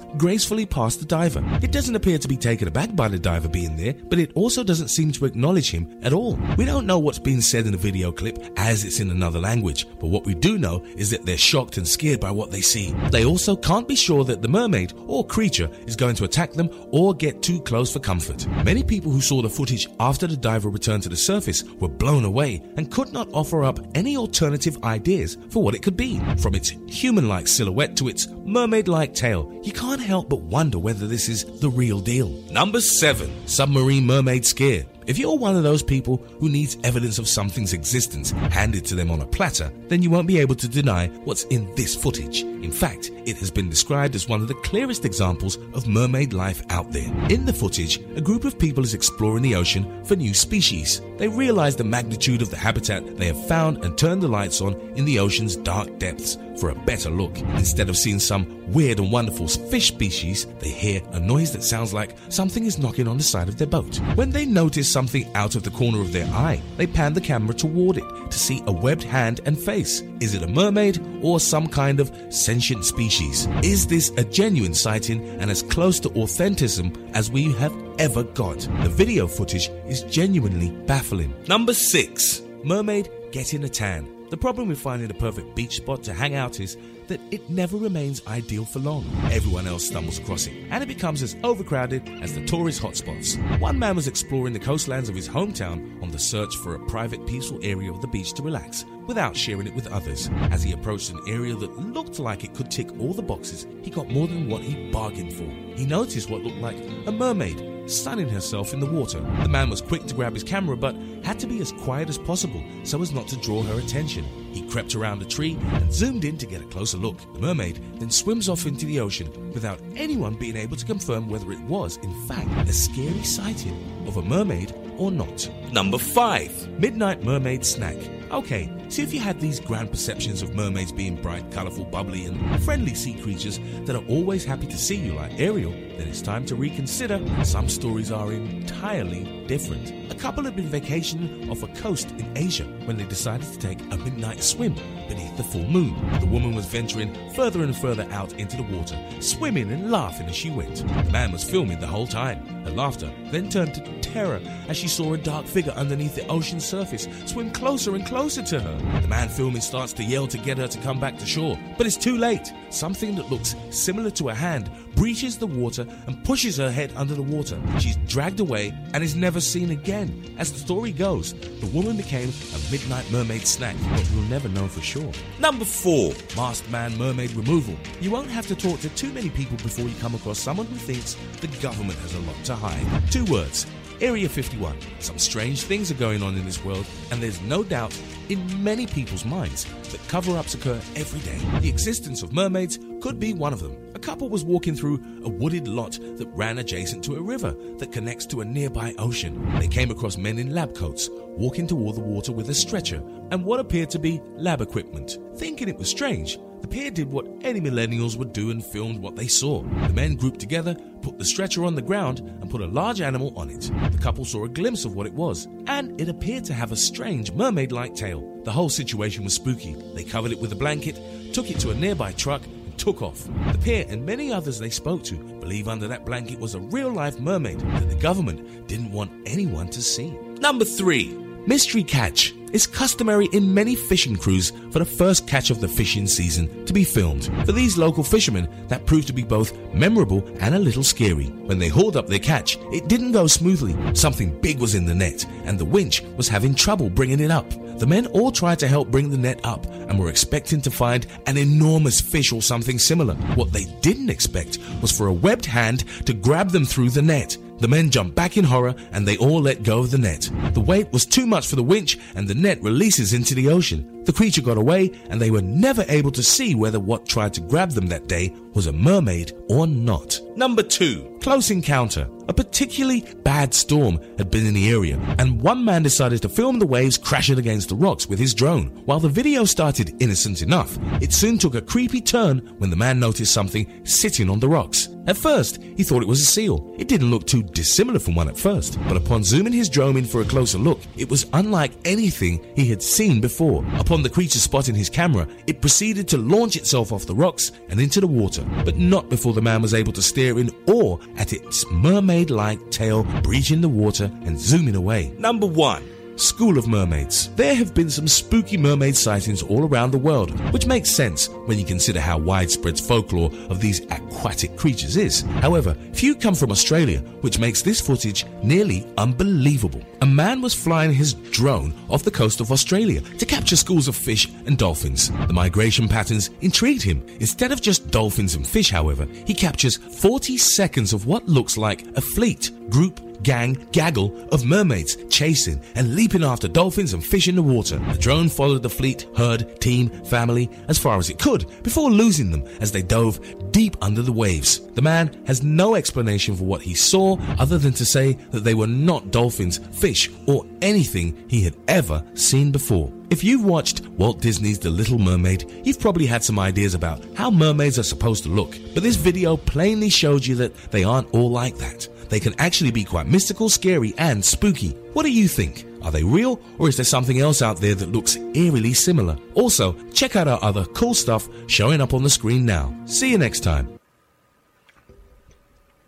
gracefully 0.16 0.66
past 0.66 0.98
the 0.98 1.06
diver. 1.06 1.44
It 1.62 1.70
doesn't 1.70 1.94
appear 1.94 2.18
to 2.18 2.26
be 2.26 2.36
taken 2.36 2.66
aback 2.66 2.96
by 2.96 3.06
the 3.06 3.20
diver 3.20 3.48
being 3.48 3.76
there, 3.76 3.94
but 3.94 4.18
it 4.18 4.32
also 4.34 4.64
doesn't 4.64 4.88
seem 4.88 5.12
to 5.12 5.26
acknowledge 5.26 5.70
him 5.70 6.00
at 6.02 6.12
all. 6.12 6.39
We 6.56 6.64
don't 6.64 6.86
know 6.86 6.98
what's 6.98 7.18
being 7.18 7.40
said 7.40 7.66
in 7.66 7.72
the 7.72 7.78
video 7.78 8.12
clip 8.12 8.38
as 8.56 8.84
it's 8.84 9.00
in 9.00 9.10
another 9.10 9.38
language, 9.38 9.86
but 9.98 10.08
what 10.08 10.24
we 10.24 10.34
do 10.34 10.58
know 10.58 10.84
is 10.96 11.10
that 11.10 11.24
they're 11.24 11.36
shocked 11.36 11.76
and 11.76 11.86
scared 11.86 12.20
by 12.20 12.30
what 12.30 12.50
they 12.50 12.60
see. 12.60 12.92
They 13.10 13.24
also 13.24 13.56
can't 13.56 13.88
be 13.88 13.96
sure 13.96 14.24
that 14.24 14.42
the 14.42 14.48
mermaid 14.48 14.92
or 15.06 15.26
creature 15.26 15.70
is 15.86 15.96
going 15.96 16.16
to 16.16 16.24
attack 16.24 16.52
them 16.52 16.70
or 16.90 17.14
get 17.14 17.42
too 17.42 17.60
close 17.62 17.92
for 17.92 18.00
comfort. 18.00 18.46
Many 18.64 18.82
people 18.82 19.10
who 19.10 19.20
saw 19.20 19.42
the 19.42 19.48
footage 19.48 19.88
after 19.98 20.26
the 20.26 20.36
diver 20.36 20.68
returned 20.68 21.02
to 21.04 21.08
the 21.08 21.16
surface 21.16 21.64
were 21.80 21.88
blown 21.88 22.24
away 22.24 22.62
and 22.76 22.90
could 22.90 23.12
not 23.12 23.28
offer 23.32 23.64
up 23.64 23.78
any 23.94 24.16
alternative 24.16 24.82
ideas 24.84 25.36
for 25.50 25.62
what 25.62 25.74
it 25.74 25.82
could 25.82 25.96
be. 25.96 26.20
From 26.36 26.54
its 26.54 26.70
human 26.88 27.28
like 27.28 27.48
silhouette 27.48 27.96
to 27.96 28.08
its 28.08 28.28
mermaid 28.28 28.88
like 28.88 29.14
tail, 29.14 29.50
you 29.62 29.72
can't 29.72 30.00
help 30.00 30.28
but 30.28 30.40
wonder 30.40 30.78
whether 30.78 31.06
this 31.06 31.28
is 31.28 31.44
the 31.60 31.70
real 31.70 32.00
deal. 32.00 32.28
Number 32.50 32.80
7 32.80 33.30
Submarine 33.46 34.06
Mermaid 34.06 34.44
Scare. 34.44 34.84
If 35.10 35.18
you're 35.18 35.36
one 35.36 35.56
of 35.56 35.64
those 35.64 35.82
people 35.82 36.18
who 36.38 36.48
needs 36.48 36.78
evidence 36.84 37.18
of 37.18 37.26
something's 37.26 37.72
existence 37.72 38.30
handed 38.30 38.84
to 38.84 38.94
them 38.94 39.10
on 39.10 39.22
a 39.22 39.26
platter, 39.26 39.72
then 39.88 40.02
you 40.02 40.08
won't 40.08 40.28
be 40.28 40.38
able 40.38 40.54
to 40.54 40.68
deny 40.68 41.08
what's 41.24 41.42
in 41.46 41.74
this 41.74 41.96
footage. 41.96 42.42
In 42.42 42.70
fact, 42.70 43.10
it 43.24 43.36
has 43.38 43.50
been 43.50 43.68
described 43.68 44.14
as 44.14 44.28
one 44.28 44.40
of 44.40 44.46
the 44.46 44.54
clearest 44.54 45.04
examples 45.04 45.56
of 45.74 45.88
mermaid 45.88 46.32
life 46.32 46.62
out 46.70 46.92
there. 46.92 47.12
In 47.28 47.44
the 47.44 47.52
footage, 47.52 47.98
a 48.14 48.20
group 48.20 48.44
of 48.44 48.56
people 48.56 48.84
is 48.84 48.94
exploring 48.94 49.42
the 49.42 49.56
ocean 49.56 50.04
for 50.04 50.14
new 50.14 50.32
species. 50.32 51.02
They 51.16 51.26
realize 51.26 51.74
the 51.74 51.82
magnitude 51.82 52.40
of 52.40 52.50
the 52.50 52.56
habitat 52.56 53.16
they 53.16 53.26
have 53.26 53.48
found 53.48 53.84
and 53.84 53.98
turn 53.98 54.20
the 54.20 54.28
lights 54.28 54.60
on 54.60 54.74
in 54.94 55.06
the 55.06 55.18
ocean's 55.18 55.56
dark 55.56 55.98
depths 55.98 56.38
for 56.60 56.70
a 56.70 56.74
better 56.74 57.10
look. 57.10 57.36
Instead 57.56 57.88
of 57.88 57.96
seeing 57.96 58.20
some 58.20 58.46
weird 58.72 59.00
and 59.00 59.10
wonderful 59.10 59.48
fish 59.48 59.88
species, 59.88 60.46
they 60.60 60.68
hear 60.68 61.00
a 61.12 61.20
noise 61.20 61.52
that 61.52 61.64
sounds 61.64 61.94
like 61.94 62.16
something 62.28 62.66
is 62.66 62.78
knocking 62.78 63.08
on 63.08 63.16
the 63.16 63.22
side 63.22 63.48
of 63.48 63.56
their 63.56 63.66
boat. 63.66 63.96
When 64.14 64.30
they 64.30 64.44
notice 64.44 64.92
something 65.00 65.34
out 65.34 65.54
of 65.54 65.62
the 65.62 65.70
corner 65.70 65.98
of 66.02 66.12
their 66.12 66.26
eye, 66.26 66.60
they 66.76 66.86
pan 66.86 67.14
the 67.14 67.20
camera 67.22 67.54
toward 67.54 67.96
it 67.96 68.04
to 68.30 68.38
see 68.38 68.62
a 68.66 68.72
webbed 68.72 69.02
hand 69.02 69.40
and 69.46 69.58
face. 69.58 70.02
Is 70.20 70.34
it 70.34 70.42
a 70.42 70.46
mermaid 70.46 71.00
or 71.22 71.40
some 71.40 71.68
kind 71.68 72.00
of 72.00 72.12
sentient 72.28 72.84
species? 72.84 73.48
Is 73.62 73.86
this 73.86 74.10
a 74.18 74.24
genuine 74.24 74.74
sighting 74.74 75.26
and 75.40 75.50
as 75.50 75.62
close 75.62 76.00
to 76.00 76.10
authenticism 76.10 76.94
as 77.14 77.30
we 77.30 77.50
have 77.54 77.74
ever 77.98 78.24
got? 78.24 78.58
The 78.82 78.90
video 78.90 79.26
footage 79.26 79.70
is 79.86 80.02
genuinely 80.02 80.68
baffling. 80.84 81.32
Number 81.48 81.72
6. 81.72 82.42
Mermaid 82.62 83.08
getting 83.32 83.64
a 83.64 83.70
tan. 83.70 84.06
The 84.28 84.36
problem 84.36 84.68
with 84.68 84.78
finding 84.78 85.08
the 85.08 85.14
perfect 85.14 85.56
beach 85.56 85.76
spot 85.76 86.02
to 86.02 86.12
hang 86.12 86.34
out 86.34 86.60
is 86.60 86.76
that 87.10 87.20
it 87.30 87.50
never 87.50 87.76
remains 87.76 88.22
ideal 88.26 88.64
for 88.64 88.78
long. 88.78 89.04
Everyone 89.30 89.66
else 89.66 89.86
stumbles 89.86 90.18
across 90.18 90.46
it, 90.46 90.54
and 90.70 90.82
it 90.82 90.86
becomes 90.86 91.22
as 91.22 91.36
overcrowded 91.42 92.08
as 92.22 92.34
the 92.34 92.44
tourist 92.46 92.80
hotspots. 92.80 93.36
One 93.58 93.78
man 93.78 93.96
was 93.96 94.08
exploring 94.08 94.52
the 94.52 94.60
coastlands 94.60 95.08
of 95.08 95.16
his 95.16 95.28
hometown 95.28 96.00
on 96.02 96.10
the 96.12 96.18
search 96.18 96.56
for 96.56 96.76
a 96.76 96.86
private, 96.86 97.26
peaceful 97.26 97.58
area 97.62 97.92
of 97.92 98.00
the 98.00 98.06
beach 98.06 98.32
to 98.34 98.42
relax 98.42 98.84
without 99.06 99.36
sharing 99.36 99.66
it 99.66 99.74
with 99.74 99.88
others. 99.88 100.30
As 100.52 100.62
he 100.62 100.72
approached 100.72 101.10
an 101.10 101.20
area 101.26 101.56
that 101.56 101.78
looked 101.78 102.20
like 102.20 102.44
it 102.44 102.54
could 102.54 102.70
tick 102.70 102.88
all 103.00 103.12
the 103.12 103.22
boxes, 103.22 103.66
he 103.82 103.90
got 103.90 104.08
more 104.08 104.28
than 104.28 104.48
what 104.48 104.62
he 104.62 104.90
bargained 104.92 105.32
for. 105.32 105.44
He 105.76 105.84
noticed 105.84 106.30
what 106.30 106.42
looked 106.42 106.58
like 106.58 106.78
a 107.06 107.12
mermaid 107.12 107.90
sunning 107.90 108.28
herself 108.28 108.72
in 108.72 108.78
the 108.78 108.86
water. 108.86 109.20
The 109.42 109.48
man 109.48 109.68
was 109.68 109.82
quick 109.82 110.06
to 110.06 110.14
grab 110.14 110.34
his 110.34 110.44
camera 110.44 110.76
but 110.76 110.94
had 111.24 111.40
to 111.40 111.48
be 111.48 111.60
as 111.60 111.72
quiet 111.72 112.08
as 112.08 112.18
possible 112.18 112.62
so 112.84 113.02
as 113.02 113.12
not 113.12 113.26
to 113.28 113.36
draw 113.36 113.62
her 113.64 113.80
attention. 113.80 114.24
He 114.52 114.68
crept 114.68 114.94
around 114.94 115.22
a 115.22 115.24
tree 115.24 115.56
and 115.60 115.92
zoomed 115.92 116.24
in 116.24 116.36
to 116.38 116.46
get 116.46 116.62
a 116.62 116.66
closer 116.66 116.96
look. 116.96 117.18
The 117.34 117.40
mermaid 117.40 117.80
then 117.98 118.10
swims 118.10 118.48
off 118.48 118.66
into 118.66 118.86
the 118.86 119.00
ocean 119.00 119.52
without 119.52 119.80
anyone 119.96 120.34
being 120.34 120.56
able 120.56 120.76
to 120.76 120.86
confirm 120.86 121.28
whether 121.28 121.52
it 121.52 121.60
was, 121.62 121.96
in 121.98 122.14
fact, 122.26 122.68
a 122.68 122.72
scary 122.72 123.22
sighting 123.22 124.04
of 124.06 124.16
a 124.16 124.22
mermaid 124.22 124.74
or 124.98 125.10
not. 125.10 125.48
Number 125.72 125.98
5 125.98 126.78
Midnight 126.78 127.24
Mermaid 127.24 127.64
Snack. 127.64 128.19
Okay, 128.30 128.70
so 128.88 129.02
if 129.02 129.12
you 129.12 129.18
had 129.18 129.40
these 129.40 129.58
grand 129.58 129.90
perceptions 129.90 130.40
of 130.40 130.54
mermaids 130.54 130.92
being 130.92 131.20
bright, 131.20 131.50
colourful, 131.50 131.86
bubbly, 131.86 132.26
and 132.26 132.62
friendly 132.62 132.94
sea 132.94 133.14
creatures 133.14 133.58
that 133.86 133.96
are 133.96 134.06
always 134.06 134.44
happy 134.44 134.68
to 134.68 134.78
see 134.78 134.94
you 134.94 135.14
like 135.14 135.40
Ariel, 135.40 135.72
then 135.72 136.06
it's 136.06 136.22
time 136.22 136.46
to 136.46 136.54
reconsider. 136.54 137.20
Some 137.42 137.68
stories 137.68 138.12
are 138.12 138.32
entirely 138.32 139.24
different. 139.48 140.12
A 140.12 140.14
couple 140.14 140.44
had 140.44 140.54
been 140.54 140.68
vacationing 140.68 141.50
off 141.50 141.64
a 141.64 141.68
coast 141.82 142.08
in 142.12 142.36
Asia 142.36 142.66
when 142.84 142.96
they 142.96 143.04
decided 143.04 143.52
to 143.52 143.58
take 143.58 143.80
a 143.90 143.96
midnight 143.96 144.44
swim 144.44 144.74
beneath 145.08 145.36
the 145.36 145.42
full 145.42 145.66
moon. 145.66 145.96
The 146.20 146.26
woman 146.26 146.54
was 146.54 146.66
venturing 146.66 147.12
further 147.34 147.64
and 147.64 147.76
further 147.76 148.06
out 148.12 148.32
into 148.34 148.56
the 148.56 148.62
water, 148.62 148.96
swimming 149.18 149.72
and 149.72 149.90
laughing 149.90 150.28
as 150.28 150.36
she 150.36 150.50
went. 150.50 150.86
The 151.04 151.10
man 151.10 151.32
was 151.32 151.42
filming 151.42 151.80
the 151.80 151.88
whole 151.88 152.06
time. 152.06 152.46
Her 152.64 152.70
laughter 152.70 153.10
then 153.32 153.50
turned 153.50 153.74
to 153.74 154.00
terror 154.00 154.40
as 154.68 154.76
she 154.76 154.88
saw 154.88 155.14
a 155.14 155.18
dark 155.18 155.46
figure 155.46 155.72
underneath 155.72 156.14
the 156.14 156.26
ocean 156.28 156.60
surface 156.60 157.08
swim 157.26 157.50
closer 157.50 157.94
and 157.96 158.06
closer 158.06 158.19
to 158.28 158.60
her. 158.60 159.00
The 159.00 159.08
man 159.08 159.28
filming 159.30 159.62
starts 159.62 159.94
to 159.94 160.04
yell 160.04 160.26
to 160.26 160.36
get 160.36 160.58
her 160.58 160.68
to 160.68 160.78
come 160.80 161.00
back 161.00 161.16
to 161.18 161.26
shore, 161.26 161.58
but 161.78 161.86
it's 161.86 161.96
too 161.96 162.18
late. 162.18 162.52
Something 162.68 163.16
that 163.16 163.30
looks 163.30 163.56
similar 163.70 164.10
to 164.10 164.28
a 164.28 164.34
hand 164.34 164.70
breaches 164.94 165.38
the 165.38 165.46
water 165.46 165.86
and 166.06 166.22
pushes 166.22 166.58
her 166.58 166.70
head 166.70 166.92
under 166.96 167.14
the 167.14 167.22
water. 167.22 167.58
She's 167.78 167.96
dragged 168.06 168.38
away 168.38 168.74
and 168.92 169.02
is 169.02 169.16
never 169.16 169.40
seen 169.40 169.70
again. 169.70 170.34
As 170.38 170.52
the 170.52 170.58
story 170.58 170.92
goes, 170.92 171.32
the 171.32 171.66
woman 171.68 171.96
became 171.96 172.28
a 172.28 172.70
midnight 172.70 173.10
mermaid 173.10 173.46
snack, 173.46 173.76
but 173.90 174.06
we'll 174.14 174.24
never 174.24 174.48
know 174.50 174.68
for 174.68 174.82
sure. 174.82 175.12
Number 175.38 175.64
4 175.64 176.12
Masked 176.36 176.70
Man 176.70 176.96
Mermaid 176.98 177.32
Removal. 177.32 177.76
You 178.02 178.10
won't 178.10 178.28
have 178.28 178.46
to 178.48 178.54
talk 178.54 178.80
to 178.80 178.90
too 178.90 179.12
many 179.12 179.30
people 179.30 179.56
before 179.56 179.86
you 179.86 179.94
come 179.98 180.14
across 180.14 180.38
someone 180.38 180.66
who 180.66 180.76
thinks 180.76 181.16
the 181.40 181.48
government 181.62 181.98
has 182.00 182.14
a 182.14 182.20
lot 182.20 182.36
to 182.44 182.54
hide. 182.54 183.10
Two 183.10 183.24
words 183.24 183.66
Area 184.00 184.30
51. 184.30 184.78
Some 185.00 185.18
strange 185.18 185.64
things 185.64 185.90
are 185.90 185.94
going 185.94 186.22
on 186.22 186.34
in 186.34 186.46
this 186.46 186.64
world, 186.64 186.86
and 187.10 187.22
there's 187.22 187.38
no 187.42 187.62
doubt 187.62 187.94
in 188.30 188.64
many 188.64 188.86
people's 188.86 189.26
minds 189.26 189.66
that 189.92 190.00
cover 190.08 190.38
ups 190.38 190.54
occur 190.54 190.80
every 190.96 191.20
day. 191.20 191.38
The 191.60 191.68
existence 191.68 192.22
of 192.22 192.32
mermaids 192.32 192.78
could 193.02 193.20
be 193.20 193.34
one 193.34 193.52
of 193.52 193.60
them. 193.60 193.76
A 193.94 193.98
couple 193.98 194.30
was 194.30 194.42
walking 194.42 194.74
through 194.74 195.04
a 195.22 195.28
wooded 195.28 195.68
lot 195.68 195.98
that 196.00 196.28
ran 196.28 196.56
adjacent 196.56 197.04
to 197.04 197.16
a 197.16 197.20
river 197.20 197.54
that 197.76 197.92
connects 197.92 198.24
to 198.26 198.40
a 198.40 198.44
nearby 198.44 198.94
ocean. 198.96 199.58
They 199.58 199.68
came 199.68 199.90
across 199.90 200.16
men 200.16 200.38
in 200.38 200.54
lab 200.54 200.74
coats 200.74 201.10
walking 201.12 201.66
toward 201.66 201.96
the 201.96 202.00
water 202.00 202.32
with 202.32 202.48
a 202.48 202.54
stretcher 202.54 203.02
and 203.30 203.44
what 203.44 203.60
appeared 203.60 203.90
to 203.90 203.98
be 203.98 204.22
lab 204.34 204.62
equipment. 204.62 205.18
Thinking 205.36 205.68
it 205.68 205.76
was 205.76 205.90
strange, 205.90 206.38
the 206.60 206.68
pair 206.68 206.90
did 206.90 207.10
what 207.10 207.26
any 207.42 207.60
millennials 207.60 208.16
would 208.16 208.32
do 208.32 208.50
and 208.50 208.64
filmed 208.64 209.00
what 209.00 209.16
they 209.16 209.26
saw. 209.26 209.62
The 209.62 209.92
men 209.92 210.16
grouped 210.16 210.40
together, 210.40 210.74
put 211.02 211.18
the 211.18 211.24
stretcher 211.24 211.64
on 211.64 211.74
the 211.74 211.82
ground, 211.82 212.20
and 212.20 212.50
put 212.50 212.60
a 212.60 212.66
large 212.66 213.00
animal 213.00 213.32
on 213.36 213.50
it. 213.50 213.70
The 213.92 213.98
couple 213.98 214.24
saw 214.24 214.44
a 214.44 214.48
glimpse 214.48 214.84
of 214.84 214.94
what 214.94 215.06
it 215.06 215.14
was, 215.14 215.46
and 215.66 216.00
it 216.00 216.08
appeared 216.08 216.44
to 216.46 216.54
have 216.54 216.72
a 216.72 216.76
strange 216.76 217.32
mermaid 217.32 217.72
like 217.72 217.94
tail. 217.94 218.40
The 218.44 218.52
whole 218.52 218.68
situation 218.68 219.24
was 219.24 219.34
spooky. 219.34 219.74
They 219.94 220.04
covered 220.04 220.32
it 220.32 220.40
with 220.40 220.52
a 220.52 220.56
blanket, 220.56 221.00
took 221.32 221.50
it 221.50 221.58
to 221.60 221.70
a 221.70 221.74
nearby 221.74 222.12
truck, 222.12 222.44
and 222.44 222.78
took 222.78 223.02
off. 223.02 223.28
The 223.52 223.58
pair 223.58 223.86
and 223.88 224.04
many 224.04 224.32
others 224.32 224.58
they 224.58 224.70
spoke 224.70 225.02
to 225.04 225.16
believe 225.16 225.68
under 225.68 225.88
that 225.88 226.06
blanket 226.06 226.38
was 226.38 226.54
a 226.54 226.60
real 226.60 226.90
life 226.90 227.18
mermaid 227.18 227.60
that 227.60 227.88
the 227.88 227.94
government 227.96 228.68
didn't 228.68 228.92
want 228.92 229.10
anyone 229.26 229.68
to 229.70 229.82
see. 229.82 230.10
Number 230.40 230.64
3 230.64 231.29
Mystery 231.46 231.82
Catch. 231.82 232.34
is 232.52 232.66
customary 232.66 233.28
in 233.32 233.54
many 233.54 233.74
fishing 233.74 234.16
crews 234.16 234.50
for 234.70 234.78
the 234.80 234.84
first 234.84 235.26
catch 235.26 235.50
of 235.50 235.60
the 235.60 235.68
fishing 235.68 236.06
season 236.06 236.64
to 236.66 236.72
be 236.72 236.84
filmed. 236.84 237.30
For 237.46 237.52
these 237.52 237.78
local 237.78 238.02
fishermen, 238.02 238.48
that 238.68 238.86
proved 238.86 239.06
to 239.06 239.12
be 239.12 239.22
both 239.22 239.56
memorable 239.72 240.26
and 240.40 240.54
a 240.54 240.58
little 240.58 240.82
scary. 240.82 241.26
When 241.26 241.58
they 241.58 241.68
hauled 241.68 241.96
up 241.96 242.06
their 242.08 242.18
catch, 242.18 242.58
it 242.72 242.88
didn't 242.88 243.12
go 243.12 243.26
smoothly. 243.26 243.76
Something 243.94 244.38
big 244.40 244.58
was 244.58 244.74
in 244.74 244.84
the 244.84 244.94
net, 244.94 245.24
and 245.44 245.58
the 245.58 245.64
winch 245.64 246.02
was 246.16 246.28
having 246.28 246.54
trouble 246.54 246.90
bringing 246.90 247.20
it 247.20 247.30
up. 247.30 247.48
The 247.78 247.86
men 247.86 248.06
all 248.08 248.30
tried 248.30 248.58
to 248.58 248.68
help 248.68 248.90
bring 248.90 249.10
the 249.10 249.16
net 249.16 249.40
up 249.44 249.64
and 249.66 249.98
were 249.98 250.10
expecting 250.10 250.60
to 250.62 250.70
find 250.70 251.06
an 251.26 251.38
enormous 251.38 252.00
fish 252.00 252.32
or 252.32 252.42
something 252.42 252.78
similar. 252.78 253.14
What 253.36 253.52
they 253.52 253.64
didn't 253.80 254.10
expect 254.10 254.58
was 254.82 254.92
for 254.92 255.06
a 255.06 255.12
webbed 255.12 255.46
hand 255.46 255.84
to 256.06 256.12
grab 256.12 256.50
them 256.50 256.64
through 256.64 256.90
the 256.90 257.02
net. 257.02 257.36
The 257.60 257.68
men 257.68 257.90
jump 257.90 258.14
back 258.14 258.38
in 258.38 258.44
horror 258.44 258.74
and 258.92 259.06
they 259.06 259.18
all 259.18 259.42
let 259.42 259.62
go 259.62 259.80
of 259.80 259.90
the 259.90 259.98
net. 259.98 260.30
The 260.54 260.60
weight 260.60 260.90
was 260.92 261.04
too 261.04 261.26
much 261.26 261.46
for 261.46 261.56
the 261.56 261.62
winch 261.62 261.98
and 262.14 262.26
the 262.26 262.34
net 262.34 262.62
releases 262.62 263.12
into 263.12 263.34
the 263.34 263.48
ocean. 263.48 263.99
The 264.04 264.12
creature 264.12 264.42
got 264.42 264.58
away 264.58 264.92
and 265.08 265.20
they 265.20 265.30
were 265.30 265.42
never 265.42 265.84
able 265.88 266.10
to 266.12 266.22
see 266.22 266.54
whether 266.54 266.80
what 266.80 267.06
tried 267.06 267.34
to 267.34 267.40
grab 267.40 267.70
them 267.72 267.86
that 267.88 268.08
day 268.08 268.34
was 268.54 268.66
a 268.66 268.72
mermaid 268.72 269.32
or 269.48 269.66
not. 269.66 270.20
Number 270.36 270.62
2. 270.62 271.18
Close 271.22 271.50
Encounter. 271.50 272.08
A 272.28 272.32
particularly 272.32 273.02
bad 273.22 273.30
bad 273.40 273.54
storm 273.54 273.98
had 274.18 274.30
been 274.30 274.46
in 274.46 274.52
the 274.52 274.70
area, 274.70 274.96
and 275.18 275.40
one 275.40 275.64
man 275.64 275.82
decided 275.82 276.20
to 276.20 276.28
film 276.28 276.58
the 276.58 276.66
waves 276.66 276.98
crashing 276.98 277.38
against 277.38 277.70
the 277.70 277.74
rocks 277.74 278.06
with 278.06 278.18
his 278.18 278.34
drone. 278.34 278.66
While 278.84 279.00
the 279.00 279.08
video 279.08 279.44
started 279.44 279.94
innocent 279.98 280.42
enough, 280.42 280.76
it 281.00 281.14
soon 281.14 281.38
took 281.38 281.54
a 281.54 281.62
creepy 281.62 282.02
turn 282.02 282.38
when 282.58 282.68
the 282.68 282.76
man 282.76 283.00
noticed 283.00 283.32
something 283.32 283.66
sitting 283.86 284.28
on 284.28 284.40
the 284.40 284.48
rocks. 284.48 284.88
At 285.06 285.16
first, 285.16 285.62
he 285.62 285.82
thought 285.82 286.02
it 286.02 286.08
was 286.08 286.20
a 286.20 286.26
seal. 286.26 286.74
It 286.78 286.86
didn't 286.86 287.10
look 287.10 287.26
too 287.26 287.42
dissimilar 287.42 287.98
from 287.98 288.14
one 288.14 288.28
at 288.28 288.38
first, 288.38 288.78
but 288.86 288.96
upon 288.96 289.24
zooming 289.24 289.54
his 289.54 289.70
drone 289.70 289.96
in 289.96 290.04
for 290.04 290.20
a 290.20 290.24
closer 290.24 290.58
look, 290.58 290.80
it 290.96 291.08
was 291.08 291.26
unlike 291.32 291.72
anything 291.84 292.44
he 292.54 292.66
had 292.66 292.82
seen 292.82 293.20
before. 293.20 293.64
Upon 293.90 294.04
the 294.04 294.08
creature 294.08 294.38
spotting 294.38 294.76
his 294.76 294.88
camera, 294.88 295.26
it 295.48 295.60
proceeded 295.60 296.06
to 296.06 296.16
launch 296.16 296.54
itself 296.54 296.92
off 296.92 297.06
the 297.06 297.14
rocks 297.16 297.50
and 297.70 297.80
into 297.80 298.00
the 298.00 298.06
water, 298.06 298.44
but 298.64 298.76
not 298.76 299.08
before 299.08 299.32
the 299.32 299.42
man 299.42 299.62
was 299.62 299.74
able 299.74 299.92
to 299.94 300.00
stare 300.00 300.38
in 300.38 300.48
awe 300.68 300.96
at 301.16 301.32
its 301.32 301.68
mermaid 301.72 302.30
like 302.30 302.70
tail 302.70 303.02
breaching 303.24 303.60
the 303.60 303.68
water 303.68 304.08
and 304.22 304.38
zooming 304.38 304.76
away. 304.76 305.12
Number 305.18 305.48
1. 305.48 305.99
School 306.20 306.58
of 306.58 306.68
Mermaids. 306.68 307.30
There 307.36 307.54
have 307.54 307.72
been 307.72 307.88
some 307.88 308.06
spooky 308.06 308.58
mermaid 308.58 308.94
sightings 308.94 309.42
all 309.42 309.66
around 309.66 309.90
the 309.90 309.98
world, 309.98 310.38
which 310.52 310.66
makes 310.66 310.90
sense 310.90 311.28
when 311.46 311.58
you 311.58 311.64
consider 311.64 311.98
how 311.98 312.18
widespread 312.18 312.78
folklore 312.78 313.30
of 313.48 313.60
these 313.60 313.80
aquatic 313.90 314.56
creatures 314.56 314.98
is. 314.98 315.22
However, 315.40 315.74
few 315.94 316.14
come 316.14 316.34
from 316.34 316.50
Australia, 316.50 316.98
which 317.22 317.38
makes 317.38 317.62
this 317.62 317.80
footage 317.80 318.26
nearly 318.42 318.86
unbelievable. 318.98 319.82
A 320.02 320.06
man 320.06 320.42
was 320.42 320.52
flying 320.52 320.92
his 320.92 321.14
drone 321.14 321.72
off 321.88 322.02
the 322.02 322.10
coast 322.10 322.40
of 322.40 322.52
Australia 322.52 323.00
to 323.00 323.24
capture 323.24 323.56
schools 323.56 323.88
of 323.88 323.96
fish 323.96 324.28
and 324.46 324.58
dolphins. 324.58 325.10
The 325.26 325.32
migration 325.32 325.88
patterns 325.88 326.28
intrigued 326.42 326.82
him. 326.82 327.02
Instead 327.20 327.50
of 327.50 327.62
just 327.62 327.90
dolphins 327.90 328.34
and 328.34 328.46
fish, 328.46 328.70
however, 328.70 329.06
he 329.26 329.32
captures 329.32 329.78
40 329.78 330.36
seconds 330.36 330.92
of 330.92 331.06
what 331.06 331.26
looks 331.26 331.56
like 331.56 331.86
a 331.96 332.00
fleet, 332.02 332.50
group, 332.68 333.00
gang, 333.22 333.54
gaggle 333.72 334.28
of 334.32 334.44
mermaids 334.44 334.96
chasing 335.08 335.60
and 335.74 335.94
leaping 335.94 336.24
after 336.24 336.48
dolphins 336.48 336.94
and 336.94 337.04
fish 337.04 337.28
in 337.28 337.36
the 337.36 337.42
water. 337.42 337.78
The 337.78 337.98
drone 337.98 338.28
followed 338.28 338.62
the 338.62 338.70
fleet, 338.70 339.06
herd, 339.16 339.60
team, 339.60 339.88
family 340.04 340.50
as 340.68 340.78
far 340.78 340.98
as 340.98 341.10
it 341.10 341.18
could 341.18 341.46
before 341.62 341.90
losing 341.90 342.30
them 342.30 342.44
as 342.60 342.72
they 342.72 342.82
dove 342.82 343.20
deep 343.52 343.76
under 343.82 344.02
the 344.02 344.12
waves. 344.12 344.60
The 344.74 344.82
man 344.82 345.22
has 345.26 345.42
no 345.42 345.74
explanation 345.74 346.36
for 346.36 346.44
what 346.44 346.62
he 346.62 346.74
saw 346.74 347.18
other 347.38 347.58
than 347.58 347.72
to 347.74 347.84
say 347.84 348.14
that 348.30 348.44
they 348.44 348.54
were 348.54 348.66
not 348.66 349.10
dolphins, 349.10 349.58
fish, 349.72 350.10
or 350.26 350.46
anything 350.62 351.24
he 351.28 351.42
had 351.42 351.56
ever 351.68 352.04
seen 352.14 352.50
before. 352.50 352.92
If 353.10 353.24
you've 353.24 353.44
watched 353.44 353.84
Walt 353.98 354.20
Disney's 354.20 354.60
The 354.60 354.70
Little 354.70 354.98
Mermaid, 354.98 355.62
you've 355.64 355.80
probably 355.80 356.06
had 356.06 356.22
some 356.22 356.38
ideas 356.38 356.74
about 356.74 357.04
how 357.16 357.30
mermaids 357.30 357.78
are 357.78 357.82
supposed 357.82 358.22
to 358.22 358.28
look, 358.28 358.56
but 358.72 358.84
this 358.84 358.94
video 358.94 359.36
plainly 359.36 359.88
showed 359.88 360.24
you 360.24 360.36
that 360.36 360.54
they 360.70 360.84
aren't 360.84 361.12
all 361.12 361.30
like 361.30 361.56
that. 361.56 361.88
They 362.10 362.20
can 362.20 362.34
actually 362.38 362.72
be 362.72 362.84
quite 362.84 363.06
mystical, 363.06 363.48
scary, 363.48 363.94
and 363.96 364.22
spooky. 364.22 364.70
What 364.92 365.04
do 365.04 365.10
you 365.10 365.28
think? 365.28 365.64
Are 365.82 365.90
they 365.90 366.04
real, 366.04 366.38
or 366.58 366.68
is 366.68 366.76
there 366.76 366.84
something 366.84 367.20
else 367.20 367.40
out 367.40 367.56
there 367.56 367.74
that 367.74 367.92
looks 367.92 368.18
eerily 368.34 368.74
similar? 368.74 369.16
Also, 369.34 369.72
check 369.92 370.16
out 370.16 370.28
our 370.28 370.42
other 370.42 370.66
cool 370.66 370.92
stuff 370.92 371.28
showing 371.46 371.80
up 371.80 371.94
on 371.94 372.02
the 372.02 372.10
screen 372.10 372.44
now. 372.44 372.76
See 372.84 373.10
you 373.10 373.16
next 373.16 373.40
time. 373.40 373.78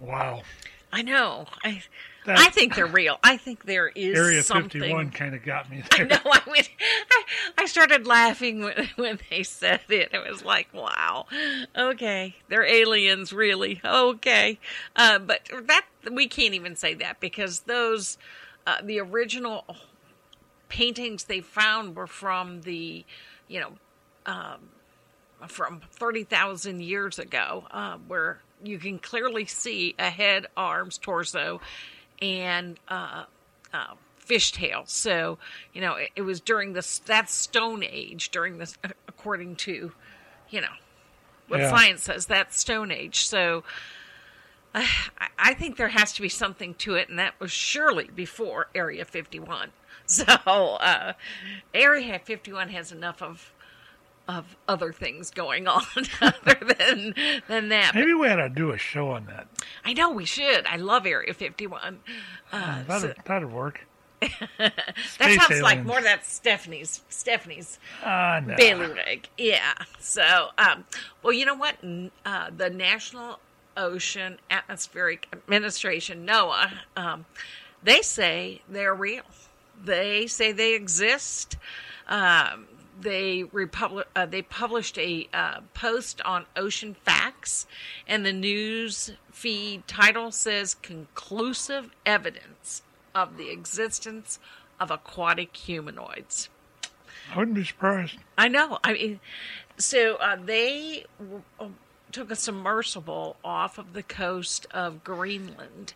Wow. 0.01 0.43
I 0.93 1.03
know. 1.03 1.47
I 1.65 1.83
That- 2.25 2.39
I 2.39 2.51
think 2.51 2.77
they're 2.77 2.87
real. 2.87 3.19
I 3.25 3.37
think 3.37 3.65
there 3.65 3.89
is 3.89 3.95
something. 3.97 4.17
Area 4.17 4.43
something. 4.43 4.81
51 4.81 5.11
kind 5.11 5.35
of 5.35 5.43
got 5.43 5.69
me 5.71 5.83
there. 5.91 6.07
I 6.07 6.09
know. 6.09 6.19
I, 6.25 6.41
went, 6.47 6.71
I, 7.11 7.23
I 7.59 7.67
started 7.67 8.07
laughing 8.07 8.61
when, 8.63 8.89
when 8.97 9.19
they 9.31 9.43
said 9.43 9.81
it. 9.89 10.11
It 10.13 10.31
was 10.31 10.45
like, 10.45 10.73
wow, 10.73 11.27
okay, 11.77 12.37
they're 12.49 12.65
aliens, 12.65 13.33
really. 13.33 13.81
Okay, 13.85 14.59
uh, 14.95 15.19
but 15.19 15.41
that 15.67 15.85
we 16.13 16.29
can't 16.29 16.55
even 16.55 16.77
say 16.77 16.95
that 16.95 17.19
because 17.21 17.61
those 17.61 18.19
uh, 18.67 18.77
the 18.83 19.01
original 19.01 19.65
paintings 20.69 21.25
they 21.25 21.41
found 21.41 21.97
were 21.97 22.07
from 22.07 22.63
the, 22.63 23.05
you 23.49 23.61
know, 23.61 23.73
um, 24.27 24.61
from 25.49 25.81
thirty 25.91 26.23
thousand 26.25 26.83
years 26.83 27.19
ago, 27.19 27.65
uh, 27.73 27.97
where 28.07 28.41
you 28.63 28.79
can 28.79 28.99
clearly 28.99 29.45
see 29.45 29.95
a 29.99 30.09
head, 30.09 30.47
arms, 30.57 30.99
torso, 30.99 31.61
and 32.23 32.79
uh, 32.89 33.25
uh, 33.75 33.95
fishtail. 34.25 34.89
So, 34.89 35.39
you 35.75 35.81
know, 35.83 35.97
it, 35.97 36.11
it 36.17 36.23
was 36.23 36.41
during 36.41 36.73
this 36.73 37.01
that 37.01 37.29
Stone 37.29 37.85
Age, 37.85 38.31
during 38.31 38.59
this, 38.59 38.79
according 39.09 39.57
to, 39.57 39.93
you 40.51 40.61
know, 40.63 40.69
what 41.49 41.61
Yeah. 41.61 41.71
science 41.71 42.05
says, 42.05 42.27
that 42.27 42.55
Stone 42.55 42.93
Age. 42.93 43.27
So, 43.27 43.65
I, 44.75 44.87
I 45.39 45.55
think 45.55 45.77
there 45.77 45.89
has 45.89 46.13
to 46.15 46.23
be 46.23 46.29
something 46.31 46.75
to 46.77 46.95
it, 46.95 47.09
and 47.11 47.19
that 47.19 47.39
was 47.41 47.51
surely 47.51 48.09
before 48.15 48.69
Area 48.75 49.05
51. 49.05 49.73
So, 50.05 50.25
uh, 50.27 51.15
Area 51.73 52.19
51 52.19 52.71
has 52.71 52.93
enough 52.93 53.23
of 53.23 53.53
of 54.39 54.57
other 54.69 54.93
things 54.93 55.31
going 55.31 55.67
on 55.67 55.83
other 56.21 56.59
than 56.79 57.15
than 57.49 57.69
that. 57.71 57.95
Maybe 57.95 58.15
we 58.15 58.29
ought 58.29 58.37
to 58.37 58.49
do 58.49 58.71
a 58.71 58.79
show 58.79 59.11
on 59.11 59.27
that. 59.27 59.47
I 59.85 59.93
know 59.93 60.11
we 60.11 60.25
should. 60.25 60.67
I 60.67 60.77
love 60.77 61.07
Area 61.07 61.35
51. 61.35 62.01
Uh, 62.53 62.83
that'd, 62.85 63.17
so- 63.17 63.23
that'd 63.27 63.51
work. 63.53 63.87
that 64.59 64.73
Space 65.05 65.37
sounds 65.45 65.61
like 65.63 65.79
aliens. 65.79 65.87
more 65.89 66.01
that 66.01 66.25
Stephanie's 66.25 67.03
Stephanie's 67.09 67.81
Ah, 68.05 68.41
no. 68.47 68.55
bailiwick. 68.55 69.29
Yeah. 69.37 69.73
So, 69.99 70.51
um, 70.59 70.85
well, 71.25 71.33
you 71.33 71.45
know 71.45 71.57
what? 71.57 71.77
Uh, 72.25 72.51
the 72.57 72.71
National 72.71 73.41
Ocean 73.77 74.39
Atmospheric 74.49 75.27
Administration, 75.33 76.25
NOAA, 76.25 76.71
um, 76.97 77.25
they 77.83 78.01
say 78.03 78.63
they're 78.69 78.95
real. 78.95 79.25
They 79.85 80.29
say 80.29 80.53
they 80.53 80.75
exist. 80.75 81.57
Um, 82.07 82.67
they 83.03 83.45
republic, 83.45 84.07
uh, 84.17 84.27
they 84.27 84.43
published 84.43 84.99
a 84.99 85.29
uh, 85.33 85.61
post 85.75 86.21
on 86.23 86.47
Ocean 86.57 86.95
Facts, 86.95 87.67
and 88.07 88.25
the 88.25 88.33
news 88.33 89.13
feed 89.31 89.87
title 89.87 90.31
says 90.31 90.75
conclusive 90.75 91.91
evidence 92.07 92.83
of 93.15 93.37
the 93.37 93.51
existence 93.51 94.39
of 94.81 94.91
aquatic 94.91 95.57
humanoids. 95.57 96.49
I 97.33 97.39
wouldn't 97.39 97.57
be 97.57 97.65
surprised. 97.65 98.17
I 98.37 98.49
know. 98.49 98.79
I 98.83 98.93
mean, 98.95 99.21
so 99.79 100.17
uh, 100.17 100.37
they 100.37 101.05
w- 101.19 101.43
uh, 101.61 101.69
took 102.11 102.31
a 102.31 102.37
submersible 102.37 103.37
off 103.45 103.79
of 103.79 103.93
the 103.93 104.03
coast 104.03 104.67
of 104.73 105.05
Greenland, 105.05 105.95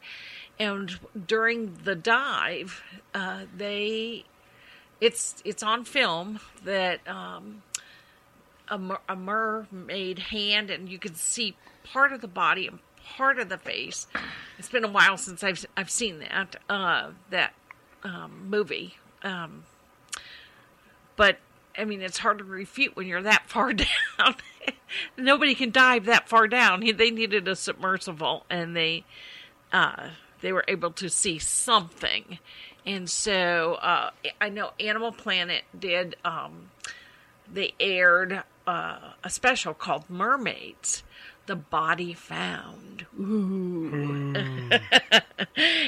and 0.58 0.98
during 1.26 1.78
the 1.84 1.94
dive, 1.94 2.82
uh, 3.14 3.44
they 3.54 4.24
it's 5.00 5.42
it's 5.44 5.62
on 5.62 5.84
film 5.84 6.40
that 6.64 7.06
um, 7.06 7.62
a, 8.68 8.80
a 9.08 9.16
mermaid 9.16 10.18
hand, 10.18 10.70
and 10.70 10.88
you 10.88 10.98
can 10.98 11.14
see 11.14 11.56
part 11.84 12.12
of 12.12 12.20
the 12.20 12.28
body 12.28 12.66
and 12.66 12.78
part 13.04 13.38
of 13.38 13.48
the 13.48 13.58
face. 13.58 14.06
It's 14.58 14.68
been 14.68 14.84
a 14.84 14.90
while 14.90 15.16
since 15.16 15.42
I've 15.42 15.64
I've 15.76 15.90
seen 15.90 16.20
that 16.20 16.56
uh, 16.68 17.10
that 17.30 17.54
um, 18.02 18.46
movie. 18.48 18.96
Um, 19.22 19.64
but 21.16 21.38
I 21.76 21.84
mean, 21.84 22.02
it's 22.02 22.18
hard 22.18 22.38
to 22.38 22.44
refute 22.44 22.96
when 22.96 23.06
you're 23.06 23.22
that 23.22 23.44
far 23.48 23.72
down. 23.72 24.36
Nobody 25.16 25.54
can 25.54 25.70
dive 25.70 26.06
that 26.06 26.28
far 26.28 26.48
down. 26.48 26.80
They 26.96 27.10
needed 27.10 27.48
a 27.48 27.56
submersible, 27.56 28.44
and 28.48 28.76
they 28.76 29.04
uh, 29.72 30.08
they 30.40 30.52
were 30.52 30.64
able 30.68 30.90
to 30.92 31.10
see 31.10 31.38
something. 31.38 32.38
And 32.86 33.10
so 33.10 33.74
uh, 33.74 34.10
I 34.40 34.48
know 34.48 34.70
Animal 34.78 35.12
Planet 35.12 35.64
did. 35.78 36.16
Um, 36.24 36.70
they 37.52 37.74
aired 37.78 38.42
uh, 38.66 38.98
a 39.22 39.30
special 39.30 39.74
called 39.74 40.08
Mermaids. 40.08 41.02
The 41.46 41.56
body 41.56 42.12
found. 42.12 43.06
Ooh. 43.18 43.92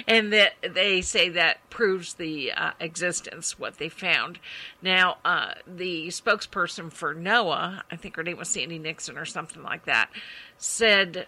and 0.07 0.33
that 0.33 0.53
they 0.63 1.01
say 1.01 1.29
that 1.31 1.69
proves 1.69 2.15
the 2.15 2.53
uh, 2.53 2.71
existence 2.79 3.59
what 3.59 3.79
they 3.79 3.89
found. 3.89 4.39
Now, 4.83 5.17
uh, 5.25 5.55
the 5.67 6.09
spokesperson 6.09 6.93
for 6.93 7.13
NOAA, 7.13 7.83
I 7.91 7.97
think 7.97 8.15
her 8.15 8.23
name 8.23 8.39
was 8.39 8.49
Sandy 8.49 8.79
Nixon 8.79 9.19
or 9.19 9.25
something 9.25 9.65
like 9.65 9.85
that, 9.87 10.11
said 10.59 11.27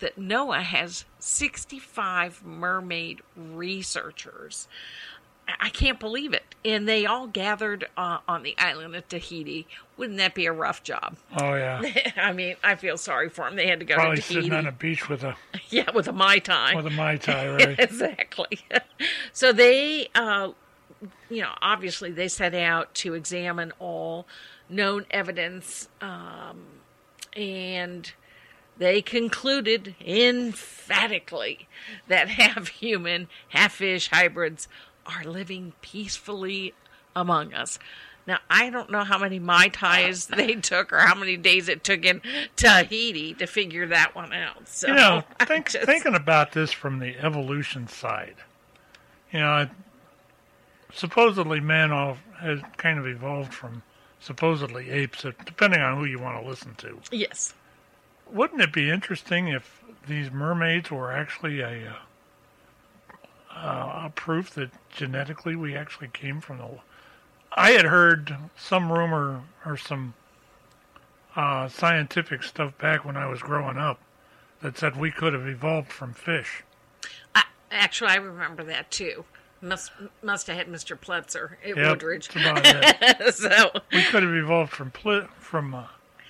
that 0.00 0.16
NOAA 0.18 0.62
has 0.62 1.04
65 1.18 2.44
mermaid 2.44 3.20
researchers. 3.36 4.68
I- 5.60 5.70
can't 5.70 5.98
believe 5.98 6.34
it. 6.34 6.54
And 6.64 6.86
they 6.86 7.06
all 7.06 7.26
gathered 7.26 7.86
uh, 7.96 8.18
on 8.28 8.42
the 8.42 8.54
island 8.58 8.94
of 8.94 9.08
Tahiti. 9.08 9.66
Wouldn't 9.96 10.18
that 10.18 10.34
be 10.34 10.44
a 10.46 10.52
rough 10.52 10.82
job? 10.82 11.16
Oh, 11.40 11.54
yeah. 11.54 11.80
I 12.16 12.32
mean, 12.32 12.56
I 12.62 12.74
feel 12.74 12.98
sorry 12.98 13.28
for 13.30 13.46
them. 13.46 13.56
They 13.56 13.66
had 13.68 13.78
to 13.78 13.86
go 13.86 13.94
Probably 13.94 14.16
to 14.16 14.22
Tahiti. 14.22 14.42
sitting 14.42 14.52
on 14.58 14.66
a 14.66 14.72
beach 14.72 15.08
with 15.08 15.22
a 15.24 15.36
Yeah, 15.70 15.90
with 15.94 16.06
a 16.08 16.12
Mai 16.12 16.38
Tai. 16.40 16.74
with 16.74 16.86
a 16.86 16.90
Mai 16.90 17.16
Tai, 17.16 17.48
right? 17.54 17.78
exactly. 17.80 18.60
so 19.32 19.52
they, 19.52 20.08
uh, 20.14 20.50
you 21.30 21.42
know, 21.42 21.52
obviously 21.62 22.10
they 22.10 22.28
set 22.28 22.54
out 22.54 22.92
to 22.96 23.14
examine 23.14 23.72
all 23.78 24.26
known 24.68 25.06
evidence 25.10 25.88
um, 26.02 26.60
and 27.34 28.12
they 28.78 29.02
concluded 29.02 29.94
emphatically 30.04 31.68
that 32.08 32.28
half 32.28 32.68
human, 32.68 33.28
half 33.48 33.74
fish 33.74 34.08
hybrids 34.08 34.68
are 35.06 35.24
living 35.24 35.72
peacefully 35.80 36.74
among 37.14 37.54
us. 37.54 37.78
Now, 38.26 38.38
I 38.50 38.68
don't 38.68 38.90
know 38.90 39.04
how 39.04 39.18
many 39.18 39.38
Mai 39.38 39.68
Tais 39.68 40.26
they 40.36 40.54
took 40.56 40.92
or 40.92 40.98
how 40.98 41.14
many 41.14 41.36
days 41.36 41.68
it 41.68 41.82
took 41.82 42.04
in 42.04 42.20
Tahiti 42.56 43.32
to 43.34 43.46
figure 43.46 43.86
that 43.86 44.14
one 44.14 44.32
out. 44.34 44.68
So, 44.68 44.88
you 44.88 44.94
know, 44.94 45.22
think, 45.46 45.70
just- 45.70 45.86
thinking 45.86 46.14
about 46.14 46.52
this 46.52 46.70
from 46.70 46.98
the 46.98 47.16
evolution 47.18 47.88
side, 47.88 48.36
you 49.32 49.40
know, 49.40 49.68
supposedly 50.92 51.60
man 51.60 51.90
all 51.90 52.18
has 52.38 52.60
kind 52.76 52.98
of 52.98 53.06
evolved 53.06 53.52
from 53.54 53.82
supposedly 54.20 54.90
apes, 54.90 55.24
depending 55.44 55.80
on 55.80 55.96
who 55.96 56.04
you 56.04 56.18
want 56.18 56.42
to 56.42 56.48
listen 56.48 56.74
to. 56.76 56.98
Yes. 57.10 57.54
Wouldn't 58.32 58.60
it 58.60 58.72
be 58.72 58.90
interesting 58.90 59.48
if 59.48 59.82
these 60.06 60.30
mermaids 60.30 60.90
were 60.90 61.12
actually 61.12 61.60
a, 61.60 61.94
uh, 63.52 63.54
uh, 63.54 64.02
a 64.06 64.12
proof 64.14 64.50
that 64.50 64.70
genetically 64.90 65.56
we 65.56 65.76
actually 65.76 66.08
came 66.08 66.40
from 66.40 66.58
the? 66.58 66.68
I 67.52 67.70
had 67.70 67.86
heard 67.86 68.36
some 68.56 68.92
rumor 68.92 69.42
or 69.64 69.76
some 69.76 70.14
uh, 71.34 71.68
scientific 71.68 72.42
stuff 72.42 72.76
back 72.78 73.04
when 73.04 73.16
I 73.16 73.26
was 73.26 73.40
growing 73.40 73.78
up 73.78 74.00
that 74.60 74.76
said 74.76 74.96
we 74.96 75.10
could 75.10 75.32
have 75.32 75.46
evolved 75.46 75.90
from 75.92 76.12
fish. 76.12 76.64
I, 77.34 77.44
actually, 77.70 78.10
I 78.10 78.16
remember 78.16 78.64
that 78.64 78.90
too. 78.90 79.24
Must 79.60 79.90
must 80.22 80.46
have 80.46 80.56
had 80.56 80.68
Mr. 80.68 80.96
Pletzer 80.96 81.54
at 81.64 81.76
Yep, 81.76 81.90
Woodridge. 81.90 82.28
that's 82.28 82.36
about 82.36 82.60
it. 82.64 83.34
so 83.34 83.70
we 83.92 84.02
could 84.04 84.22
have 84.22 84.34
evolved 84.34 84.72
from 84.72 84.92
from 85.40 85.74
uh, 85.74 85.86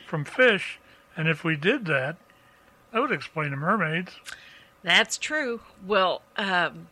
from 0.07 0.25
fish, 0.25 0.79
and 1.19 1.29
if 1.29 1.45
we 1.45 1.57
did 1.57 1.85
that, 1.87 2.17
that 2.93 3.01
would 3.01 3.13
explain 3.13 3.51
the 3.51 3.57
mermaids. 3.57 4.13
That's 4.83 5.19
true. 5.19 5.61
Well, 5.87 6.23
um, 6.37 6.89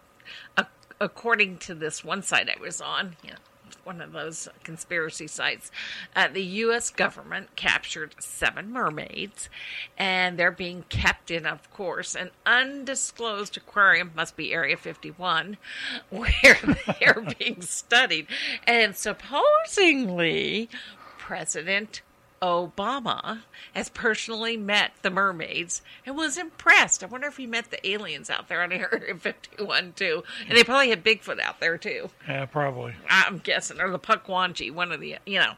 a- 0.56 0.66
according 1.00 1.58
to 1.58 1.74
this 1.74 2.04
one 2.04 2.22
site 2.22 2.50
I 2.50 2.60
was 2.60 2.80
on, 2.80 3.16
yeah, 3.24 3.36
one 3.84 4.00
of 4.00 4.10
those 4.10 4.48
conspiracy 4.64 5.28
sites, 5.28 5.70
uh, 6.16 6.26
the 6.26 6.42
U.S. 6.42 6.90
government 6.90 7.54
captured 7.54 8.16
seven 8.18 8.72
mermaids, 8.72 9.48
and 9.96 10.36
they're 10.36 10.50
being 10.50 10.84
kept 10.88 11.30
in, 11.30 11.46
of 11.46 11.70
course, 11.72 12.16
an 12.16 12.30
undisclosed 12.44 13.56
aquarium, 13.56 14.10
must 14.16 14.36
be 14.36 14.52
Area 14.52 14.76
51, 14.76 15.56
where 16.10 16.58
they're 17.00 17.24
being 17.38 17.62
studied. 17.62 18.26
And 18.66 18.96
supposedly, 18.96 20.68
President 21.16 22.02
Obama 22.42 23.42
has 23.74 23.88
personally 23.88 24.56
met 24.56 24.92
the 25.02 25.10
mermaids 25.10 25.82
and 26.04 26.16
was 26.16 26.36
impressed. 26.36 27.02
I 27.02 27.06
wonder 27.06 27.26
if 27.26 27.36
he 27.36 27.46
met 27.46 27.70
the 27.70 27.88
aliens 27.88 28.28
out 28.30 28.48
there 28.48 28.62
on 28.62 28.72
Area 28.72 29.14
51 29.14 29.94
too. 29.94 30.22
And 30.48 30.56
they 30.56 30.64
probably 30.64 30.90
had 30.90 31.04
Bigfoot 31.04 31.40
out 31.40 31.60
there 31.60 31.78
too. 31.78 32.10
Yeah, 32.28 32.46
probably. 32.46 32.94
I'm 33.08 33.38
guessing, 33.38 33.80
or 33.80 33.90
the 33.90 33.98
Pukwonji, 33.98 34.70
one 34.70 34.92
of 34.92 35.00
the, 35.00 35.16
you 35.24 35.38
know, 35.38 35.54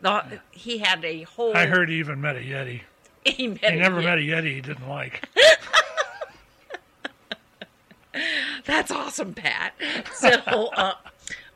the, 0.00 0.40
he 0.50 0.78
had 0.78 1.04
a 1.04 1.22
whole. 1.22 1.56
I 1.56 1.66
heard 1.66 1.88
he 1.88 1.96
even 1.96 2.20
met 2.20 2.36
a 2.36 2.40
yeti. 2.40 2.82
he 3.24 3.48
met. 3.48 3.72
He 3.72 3.78
never 3.78 4.00
Yeti. 4.00 4.04
met 4.04 4.18
a 4.18 4.22
yeti 4.22 4.54
he 4.54 4.60
didn't 4.60 4.88
like. 4.88 5.28
That's 8.64 8.90
awesome, 8.90 9.34
Pat. 9.34 9.74
So, 10.14 10.28
uh, 10.76 10.94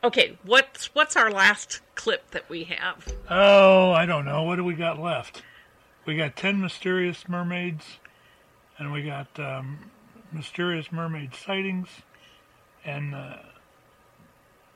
okay, 0.03 0.37
what's 0.43 0.93
what's 0.95 1.15
our 1.15 1.31
last 1.31 1.81
clip 2.07 2.31
that 2.31 2.49
we 2.49 2.63
have? 2.63 3.05
Oh, 3.29 3.91
I 3.91 4.05
don't 4.05 4.23
know. 4.23 4.43
What 4.43 4.55
do 4.55 4.63
we 4.63 4.75
got 4.75 4.97
left? 4.97 5.41
We 6.05 6.15
got 6.15 6.37
10 6.37 6.61
mysterious 6.61 7.27
mermaids, 7.27 7.83
and 8.77 8.93
we 8.93 9.03
got 9.03 9.27
um, 9.37 9.91
mysterious 10.31 10.89
mermaid 10.89 11.35
sightings, 11.35 11.89
and 12.85 13.13
uh, 13.13 13.39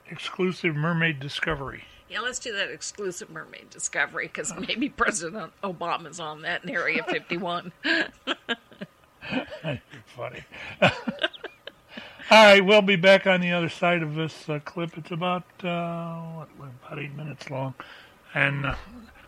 exclusive 0.10 0.76
mermaid 0.76 1.22
discovery. 1.22 1.86
Yeah, 2.10 2.20
let's 2.20 2.38
do 2.38 2.52
that 2.52 2.70
exclusive 2.70 3.30
mermaid 3.30 3.70
discovery 3.70 4.28
because 4.28 4.54
maybe 4.68 4.90
President 4.90 5.54
Obama's 5.64 6.20
on 6.20 6.42
that 6.42 6.66
in 6.66 6.70
Area 6.70 7.02
51. 7.10 7.72
You're 7.86 8.06
funny. 10.18 10.44
All 12.32 12.46
right, 12.46 12.66
we'll 12.66 12.82
be 12.82 12.96
back 12.96 13.28
on 13.28 13.42
the 13.42 13.52
other 13.52 13.68
side 13.68 14.02
of 14.02 14.16
this 14.16 14.48
uh, 14.48 14.60
clip. 14.64 14.98
It's 14.98 15.12
about 15.12 15.44
uh, 15.66 16.16
what, 16.32 16.48
about 16.58 16.98
eight 16.98 17.14
minutes 17.14 17.50
long, 17.50 17.74
and 18.34 18.68
uh, 18.68 18.76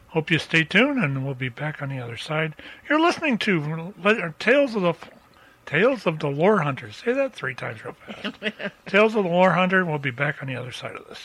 hope 0.08 0.32
you 0.32 0.40
stay 0.40 0.64
tuned. 0.64 1.04
And 1.04 1.26
we'll 1.26 1.34
be 1.34 1.50
back 1.50 1.82
on 1.82 1.90
the 1.90 2.00
other 2.00 2.16
side. 2.16 2.56
You're 2.88 3.02
listening 3.02 3.40
to 3.40 3.94
Tales 4.40 4.74
of 4.78 4.84
the 4.84 4.96
Tales 5.66 6.06
of 6.06 6.20
the 6.20 6.30
Lore 6.30 6.62
Hunter. 6.62 6.94
Say 6.94 7.12
that 7.12 7.34
three 7.34 7.54
times 7.54 7.84
real 7.84 7.94
fast. 7.94 8.36
Tales 8.86 9.16
of 9.16 9.26
the 9.26 9.30
Lore 9.30 9.52
Hunter. 9.52 9.84
We'll 9.84 9.98
be 9.98 10.10
back 10.10 10.42
on 10.42 10.48
the 10.48 10.56
other 10.56 10.72
side 10.72 10.96
of 10.96 11.06
this. 11.10 11.20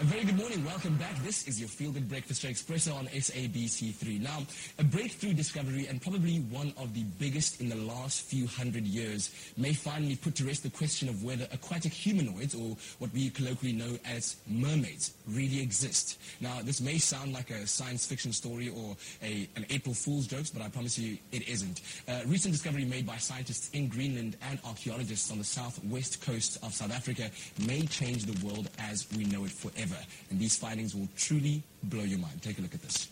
A 0.00 0.04
very 0.04 0.24
good 0.24 0.38
morning. 0.38 0.64
Welcome 0.64 0.96
back. 0.96 1.14
This 1.24 1.46
is 1.46 1.60
your 1.60 1.68
Feel 1.68 1.92
Good 1.92 2.08
Breakfast 2.08 2.40
Show 2.40 2.48
Expresso 2.48 2.96
on 2.96 3.06
SABC3. 3.08 4.18
Now, 4.18 4.38
a 4.78 4.82
breakthrough 4.82 5.34
discovery 5.34 5.88
and 5.88 6.00
probably 6.00 6.38
one 6.38 6.72
of 6.78 6.94
the 6.94 7.02
biggest 7.18 7.60
in 7.60 7.68
the 7.68 7.76
last 7.76 8.22
few 8.22 8.46
hundred 8.46 8.86
years 8.86 9.30
may 9.58 9.74
finally 9.74 10.16
put 10.16 10.34
to 10.36 10.46
rest 10.46 10.62
the 10.62 10.70
question 10.70 11.10
of 11.10 11.22
whether 11.22 11.46
aquatic 11.52 11.92
humanoids, 11.92 12.54
or 12.54 12.78
what 12.98 13.12
we 13.12 13.28
colloquially 13.28 13.74
know 13.74 13.98
as 14.06 14.36
mermaids, 14.46 15.12
really 15.28 15.60
exist. 15.60 16.18
Now, 16.40 16.62
this 16.62 16.80
may 16.80 16.96
sound 16.96 17.34
like 17.34 17.50
a 17.50 17.66
science 17.66 18.06
fiction 18.06 18.32
story 18.32 18.70
or 18.70 18.96
a, 19.22 19.46
an 19.56 19.66
April 19.68 19.94
Fool's 19.94 20.26
joke, 20.26 20.46
but 20.54 20.62
I 20.62 20.70
promise 20.70 20.98
you 20.98 21.18
it 21.30 21.46
isn't. 21.46 21.82
A 22.08 22.24
recent 22.24 22.54
discovery 22.54 22.86
made 22.86 23.06
by 23.06 23.18
scientists 23.18 23.68
in 23.74 23.88
Greenland 23.88 24.38
and 24.48 24.60
archaeologists 24.64 25.30
on 25.30 25.36
the 25.36 25.44
southwest 25.44 26.24
coast 26.24 26.56
of 26.62 26.72
South 26.72 26.90
Africa 26.90 27.30
may 27.66 27.82
change 27.82 28.24
the 28.24 28.46
world 28.46 28.70
as 28.78 29.06
we 29.14 29.24
know 29.24 29.44
it 29.44 29.50
forever. 29.50 29.89
And 30.30 30.38
these 30.38 30.56
findings 30.56 30.94
will 30.94 31.08
truly 31.16 31.62
blow 31.84 32.02
your 32.02 32.18
mind. 32.18 32.42
Take 32.42 32.58
a 32.58 32.62
look 32.62 32.74
at 32.74 32.82
this. 32.82 33.08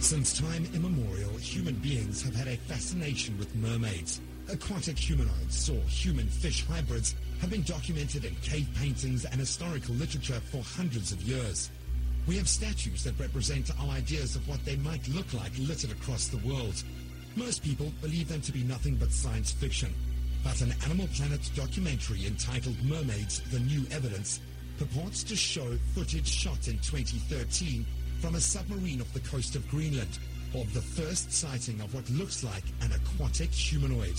Since 0.00 0.40
time 0.40 0.66
immemorial, 0.74 1.30
human 1.36 1.76
beings 1.76 2.22
have 2.22 2.34
had 2.34 2.48
a 2.48 2.56
fascination 2.56 3.38
with 3.38 3.54
mermaids. 3.54 4.20
Aquatic 4.50 4.98
humanoids 4.98 5.70
or 5.70 5.80
human 5.82 6.26
fish 6.26 6.66
hybrids 6.66 7.14
have 7.40 7.50
been 7.50 7.62
documented 7.62 8.24
in 8.24 8.34
cave 8.42 8.68
paintings 8.76 9.24
and 9.24 9.36
historical 9.36 9.94
literature 9.94 10.40
for 10.50 10.62
hundreds 10.62 11.12
of 11.12 11.22
years. 11.22 11.70
We 12.26 12.36
have 12.36 12.48
statues 12.48 13.04
that 13.04 13.18
represent 13.18 13.70
our 13.80 13.90
ideas 13.90 14.36
of 14.36 14.46
what 14.48 14.64
they 14.64 14.76
might 14.76 15.06
look 15.08 15.32
like 15.34 15.52
littered 15.58 15.92
across 15.92 16.26
the 16.26 16.38
world. 16.38 16.82
Most 17.36 17.62
people 17.62 17.92
believe 18.00 18.28
them 18.28 18.40
to 18.42 18.52
be 18.52 18.64
nothing 18.64 18.96
but 18.96 19.12
science 19.12 19.52
fiction. 19.52 19.94
But 20.44 20.60
an 20.60 20.74
Animal 20.84 21.08
Planet 21.14 21.40
documentary 21.54 22.26
entitled 22.26 22.76
Mermaids, 22.84 23.40
The 23.50 23.60
New 23.60 23.84
Evidence 23.90 24.40
purports 24.78 25.22
to 25.24 25.36
show 25.36 25.76
footage 25.94 26.26
shot 26.26 26.66
in 26.66 26.78
2013 26.78 27.86
from 28.20 28.34
a 28.34 28.40
submarine 28.40 29.00
off 29.00 29.12
the 29.12 29.20
coast 29.20 29.54
of 29.54 29.68
Greenland 29.68 30.18
of 30.54 30.72
the 30.74 30.82
first 30.82 31.32
sighting 31.32 31.80
of 31.80 31.94
what 31.94 32.08
looks 32.10 32.42
like 32.42 32.64
an 32.82 32.90
aquatic 32.92 33.50
humanoid. 33.50 34.16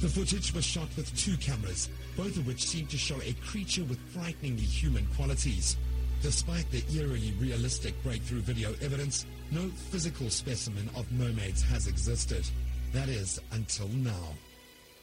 The 0.00 0.08
footage 0.08 0.52
was 0.52 0.64
shot 0.64 0.88
with 0.96 1.16
two 1.16 1.36
cameras, 1.36 1.88
both 2.16 2.36
of 2.36 2.46
which 2.46 2.66
seem 2.66 2.86
to 2.88 2.98
show 2.98 3.20
a 3.22 3.32
creature 3.46 3.84
with 3.84 3.98
frighteningly 4.10 4.64
human 4.64 5.06
qualities. 5.16 5.76
Despite 6.22 6.70
the 6.70 6.84
eerily 6.94 7.32
realistic 7.40 7.94
breakthrough 8.02 8.40
video 8.40 8.74
evidence, 8.82 9.26
no 9.50 9.68
physical 9.90 10.28
specimen 10.28 10.90
of 10.96 11.10
mermaids 11.12 11.62
has 11.62 11.86
existed. 11.86 12.44
That 12.92 13.08
is, 13.08 13.40
until 13.52 13.88
now. 13.88 14.34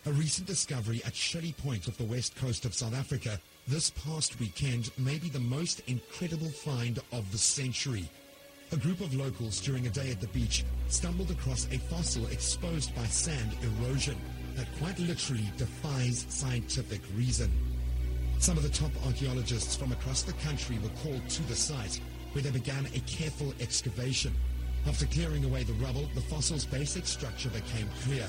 A 0.05 0.11
recent 0.11 0.45
discovery 0.45 1.01
at 1.05 1.15
Shelley 1.15 1.53
Point 1.53 1.87
off 1.87 1.95
the 1.95 2.03
west 2.03 2.35
coast 2.35 2.65
of 2.65 2.73
South 2.73 2.93
Africa 2.93 3.39
this 3.69 3.89
past 3.91 4.37
weekend 4.37 4.91
may 4.97 5.17
be 5.17 5.29
the 5.29 5.39
most 5.39 5.81
incredible 5.87 6.49
find 6.49 6.99
of 7.13 7.31
the 7.31 7.37
century. 7.37 8.09
A 8.73 8.75
group 8.75 8.99
of 8.99 9.15
locals 9.15 9.61
during 9.61 9.87
a 9.87 9.89
day 9.89 10.11
at 10.11 10.19
the 10.19 10.27
beach 10.27 10.65
stumbled 10.89 11.31
across 11.31 11.67
a 11.71 11.77
fossil 11.77 12.27
exposed 12.27 12.93
by 12.93 13.05
sand 13.05 13.55
erosion 13.61 14.17
that 14.55 14.67
quite 14.77 14.99
literally 14.99 15.49
defies 15.55 16.25
scientific 16.27 16.99
reason. 17.15 17.49
Some 18.39 18.57
of 18.57 18.63
the 18.63 18.77
top 18.77 18.91
archaeologists 19.05 19.77
from 19.77 19.93
across 19.93 20.23
the 20.23 20.33
country 20.33 20.79
were 20.79 21.01
called 21.01 21.29
to 21.29 21.43
the 21.43 21.55
site 21.55 22.01
where 22.33 22.43
they 22.43 22.51
began 22.51 22.87
a 22.87 22.99
careful 23.07 23.53
excavation. 23.61 24.33
After 24.85 25.05
clearing 25.05 25.45
away 25.45 25.63
the 25.63 25.73
rubble, 25.73 26.09
the 26.13 26.19
fossil's 26.19 26.65
basic 26.65 27.07
structure 27.07 27.49
became 27.51 27.87
clear. 28.03 28.27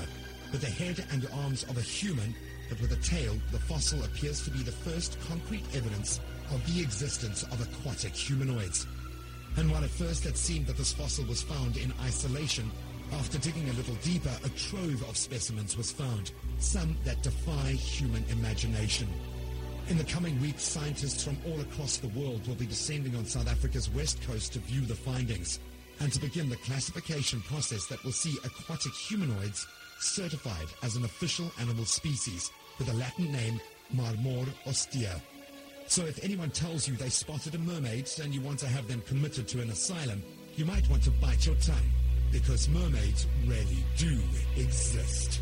With 0.55 0.63
the 0.63 0.85
head 0.85 1.05
and 1.11 1.27
arms 1.33 1.63
of 1.63 1.77
a 1.77 1.81
human, 1.81 2.33
but 2.69 2.79
with 2.79 2.93
a 2.93 3.03
tail, 3.03 3.35
the 3.51 3.59
fossil 3.59 4.01
appears 4.05 4.41
to 4.45 4.49
be 4.51 4.59
the 4.59 4.71
first 4.71 5.17
concrete 5.27 5.65
evidence 5.73 6.21
of 6.49 6.65
the 6.73 6.81
existence 6.81 7.43
of 7.43 7.59
aquatic 7.59 8.15
humanoids. 8.15 8.87
And 9.57 9.69
while 9.69 9.83
at 9.83 9.89
first 9.89 10.25
it 10.25 10.37
seemed 10.37 10.67
that 10.67 10.77
this 10.77 10.93
fossil 10.93 11.25
was 11.25 11.41
found 11.41 11.75
in 11.75 11.91
isolation, 12.03 12.71
after 13.11 13.37
digging 13.37 13.67
a 13.67 13.73
little 13.73 13.95
deeper, 13.95 14.31
a 14.45 14.49
trove 14.51 15.03
of 15.09 15.17
specimens 15.17 15.75
was 15.75 15.91
found, 15.91 16.31
some 16.59 16.95
that 17.03 17.21
defy 17.21 17.71
human 17.71 18.23
imagination. 18.29 19.09
In 19.89 19.97
the 19.97 20.05
coming 20.05 20.39
weeks, 20.39 20.63
scientists 20.63 21.21
from 21.21 21.37
all 21.45 21.59
across 21.59 21.97
the 21.97 22.17
world 22.17 22.47
will 22.47 22.55
be 22.55 22.65
descending 22.65 23.17
on 23.17 23.25
South 23.25 23.49
Africa's 23.49 23.89
west 23.89 24.25
coast 24.25 24.53
to 24.53 24.59
view 24.59 24.85
the 24.85 24.95
findings 24.95 25.59
and 25.99 26.13
to 26.13 26.21
begin 26.21 26.47
the 26.47 26.55
classification 26.55 27.41
process 27.41 27.87
that 27.87 28.01
will 28.05 28.13
see 28.13 28.37
aquatic 28.45 28.93
humanoids 28.93 29.67
certified 29.99 30.67
as 30.83 30.95
an 30.95 31.05
official 31.05 31.51
animal 31.59 31.85
species 31.85 32.51
with 32.77 32.89
a 32.89 32.93
Latin 32.93 33.31
name 33.31 33.59
Marmor 33.95 34.47
ostia. 34.65 35.21
So 35.87 36.03
if 36.05 36.23
anyone 36.23 36.49
tells 36.49 36.87
you 36.87 36.95
they 36.95 37.09
spotted 37.09 37.55
a 37.55 37.59
mermaid 37.59 38.09
and 38.21 38.33
you 38.33 38.41
want 38.41 38.59
to 38.59 38.67
have 38.67 38.87
them 38.87 39.01
committed 39.07 39.47
to 39.49 39.61
an 39.61 39.69
asylum, 39.69 40.23
you 40.55 40.65
might 40.65 40.89
want 40.89 41.03
to 41.03 41.11
bite 41.11 41.45
your 41.45 41.55
tongue 41.55 41.91
because 42.31 42.67
mermaids 42.69 43.27
really 43.45 43.83
do 43.97 44.19
exist. 44.57 45.41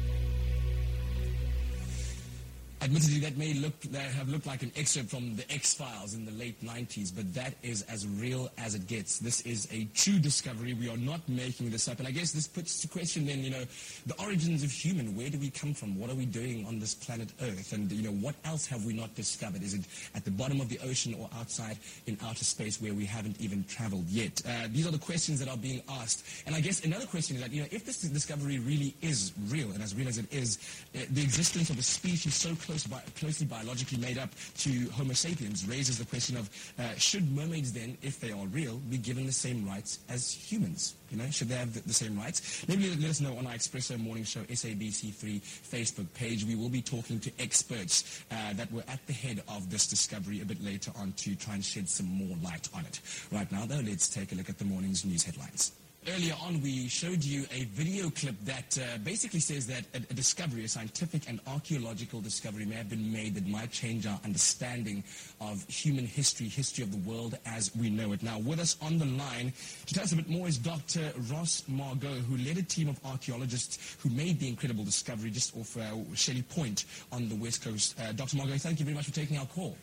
Admittedly, 2.83 3.19
that 3.19 3.37
may 3.37 3.53
look 3.53 3.79
that 3.91 4.11
have 4.11 4.27
looked 4.27 4.45
like 4.45 4.61
an 4.61 4.69
excerpt 4.75 5.09
from 5.09 5.37
the 5.37 5.49
X 5.49 5.73
Files 5.73 6.15
in 6.15 6.25
the 6.25 6.33
late 6.33 6.61
90s, 6.61 7.15
but 7.15 7.33
that 7.33 7.53
is 7.63 7.81
as 7.83 8.05
real 8.05 8.51
as 8.57 8.75
it 8.75 8.87
gets. 8.87 9.19
This 9.19 9.39
is 9.41 9.69
a 9.71 9.85
true 9.95 10.19
discovery. 10.19 10.73
We 10.73 10.89
are 10.89 10.97
not 10.97 11.21
making 11.29 11.69
this 11.69 11.87
up, 11.87 11.99
and 11.99 12.07
I 12.09 12.11
guess 12.11 12.33
this 12.33 12.45
puts 12.45 12.81
to 12.81 12.89
question 12.89 13.25
then, 13.25 13.41
you 13.41 13.51
know, 13.51 13.63
the 14.05 14.21
origins 14.21 14.63
of 14.63 14.71
human. 14.71 15.15
Where 15.15 15.29
do 15.29 15.39
we 15.39 15.49
come 15.49 15.73
from? 15.73 15.97
What 15.97 16.09
are 16.09 16.15
we 16.15 16.25
doing 16.25 16.65
on 16.65 16.79
this 16.79 16.93
planet 16.93 17.29
Earth? 17.41 17.71
And 17.71 17.89
you 17.89 18.01
know, 18.01 18.17
what 18.17 18.35
else 18.43 18.67
have 18.67 18.83
we 18.83 18.91
not 18.91 19.15
discovered? 19.15 19.63
Is 19.63 19.75
it 19.75 19.85
at 20.13 20.25
the 20.25 20.31
bottom 20.31 20.59
of 20.59 20.67
the 20.67 20.79
ocean 20.79 21.15
or 21.17 21.29
outside 21.39 21.77
in 22.05 22.17
outer 22.21 22.43
space 22.43 22.81
where 22.81 22.93
we 22.93 23.05
haven't 23.05 23.39
even 23.39 23.63
traveled 23.63 24.09
yet? 24.09 24.41
Uh, 24.45 24.67
these 24.67 24.85
are 24.85 24.91
the 24.91 24.97
questions 24.97 25.39
that 25.39 25.47
are 25.47 25.55
being 25.55 25.81
asked, 25.87 26.25
and 26.45 26.53
I 26.53 26.59
guess 26.59 26.83
another 26.83 27.05
question 27.05 27.37
is 27.37 27.43
that 27.43 27.53
you 27.53 27.61
know, 27.61 27.67
if 27.71 27.85
this 27.85 28.01
discovery 28.01 28.59
really 28.59 28.93
is 29.01 29.31
real, 29.47 29.71
and 29.71 29.81
as 29.81 29.95
real 29.95 30.09
as 30.09 30.17
it 30.17 30.31
is, 30.33 30.57
uh, 30.93 30.99
the 31.11 31.23
existence 31.23 31.69
of 31.69 31.79
a 31.79 31.81
species 31.81 32.35
so 32.35 32.53
close 32.55 32.72
close 32.73 32.87
bi- 32.87 33.03
closely 33.19 33.45
biologically 33.45 33.99
made 33.99 34.17
up 34.17 34.29
to 34.57 34.89
Homo 34.93 35.13
sapiens 35.13 35.67
raises 35.67 35.99
the 35.99 36.05
question 36.05 36.35
of 36.37 36.49
uh, 36.79 36.95
should 36.97 37.31
mermaids 37.31 37.71
then, 37.71 37.95
if 38.01 38.19
they 38.19 38.31
are 38.31 38.47
real, 38.47 38.77
be 38.89 38.97
given 38.97 39.27
the 39.27 39.31
same 39.31 39.63
rights 39.63 39.99
as 40.09 40.33
humans? 40.33 40.95
You 41.11 41.17
know, 41.17 41.29
should 41.29 41.49
they 41.49 41.55
have 41.55 41.75
the, 41.75 41.81
the 41.81 41.93
same 41.93 42.17
rights? 42.17 42.65
Maybe 42.67 42.89
let, 42.89 42.99
let 42.99 43.11
us 43.11 43.21
know 43.21 43.37
on 43.37 43.45
our 43.45 43.53
Expresso 43.53 43.99
Morning 43.99 44.23
Show 44.23 44.39
SABC3 44.39 45.39
Facebook 45.41 46.11
page. 46.15 46.45
We 46.45 46.55
will 46.55 46.69
be 46.69 46.81
talking 46.81 47.19
to 47.19 47.31
experts 47.39 48.23
uh, 48.31 48.53
that 48.53 48.71
were 48.71 48.83
at 48.87 49.05
the 49.05 49.13
head 49.13 49.43
of 49.47 49.69
this 49.69 49.85
discovery 49.85 50.41
a 50.41 50.45
bit 50.45 50.63
later 50.63 50.91
on 50.97 51.11
to 51.17 51.35
try 51.35 51.53
and 51.53 51.63
shed 51.63 51.87
some 51.87 52.07
more 52.07 52.35
light 52.43 52.69
on 52.73 52.85
it. 52.85 53.01
Right 53.31 53.51
now, 53.51 53.67
though, 53.67 53.83
let's 53.85 54.09
take 54.09 54.31
a 54.31 54.35
look 54.35 54.49
at 54.49 54.57
the 54.57 54.65
morning's 54.65 55.05
news 55.05 55.23
headlines. 55.23 55.73
Earlier 56.05 56.35
on, 56.45 56.61
we 56.61 56.89
showed 56.89 57.23
you 57.23 57.45
a 57.49 57.63
video 57.65 58.09
clip 58.09 58.35
that 58.43 58.77
uh, 58.77 58.97
basically 59.05 59.39
says 59.39 59.65
that 59.67 59.83
a, 59.93 59.97
a, 59.97 60.13
discovery, 60.13 60.65
a 60.65 60.67
scientific 60.67 61.29
and 61.29 61.39
archaeological 61.47 62.19
discovery 62.19 62.65
may 62.65 62.75
have 62.75 62.89
been 62.89 63.11
made 63.11 63.35
that 63.35 63.47
might 63.47 63.71
change 63.71 64.05
our 64.05 64.19
understanding 64.25 65.01
of 65.39 65.63
human 65.69 66.05
history, 66.05 66.49
history 66.49 66.83
of 66.83 66.91
the 66.91 67.09
world 67.09 67.37
as 67.45 67.73
we 67.77 67.89
know 67.89 68.11
it. 68.11 68.21
Now, 68.21 68.37
with 68.39 68.59
us 68.59 68.75
on 68.81 68.97
the 68.97 69.05
line 69.05 69.53
to 69.85 69.93
tell 69.93 70.03
us 70.03 70.11
a 70.11 70.17
bit 70.17 70.29
more 70.29 70.45
is 70.45 70.57
Dr. 70.57 71.13
Ross 71.31 71.63
Margot, 71.69 72.07
who 72.07 72.35
led 72.37 72.57
a 72.57 72.63
team 72.63 72.89
of 72.89 72.99
archaeologists 73.05 73.95
who 74.01 74.09
made 74.09 74.41
the 74.41 74.49
incredible 74.49 74.83
discovery 74.83 75.29
just 75.29 75.55
off 75.55 75.77
uh, 75.77 75.95
Shelley 76.15 76.41
Point 76.41 76.83
on 77.13 77.29
the 77.29 77.35
west 77.35 77.63
coast. 77.63 77.97
Uh, 77.97 78.11
Dr. 78.11 78.35
Margot, 78.35 78.57
thank 78.57 78.79
you 78.79 78.85
very 78.85 78.95
much 78.95 79.05
for 79.05 79.13
taking 79.13 79.37
our 79.37 79.45
call. 79.45 79.77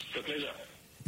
It's 0.00 0.18
a 0.18 0.22
pleasure. 0.22 0.52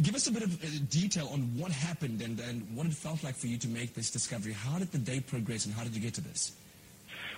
Give 0.01 0.15
us 0.15 0.27
a 0.27 0.31
bit 0.31 0.43
of 0.43 0.63
uh, 0.63 0.67
detail 0.89 1.29
on 1.31 1.41
what 1.57 1.71
happened 1.71 2.21
and, 2.21 2.39
and 2.39 2.65
what 2.75 2.87
it 2.87 2.93
felt 2.93 3.23
like 3.23 3.35
for 3.35 3.47
you 3.47 3.57
to 3.57 3.67
make 3.67 3.93
this 3.93 4.09
discovery. 4.09 4.53
How 4.53 4.79
did 4.79 4.91
the 4.91 4.97
day 4.97 5.19
progress 5.19 5.65
and 5.65 5.75
how 5.75 5.83
did 5.83 5.93
you 5.93 6.01
get 6.01 6.13
to 6.15 6.21
this? 6.21 6.53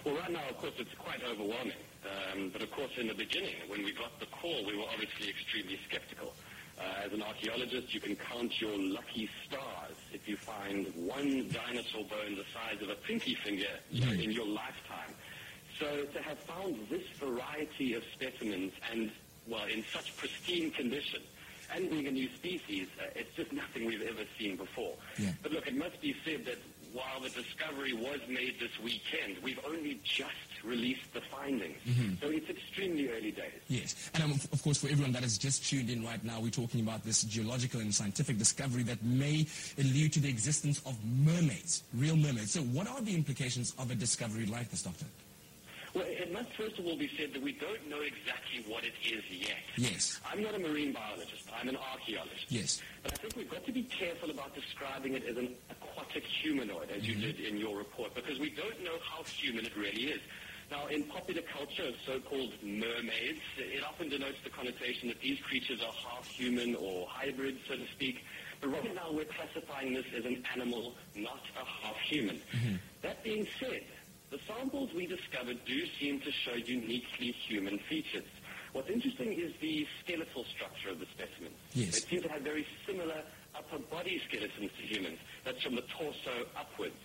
Well, 0.06 0.16
right 0.16 0.32
now, 0.32 0.48
of 0.50 0.58
course, 0.58 0.74
it's 0.78 0.94
quite 0.98 1.22
overwhelming. 1.24 1.74
Um, 2.06 2.50
but 2.54 2.62
of 2.62 2.72
course, 2.72 2.92
in 2.98 3.08
the 3.08 3.14
beginning, 3.14 3.56
when 3.68 3.84
we 3.84 3.92
got 3.92 4.20
the 4.20 4.28
call, 4.28 4.66
we 4.66 4.78
were 4.78 4.86
obviously 4.94 5.30
extremely 5.30 5.80
skeptical. 5.90 6.34
Uh, 6.80 7.06
as 7.06 7.14
an 7.14 7.22
archaeologist, 7.22 7.94
you 7.94 8.00
can 8.00 8.16
count 8.16 8.60
your 8.62 8.78
lucky 8.78 9.30
stars 9.46 9.96
if 10.14 10.28
you 10.28 10.38
find 10.38 10.88
one 10.96 11.50
dinosaur 11.50 12.04
bone 12.06 12.36
the 12.36 12.46
size 12.54 12.82
of 12.82 12.90
a 12.90 12.96
pinky 12.96 13.36
finger 13.36 13.68
in 13.92 14.32
your 14.32 14.48
lifetime. 14.48 15.14
So 15.80 16.06
to 16.06 16.22
have 16.22 16.40
found 16.40 16.78
this 16.90 17.04
variety 17.20 17.94
of 17.94 18.04
specimens 18.14 18.74
and, 18.92 19.12
well, 19.48 19.66
in 19.66 19.84
such 19.92 20.16
pristine 20.18 20.72
condition, 20.72 21.22
and 21.74 21.90
being 21.90 22.08
a 22.08 22.12
new 22.12 22.30
species, 22.36 22.88
uh, 23.00 23.06
it's 23.16 23.34
just 23.36 23.52
nothing 23.64 23.86
we've 23.86 24.02
ever 24.02 24.24
seen 24.40 24.56
before. 24.58 24.94
Yeah. 25.18 25.30
But 25.42 25.52
look, 25.52 25.68
it 25.68 25.76
must 25.76 26.00
be 26.02 26.16
said 26.26 26.46
that 26.46 26.58
while 26.94 27.20
the 27.22 27.30
discovery 27.30 27.94
was 27.94 28.20
made 28.30 28.60
this 28.60 28.78
weekend, 28.84 29.38
we've 29.42 29.60
only 29.66 30.00
just 30.04 30.30
released 30.64 31.12
the 31.14 31.22
findings. 31.22 31.76
Mhm. 31.90 32.22
So 32.22 32.30
it's 32.30 32.48
extremely 32.50 33.10
early 33.10 33.32
days. 33.32 33.60
Yes, 33.68 33.96
and 34.14 34.24
um, 34.24 34.32
of 34.32 34.48
of 34.54 34.62
course, 34.62 34.78
for 34.80 34.88
everyone 34.90 35.12
that 35.14 35.24
has 35.24 35.38
just 35.38 35.66
tuned 35.68 35.90
in 35.90 36.06
right 36.06 36.24
now, 36.24 36.40
we're 36.40 36.52
talking 36.52 36.82
about 36.82 37.04
this 37.04 37.24
geological 37.24 37.82
and 37.82 37.94
scientific 37.94 38.38
discovery 38.38 38.84
that 38.84 39.04
may 39.04 39.46
allude 39.80 40.14
to 40.14 40.20
the 40.20 40.30
existence 40.30 40.80
of 40.86 40.96
mermaids, 41.04 41.84
real 41.96 42.16
mermaids. 42.16 42.52
So, 42.52 42.62
what 42.62 42.88
are 42.88 43.02
the 43.02 43.16
implications 43.16 43.74
of 43.80 43.90
a 43.92 43.96
discovery 43.96 44.46
like 44.46 44.70
this, 44.70 44.84
Doctor? 44.84 45.06
Well, 45.94 46.06
it 46.08 46.34
must 46.34 46.52
first 46.54 46.80
of 46.80 46.88
all 46.88 46.98
be 46.98 47.10
said 47.18 47.34
that 47.34 47.42
we 47.42 47.52
don't 47.52 47.88
know 47.88 48.02
exactly 48.02 48.66
what 48.68 48.84
it 48.84 48.94
is 49.04 49.24
yet. 49.30 49.62
Yes. 49.78 50.20
I'm 50.30 50.42
not 50.42 50.56
a 50.56 50.60
marine 50.60 50.92
biologist. 50.92 51.48
I'm 51.56 51.70
an 51.70 51.78
archaeologist. 51.78 52.46
Yes. 52.50 52.82
But 53.04 53.14
I 53.14 53.16
think 53.18 53.36
we've 53.36 53.50
got 53.50 53.64
to 53.66 53.72
be 53.72 53.84
careful 53.84 54.32
about 54.32 54.56
describing 54.56 55.14
it 55.14 55.24
as 55.26 55.38
an 55.38 55.54
aquatic 55.70 56.24
humanoid, 56.24 56.90
as 56.90 57.08
you 57.08 57.14
mm-hmm. 57.14 57.22
did 57.22 57.40
in 57.42 57.58
your 57.58 57.78
report, 57.78 58.16
because 58.16 58.40
we 58.40 58.50
don't 58.50 58.84
know 58.84 58.98
how 59.04 59.24
human 59.24 59.66
it 59.66 59.78
really 59.78 60.06
is. 60.06 60.22
Now, 60.72 60.88
in 60.88 61.04
popular 61.04 61.44
culture, 61.44 61.92
so-called 62.08 62.54
mermaids, 62.64 63.42
it 63.58 63.84
often 63.84 64.10
denotes 64.10 64.38
the 64.44 64.50
connotation 64.50 65.10
that 65.10 65.20
these 65.22 65.40
creatures 65.42 65.80
are 65.82 65.92
half 65.92 66.26
human 66.26 66.74
or 66.76 67.06
hybrid, 67.08 67.58
so 67.68 67.76
to 67.76 67.86
speak. 67.92 68.24
But 68.62 68.72
right 68.72 68.96
now, 68.96 69.12
we're 69.12 69.26
classifying 69.26 69.94
this 69.94 70.06
as 70.18 70.26
an 70.26 70.44
animal, 70.56 70.96
not 71.16 71.42
a 71.62 71.66
half 71.66 71.98
human. 71.98 72.38
Mm-hmm. 72.38 72.76
That 73.04 73.24
being 73.24 73.46
said, 73.60 73.84
the 74.34 74.40
samples 74.48 74.90
we 74.96 75.06
discovered 75.06 75.60
do 75.64 75.86
seem 76.00 76.20
to 76.20 76.32
show 76.32 76.56
uniquely 76.56 77.36
human 77.48 77.78
features. 77.88 78.26
What's 78.72 78.90
interesting 78.90 79.32
is 79.34 79.54
the 79.62 79.86
skeletal 80.04 80.44
structure 80.56 80.90
of 80.90 81.00
the 81.00 81.06
specimens. 81.14 81.54
Yes. 81.74 82.02
They 82.02 82.18
seem 82.18 82.24
to 82.24 82.30
have 82.30 82.42
very 82.42 82.66
similar 82.88 83.22
upper 83.56 83.78
body 83.78 84.20
skeletons 84.28 84.72
to 84.80 84.88
humans. 84.88 85.20
That's 85.46 85.62
from 85.62 85.76
the 85.76 85.84
torso 85.84 86.50
upwards. 86.58 86.98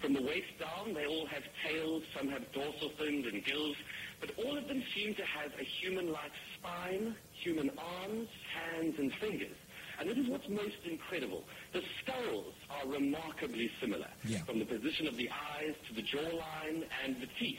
From 0.00 0.12
the 0.14 0.22
waist 0.22 0.54
down, 0.60 0.94
they 0.94 1.06
all 1.06 1.26
have 1.26 1.42
tails, 1.66 2.04
some 2.16 2.28
have 2.28 2.46
dorsal 2.52 2.92
fins 2.96 3.26
and 3.26 3.44
gills, 3.44 3.74
but 4.20 4.30
all 4.38 4.56
of 4.56 4.68
them 4.68 4.80
seem 4.94 5.16
to 5.16 5.24
have 5.24 5.50
a 5.58 5.64
human-like 5.64 6.30
spine, 6.54 7.16
human 7.42 7.72
arms, 7.76 8.28
hands, 8.54 8.94
and 9.00 9.12
fingers. 9.14 9.56
And 9.98 10.08
this 10.08 10.16
is 10.18 10.28
what's 10.28 10.48
most 10.48 10.76
incredible. 10.84 11.44
The 11.72 11.82
skulls 12.02 12.54
are 12.70 12.86
remarkably 12.88 13.70
similar, 13.80 14.08
Yeah. 14.24 14.44
from 14.44 14.58
the 14.60 14.64
position 14.64 15.06
of 15.08 15.16
the 15.16 15.28
eyes 15.30 15.74
to 15.88 15.94
the 15.94 16.02
jawline 16.02 16.84
and 17.04 17.20
the 17.20 17.26
teeth. 17.38 17.58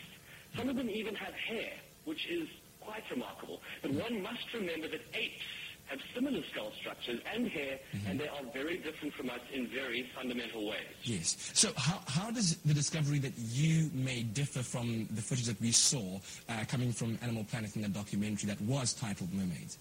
Some 0.55 0.69
of 0.69 0.75
them 0.75 0.89
even 0.89 1.15
have 1.15 1.33
hair, 1.33 1.73
which 2.05 2.25
is 2.27 2.47
quite 2.79 3.03
remarkable. 3.11 3.61
But 3.81 3.91
one 3.91 4.21
must 4.21 4.51
remember 4.53 4.87
that 4.87 5.01
apes 5.13 5.43
have 5.87 5.99
similar 6.13 6.39
skull 6.51 6.71
structures 6.79 7.19
and 7.33 7.47
hair, 7.47 7.79
and 8.07 8.19
they 8.19 8.27
are 8.27 8.43
very 8.53 8.77
different 8.77 9.11
from 9.15 9.27
us 9.29 9.39
in 9.51 9.67
very 9.67 10.03
fundamental 10.15 10.67
ways. 10.69 10.85
Yes. 11.03 11.35
So, 11.55 11.73
how, 11.75 11.99
how 12.07 12.29
does 12.29 12.57
the 12.57 12.75
discovery 12.75 13.17
that 13.19 13.33
you 13.37 13.89
made 13.95 14.35
differ 14.35 14.61
from 14.61 15.07
the 15.09 15.21
footage 15.21 15.45
that 15.45 15.59
we 15.59 15.71
saw 15.71 16.19
uh, 16.47 16.63
coming 16.67 16.91
from 16.93 17.17
Animal 17.23 17.43
Planet 17.43 17.75
in 17.75 17.81
the 17.81 17.87
documentary 17.89 18.47
that 18.49 18.61
was 18.61 18.93
titled 18.93 19.33
Mermaids? 19.33 19.79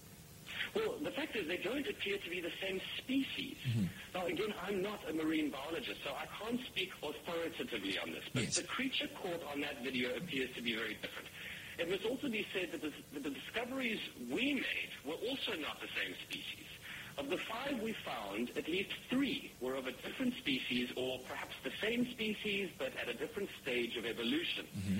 Well, 0.75 0.95
the 1.03 1.11
fact 1.11 1.35
is 1.35 1.47
they 1.47 1.57
don't 1.57 1.87
appear 1.87 2.17
to 2.17 2.29
be 2.29 2.41
the 2.41 2.51
same 2.61 2.79
species. 2.97 3.57
Mm-hmm. 3.67 3.85
Now, 4.13 4.25
again, 4.25 4.53
I'm 4.65 4.81
not 4.81 4.99
a 5.09 5.13
marine 5.13 5.49
biologist, 5.49 6.01
so 6.03 6.11
I 6.11 6.25
can't 6.43 6.59
speak 6.67 6.91
authoritatively 7.01 7.97
on 7.99 8.11
this, 8.11 8.23
but 8.33 8.51
the 8.51 8.63
creature 8.63 9.07
caught 9.21 9.41
on 9.51 9.61
that 9.61 9.83
video 9.83 10.15
appears 10.15 10.49
to 10.55 10.61
be 10.61 10.75
very 10.75 10.95
different. 11.01 11.27
It 11.79 11.89
must 11.89 12.05
also 12.05 12.27
be 12.29 12.45
said 12.53 12.71
that 12.73 12.81
the, 12.81 12.91
that 13.13 13.23
the 13.23 13.29
discoveries 13.29 13.99
we 14.29 14.53
made 14.53 14.91
were 15.05 15.15
also 15.29 15.53
not 15.59 15.79
the 15.79 15.87
same 15.95 16.13
species. 16.27 16.67
Of 17.17 17.29
the 17.29 17.37
five 17.37 17.81
we 17.81 17.93
found, 18.05 18.51
at 18.55 18.67
least 18.67 18.91
three 19.09 19.51
were 19.59 19.75
of 19.75 19.87
a 19.87 19.91
different 19.91 20.35
species 20.35 20.89
or 20.95 21.19
perhaps 21.27 21.53
the 21.63 21.71
same 21.81 22.09
species 22.11 22.69
but 22.77 22.91
at 23.01 23.09
a 23.09 23.13
different 23.13 23.49
stage 23.61 23.97
of 23.97 24.05
evolution. 24.05 24.67
Mm-hmm. 24.77 24.99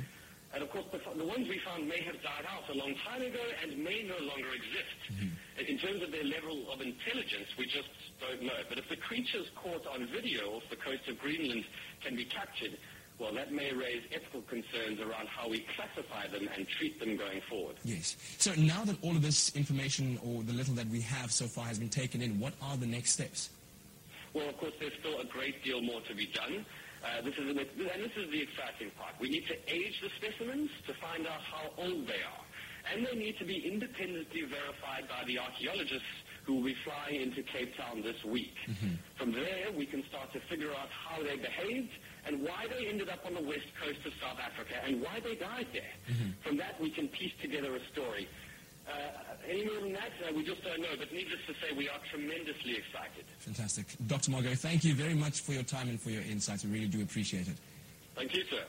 And 0.54 0.64
of 0.64 0.72
course, 0.72 0.86
the, 0.92 0.98
the 1.16 1.26
ones 1.26 1.48
we 1.48 1.60
found 1.60 1.88
may 1.88 2.02
have 2.02 2.16
died 2.24 2.46
out 2.50 2.68
a 2.70 2.78
long 2.78 2.96
time 3.06 3.22
ago 3.22 3.44
and 3.62 3.78
may 3.84 4.04
no 4.04 4.18
longer 4.26 4.50
exist. 4.50 4.98
Mm-hmm. 5.14 5.70
In 5.70 5.78
terms 5.78 6.02
of 6.02 6.12
their 6.12 6.24
level 6.24 6.72
of 6.72 6.82
intelligence, 6.82 7.48
we 7.58 7.66
just 7.66 7.90
don't 8.20 8.42
know. 8.42 8.58
But 8.68 8.80
if 8.80 8.90
the 8.90 8.96
creatures 8.96 9.48
caught 9.56 9.86
on 9.86 10.08
video 10.08 10.56
off 10.56 10.64
the 10.70 10.76
coast 10.76 11.08
of 11.08 11.20
Greenland 11.20 11.66
can 12.04 12.16
be 12.16 12.26
captured, 12.26 12.78
well, 13.20 13.34
that 13.34 13.52
may 13.52 13.74
raise 13.74 14.02
ethical 14.14 14.42
concerns 14.44 15.00
around 15.02 15.28
how 15.28 15.50
we 15.50 15.66
classify 15.76 16.28
them 16.28 16.50
and 16.56 16.68
treat 16.68 17.00
them 17.00 17.18
going 17.18 17.42
forward. 17.50 17.76
Yes. 17.84 18.16
So, 18.38 18.54
now 18.56 18.86
that 18.86 18.96
all 19.02 19.12
of 19.12 19.22
this 19.22 19.54
information 19.56 20.18
or 20.26 20.42
the 20.44 20.54
little 20.54 20.74
that 20.76 20.88
we 20.88 21.02
have 21.02 21.32
so 21.32 21.46
far 21.46 21.66
has 21.66 21.78
been 21.78 21.90
taken 21.90 22.22
in, 22.22 22.40
what 22.40 22.54
are 22.62 22.78
the 22.78 22.88
next 22.88 23.12
steps? 23.12 23.50
Well, 24.34 24.48
of 24.48 24.58
course, 24.58 24.74
there's 24.80 24.94
still 25.00 25.20
a 25.20 25.26
great 25.26 25.64
deal 25.64 25.82
more 25.82 26.02
to 26.02 26.16
be 26.16 26.28
done. 26.28 26.66
Uh, 27.04 27.22
this 27.24 27.34
is 27.36 27.50
an, 27.50 27.58
and 27.60 28.02
this 28.04 28.12
is 28.18 28.30
the 28.32 28.42
exciting 28.42 28.92
part. 29.00 29.14
We 29.20 29.30
need 29.30 29.48
to 29.48 29.56
age 29.74 30.02
the 30.02 30.10
specimens 30.20 30.70
to 30.88 30.94
find 30.96 31.26
out 31.28 31.42
how 31.42 31.72
old 31.78 32.08
they 32.08 32.22
are. 32.24 32.46
and 32.94 33.06
they 33.06 33.16
need 33.16 33.38
to 33.38 33.46
be 33.46 33.58
independently 33.68 34.44
verified 34.44 35.08
by 35.08 35.24
the 35.28 35.38
archaeologists 35.40 36.08
who 36.46 36.56
will 36.56 36.64
be 36.64 36.76
flying 36.84 37.22
into 37.22 37.44
Cape 37.44 37.76
Town 37.78 38.02
this 38.02 38.24
week. 38.26 38.56
From 39.18 39.32
there, 39.34 39.68
we 39.78 39.86
can 39.86 40.04
start 40.10 40.32
to 40.34 40.40
figure 40.50 40.72
out 40.72 40.90
how 40.90 41.22
they 41.22 41.36
behaved 41.38 41.92
and 42.26 42.42
why 42.42 42.66
they 42.70 42.88
ended 42.88 43.10
up 43.10 43.26
on 43.26 43.34
the 43.36 43.42
west 43.44 43.68
coast 43.82 44.00
of 44.06 44.14
South 44.22 44.40
Africa 44.40 44.76
and 44.84 45.02
why 45.02 45.20
they 45.24 45.36
died 45.36 45.68
there. 45.74 45.94
From 46.44 46.58
that, 46.58 46.80
we 46.82 46.90
can 46.90 47.08
piece 47.10 47.34
together 47.42 47.76
a 47.76 47.84
story. 47.94 48.28
Uh, 48.90 48.94
any 49.48 49.66
more 49.66 49.80
than 49.82 49.94
that, 49.94 50.12
uh, 50.28 50.34
we 50.34 50.44
just 50.44 50.64
don't 50.64 50.82
know. 50.82 50.90
But 50.98 51.12
needless 51.14 51.40
to 51.48 51.54
say, 51.54 51.76
we 51.76 51.90
are 51.90 52.00
tremendously 52.10 52.78
excited. 52.78 53.26
Fantastic. 53.40 53.86
Dr. 54.08 54.32
Margot, 54.32 54.56
thank 54.56 54.84
you 54.84 54.94
very 54.94 55.14
much 55.14 55.42
for 55.42 55.54
your 55.54 55.64
time 55.64 55.90
and 55.90 56.00
for 56.00 56.10
your 56.10 56.24
insights. 56.24 56.64
We 56.66 56.72
really 56.72 56.88
do 56.88 57.02
appreciate 57.02 57.48
it. 57.48 57.56
Thank 58.16 58.36
you, 58.36 58.44
sir. 58.50 58.64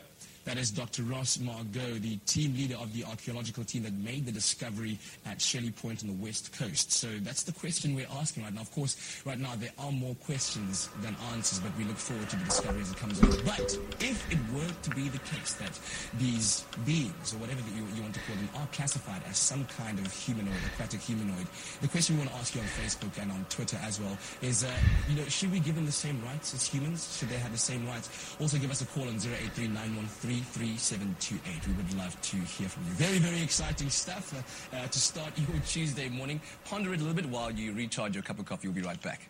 That 0.44 0.56
is 0.56 0.70
Dr. 0.70 1.02
Ross 1.02 1.38
Margot, 1.38 1.98
the 2.00 2.16
team 2.24 2.54
leader 2.54 2.76
of 2.76 2.94
the 2.94 3.04
archaeological 3.04 3.62
team 3.62 3.82
that 3.82 3.92
made 3.92 4.24
the 4.24 4.32
discovery 4.32 4.98
at 5.26 5.40
Shelley 5.40 5.70
Point 5.70 6.02
on 6.02 6.08
the 6.08 6.24
west 6.24 6.56
coast. 6.58 6.92
So 6.92 7.08
that's 7.20 7.42
the 7.42 7.52
question 7.52 7.94
we're 7.94 8.08
asking 8.18 8.44
right 8.44 8.54
now. 8.54 8.62
Of 8.62 8.72
course, 8.72 9.22
right 9.26 9.38
now 9.38 9.54
there 9.56 9.70
are 9.78 9.92
more 9.92 10.14
questions 10.24 10.88
than 11.02 11.14
answers, 11.32 11.58
but 11.58 11.76
we 11.76 11.84
look 11.84 11.98
forward 11.98 12.28
to 12.30 12.36
the 12.36 12.44
discovery 12.44 12.80
as 12.80 12.90
it 12.90 12.96
comes 12.96 13.20
along. 13.20 13.36
But 13.44 13.76
if 14.00 14.32
it 14.32 14.38
were 14.54 14.72
to 14.82 14.90
be 14.90 15.10
the 15.10 15.18
case 15.18 15.52
that 15.60 15.78
these 16.18 16.64
beings, 16.86 17.34
or 17.34 17.38
whatever 17.38 17.60
you, 17.76 17.84
you 17.94 18.00
want 18.00 18.14
to 18.14 18.20
call 18.20 18.36
them, 18.36 18.48
are 18.56 18.66
classified 18.72 19.20
as 19.28 19.36
some 19.36 19.66
kind 19.76 19.98
of 19.98 20.10
humanoid, 20.10 20.56
aquatic 20.72 21.00
humanoid, 21.00 21.46
the 21.82 21.88
question 21.88 22.16
we 22.16 22.20
want 22.22 22.32
to 22.32 22.38
ask 22.38 22.54
you 22.54 22.62
on 22.62 22.66
Facebook 22.66 23.20
and 23.20 23.30
on 23.30 23.44
Twitter 23.50 23.78
as 23.84 24.00
well 24.00 24.16
is, 24.40 24.64
uh, 24.64 24.70
you 25.10 25.16
know, 25.16 25.24
should 25.24 25.52
we 25.52 25.60
give 25.60 25.74
them 25.74 25.84
the 25.84 25.92
same 25.92 26.20
rights 26.24 26.54
as 26.54 26.66
humans? 26.66 27.18
Should 27.18 27.28
they 27.28 27.36
have 27.36 27.52
the 27.52 27.58
same 27.58 27.86
rights? 27.86 28.36
Also 28.40 28.56
give 28.56 28.70
us 28.70 28.80
a 28.80 28.86
call 28.86 29.06
on 29.06 29.16
083 29.20 30.29
3728. 30.38 31.66
We 31.66 31.72
would 31.74 31.94
love 31.98 32.20
to 32.20 32.36
hear 32.36 32.68
from 32.68 32.84
you. 32.86 32.92
Very, 32.92 33.18
very 33.18 33.42
exciting 33.42 33.90
stuff 33.90 34.34
uh, 34.34 34.76
uh, 34.76 34.86
to 34.86 34.98
start 34.98 35.32
your 35.36 35.58
Tuesday 35.66 36.08
morning. 36.08 36.40
Ponder 36.64 36.92
it 36.94 37.00
a 37.00 37.04
little 37.04 37.14
bit 37.14 37.26
while 37.26 37.50
you 37.50 37.72
recharge 37.72 38.14
your 38.14 38.22
cup 38.22 38.38
of 38.38 38.44
coffee. 38.44 38.68
We'll 38.68 38.76
be 38.76 38.82
right 38.82 39.00
back. 39.02 39.28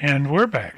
And 0.00 0.30
we're 0.30 0.46
back. 0.46 0.76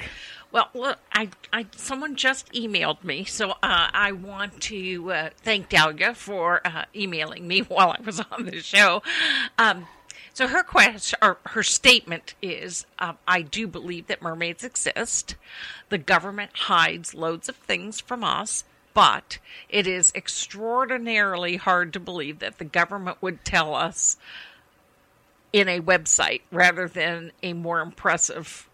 Well, 0.53 0.69
look, 0.75 0.99
I, 1.13 1.29
I, 1.53 1.67
someone 1.77 2.17
just 2.17 2.53
emailed 2.53 3.05
me, 3.05 3.25
so 3.25 3.51
uh, 3.51 3.57
I 3.63 4.13
want 4.13 4.61
to 4.63 5.13
uh, 5.13 5.31
thank 5.43 5.69
Dahlia 5.69 6.15
for 6.15 6.61
uh, 6.67 6.87
emailing 6.95 7.47
me 7.47 7.61
while 7.69 7.91
I 7.91 8.01
was 8.05 8.21
on 8.33 8.47
the 8.47 8.61
show. 8.61 9.03
Um, 9.59 9.87
so 10.33 10.47
her 10.49 10.63
question 10.63 11.19
or 11.23 11.39
her 11.47 11.63
statement 11.63 12.35
is, 12.41 12.87
um, 12.99 13.19
I 13.27 13.43
do 13.43 13.67
believe 13.67 14.07
that 14.07 14.23
mermaids 14.23 14.65
exist. 14.65 15.37
The 15.89 15.99
government 15.99 16.53
hides 16.55 17.15
loads 17.15 17.49
of 17.49 17.57
things 17.57 18.01
from 18.01 18.25
us, 18.25 18.65
but 18.95 19.39
it 19.69 19.87
is 19.87 20.13
extraordinarily 20.15 21.57
hard 21.57 21.93
to 21.93 22.01
believe 22.01 22.39
that 22.39 22.59
the 22.59 22.65
government 22.65 23.19
would 23.21 23.45
tell 23.45 23.75
us 23.75 24.17
in 25.53 25.69
a 25.69 25.81
website 25.81 26.43
rather 26.53 26.89
than 26.89 27.33
a 27.43 27.53
more 27.53 27.81
impressive 27.81 28.69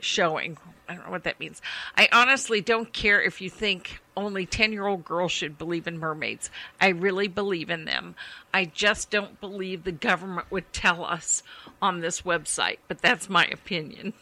showing. 0.00 0.56
I 0.88 0.94
don't 0.94 1.04
know 1.04 1.10
what 1.10 1.24
that 1.24 1.38
means. 1.38 1.60
I 1.96 2.08
honestly 2.12 2.60
don't 2.60 2.92
care 2.92 3.20
if 3.20 3.40
you 3.40 3.50
think 3.50 4.00
only 4.16 4.46
10 4.46 4.72
year 4.72 4.86
old 4.86 5.04
girls 5.04 5.32
should 5.32 5.58
believe 5.58 5.86
in 5.86 5.98
mermaids. 5.98 6.50
I 6.80 6.88
really 6.88 7.28
believe 7.28 7.70
in 7.70 7.84
them. 7.84 8.14
I 8.52 8.64
just 8.64 9.10
don't 9.10 9.40
believe 9.40 9.84
the 9.84 9.92
government 9.92 10.50
would 10.50 10.72
tell 10.72 11.04
us 11.04 11.42
on 11.82 12.00
this 12.00 12.22
website, 12.22 12.78
but 12.88 13.00
that's 13.00 13.28
my 13.28 13.44
opinion. 13.46 14.14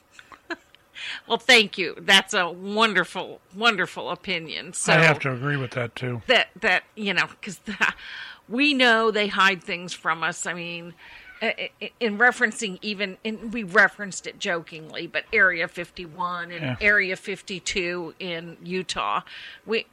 well, 1.29 1.39
thank 1.39 1.79
you. 1.79 1.95
That's 2.01 2.35
a 2.35 2.51
wonderful, 2.51 3.41
wonderful 3.55 4.11
opinion. 4.11 4.73
So 4.73 4.93
I 4.93 4.97
have 4.97 5.21
to 5.21 5.33
agree 5.33 5.57
with 5.57 5.73
that 5.73 5.95
too. 5.95 6.23
that 6.27 6.49
that 6.61 6.85
you 6.95 7.15
know 7.15 7.27
because 7.29 7.61
we 8.49 8.75
know 8.75 9.11
they 9.11 9.29
hide 9.29 9.63
things 9.63 9.93
from 9.93 10.23
us. 10.23 10.47
I 10.47 10.55
mean, 10.55 10.95
in 11.41 12.19
referencing 12.19 12.79
even 12.83 13.19
and 13.25 13.53
we 13.53 13.63
referenced 13.63 14.27
it 14.27 14.39
jokingly, 14.39 15.07
but 15.07 15.25
Area 15.33 15.69
51 15.69 16.51
and 16.51 16.63
Yeah. 16.63 16.77
Area 16.81 17.17
52 17.17 18.15
in 18.19 18.57
Utah, 18.63 19.21
we 19.65 19.87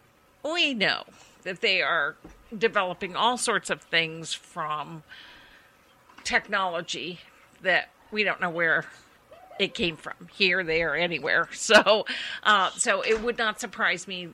we 0.43 0.73
know 0.73 1.03
that 1.43 1.61
they 1.61 1.81
are 1.81 2.15
developing 2.57 3.15
all 3.15 3.37
sorts 3.37 3.69
of 3.69 3.81
things 3.81 4.33
from 4.33 5.03
technology 6.23 7.19
that 7.61 7.89
we 8.11 8.23
don't 8.23 8.39
know 8.39 8.49
where 8.49 8.85
it 9.59 9.73
came 9.73 9.95
from 9.97 10.13
here 10.33 10.63
there 10.63 10.95
anywhere 10.95 11.49
so 11.53 12.05
uh, 12.43 12.69
so 12.71 13.01
it 13.01 13.21
would 13.21 13.37
not 13.37 13.59
surprise 13.59 14.07
me 14.07 14.29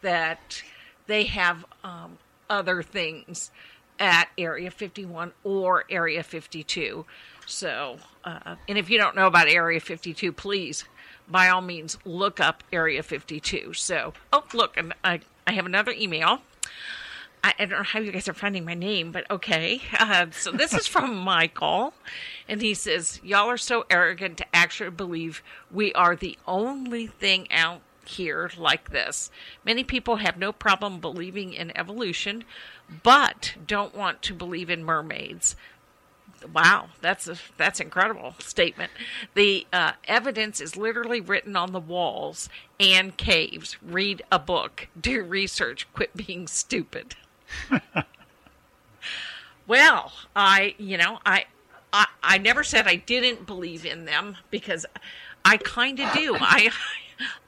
that 0.00 0.62
they 1.06 1.24
have 1.24 1.64
um, 1.82 2.18
other 2.48 2.82
things 2.82 3.50
at 3.98 4.28
area 4.36 4.70
51 4.70 5.32
or 5.44 5.84
area 5.88 6.22
52 6.22 7.04
so 7.46 7.98
uh, 8.24 8.56
and 8.68 8.78
if 8.78 8.90
you 8.90 8.98
don't 8.98 9.14
know 9.14 9.26
about 9.26 9.48
area 9.48 9.80
52 9.80 10.32
please 10.32 10.84
by 11.28 11.48
all 11.48 11.60
means 11.60 11.96
look 12.04 12.40
up 12.40 12.64
area 12.72 13.02
52 13.02 13.72
so 13.72 14.12
oh 14.32 14.44
look 14.52 14.76
and 14.76 14.94
i 15.04 15.20
i 15.46 15.52
have 15.52 15.66
another 15.66 15.92
email. 15.92 16.40
I, 17.44 17.52
I 17.58 17.64
don't 17.66 17.78
know 17.78 17.84
how 17.84 18.00
you 18.00 18.10
guys 18.10 18.26
are 18.26 18.32
finding 18.34 18.64
my 18.64 18.72
name, 18.72 19.12
but 19.12 19.30
okay. 19.30 19.82
Uh, 19.98 20.26
so 20.30 20.50
this 20.50 20.72
is 20.72 20.86
from 20.86 21.14
Michael, 21.24 21.92
and 22.48 22.62
he 22.62 22.72
says, 22.72 23.20
"Y'all 23.22 23.50
are 23.50 23.58
so 23.58 23.84
arrogant 23.90 24.38
to 24.38 24.56
actually 24.56 24.90
believe 24.90 25.42
we 25.70 25.92
are 25.92 26.16
the 26.16 26.38
only 26.46 27.06
thing 27.06 27.52
out 27.52 27.82
here 28.08 28.50
like 28.56 28.90
this. 28.90 29.30
Many 29.64 29.84
people 29.84 30.16
have 30.16 30.36
no 30.38 30.52
problem 30.52 31.00
believing 31.00 31.52
in 31.52 31.76
evolution, 31.76 32.44
but 33.02 33.54
don't 33.66 33.94
want 33.94 34.22
to 34.22 34.34
believe 34.34 34.70
in 34.70 34.84
mermaids." 34.84 35.56
Wow, 36.52 36.88
that's 37.00 37.26
a 37.28 37.36
that's 37.56 37.80
incredible 37.80 38.34
statement. 38.38 38.92
The 39.34 39.66
uh, 39.72 39.92
evidence 40.04 40.60
is 40.60 40.76
literally 40.76 41.20
written 41.20 41.56
on 41.56 41.72
the 41.72 41.80
walls 41.80 42.48
and 42.78 43.16
caves. 43.16 43.76
Read 43.82 44.22
a 44.30 44.38
book. 44.38 44.88
Do 45.00 45.22
research. 45.22 45.86
Quit 45.94 46.14
being 46.16 46.46
stupid. 46.46 47.16
well, 49.66 50.12
I 50.36 50.74
you 50.78 50.98
know 50.98 51.18
I, 51.24 51.46
I 51.92 52.06
I 52.22 52.38
never 52.38 52.62
said 52.64 52.86
I 52.86 52.96
didn't 52.96 53.46
believe 53.46 53.86
in 53.86 54.04
them 54.04 54.36
because 54.50 54.84
I 55.44 55.56
kind 55.58 56.00
of 56.00 56.12
do. 56.12 56.36
I 56.40 56.70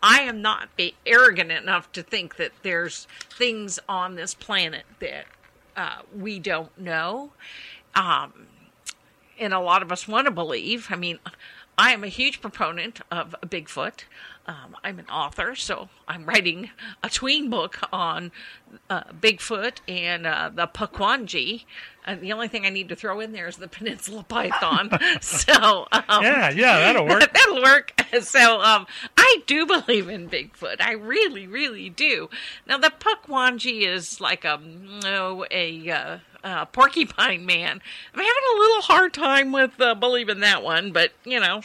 I 0.02 0.20
am 0.20 0.42
not 0.42 0.68
arrogant 1.04 1.52
enough 1.52 1.90
to 1.92 2.02
think 2.02 2.36
that 2.36 2.52
there's 2.62 3.06
things 3.30 3.78
on 3.88 4.14
this 4.14 4.34
planet 4.34 4.84
that 5.00 5.26
uh, 5.76 6.02
we 6.14 6.38
don't 6.38 6.76
know. 6.78 7.32
Um, 7.94 8.46
and 9.38 9.52
a 9.52 9.60
lot 9.60 9.82
of 9.82 9.92
us 9.92 10.08
want 10.08 10.26
to 10.26 10.30
believe. 10.30 10.88
I 10.90 10.96
mean, 10.96 11.18
I 11.78 11.92
am 11.92 12.04
a 12.04 12.08
huge 12.08 12.40
proponent 12.40 13.00
of 13.10 13.34
Bigfoot. 13.42 14.04
Um, 14.48 14.76
I'm 14.84 15.00
an 15.00 15.06
author, 15.06 15.56
so 15.56 15.88
I'm 16.06 16.24
writing 16.24 16.70
a 17.02 17.08
tween 17.08 17.50
book 17.50 17.80
on 17.92 18.30
uh, 18.88 19.02
Bigfoot 19.20 19.78
and 19.88 20.24
uh, 20.26 20.50
the 20.54 20.68
Paquanji. 20.68 21.64
And 22.04 22.20
the 22.20 22.32
only 22.32 22.46
thing 22.46 22.64
I 22.64 22.70
need 22.70 22.88
to 22.90 22.96
throw 22.96 23.18
in 23.18 23.32
there 23.32 23.48
is 23.48 23.56
the 23.56 23.66
Peninsula 23.66 24.24
Python. 24.28 24.90
so 25.20 25.88
um, 25.90 26.22
Yeah, 26.22 26.50
yeah, 26.50 26.78
that'll 26.78 27.06
work. 27.06 27.32
that'll 27.34 27.62
work. 27.62 27.92
So 28.20 28.60
um, 28.60 28.86
I 29.16 29.42
do 29.46 29.66
believe 29.66 30.08
in 30.08 30.30
Bigfoot. 30.30 30.80
I 30.80 30.92
really, 30.92 31.48
really 31.48 31.90
do. 31.90 32.30
Now 32.68 32.78
the 32.78 32.92
Pukwonji 33.00 33.82
is 33.82 34.20
like 34.20 34.44
a 34.44 34.60
no 34.62 35.44
a 35.50 35.90
uh, 35.90 36.18
uh, 36.44 36.64
porcupine 36.66 37.44
man. 37.44 37.80
I'm 38.14 38.20
having 38.20 38.42
a 38.54 38.58
little 38.60 38.82
hard 38.82 39.12
time 39.12 39.50
with 39.50 39.80
uh, 39.80 39.96
believing 39.96 40.38
that 40.40 40.62
one, 40.62 40.92
but 40.92 41.10
you 41.24 41.40
know, 41.40 41.62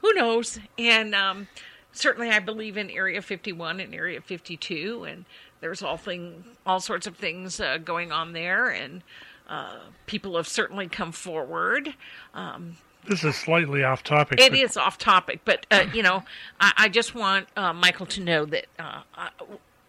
who 0.00 0.12
knows? 0.14 0.58
And 0.76 1.14
um, 1.14 1.46
certainly, 1.94 2.30
I 2.30 2.40
believe 2.40 2.76
in 2.76 2.90
Area 2.90 3.22
51 3.22 3.80
and 3.80 3.94
Area 3.94 4.20
52, 4.20 5.04
and 5.04 5.24
there's 5.60 5.82
all 5.82 5.96
thing, 5.96 6.44
all 6.66 6.80
sorts 6.80 7.06
of 7.06 7.16
things 7.16 7.58
uh, 7.60 7.78
going 7.78 8.12
on 8.12 8.32
there, 8.34 8.68
and 8.68 9.02
uh, 9.48 9.78
people 10.06 10.36
have 10.36 10.46
certainly 10.48 10.88
come 10.88 11.12
forward. 11.12 11.94
Um, 12.34 12.76
This 13.08 13.24
is 13.24 13.36
slightly 13.36 13.82
off 13.82 14.02
topic. 14.02 14.40
it 14.40 14.50
but 14.50 14.58
is 14.58 14.76
off 14.76 14.98
topic, 14.98 15.40
but 15.44 15.66
uh, 15.70 15.86
you 15.94 16.02
know, 16.02 16.24
I, 16.60 16.72
I 16.76 16.88
just 16.88 17.14
want 17.14 17.48
uh, 17.56 17.72
Michael 17.72 18.06
to 18.06 18.20
know 18.20 18.44
that 18.46 18.66
uh, 18.78 19.02
I, 19.16 19.30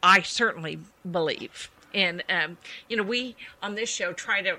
I 0.02 0.22
certainly 0.22 0.80
believe, 1.10 1.70
and 1.94 2.24
um, 2.30 2.58
you 2.88 2.96
know, 2.98 3.04
we 3.04 3.36
on 3.62 3.76
this 3.76 3.90
show 3.90 4.14
try 4.14 4.42
to 4.42 4.58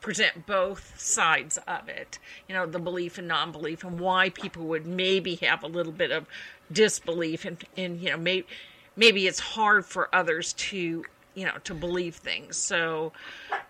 present 0.00 0.46
both 0.46 1.00
sides 1.00 1.58
of 1.66 1.88
it. 1.88 2.18
You 2.48 2.54
know, 2.54 2.64
the 2.66 2.78
belief 2.78 3.18
and 3.18 3.26
non-belief, 3.26 3.82
and 3.82 3.98
why 3.98 4.28
people 4.30 4.64
would 4.66 4.86
maybe 4.86 5.34
have 5.36 5.64
a 5.64 5.66
little 5.66 5.92
bit 5.92 6.12
of 6.12 6.26
disbelief, 6.72 7.44
and 7.44 7.62
and 7.76 8.00
you 8.00 8.10
know, 8.10 8.16
maybe 8.16 8.46
maybe 8.96 9.26
it's 9.26 9.40
hard 9.40 9.84
for 9.84 10.14
others 10.14 10.52
to 10.54 11.04
you 11.34 11.44
know 11.44 11.54
to 11.64 11.74
believe 11.74 12.16
things. 12.16 12.56
So, 12.56 13.12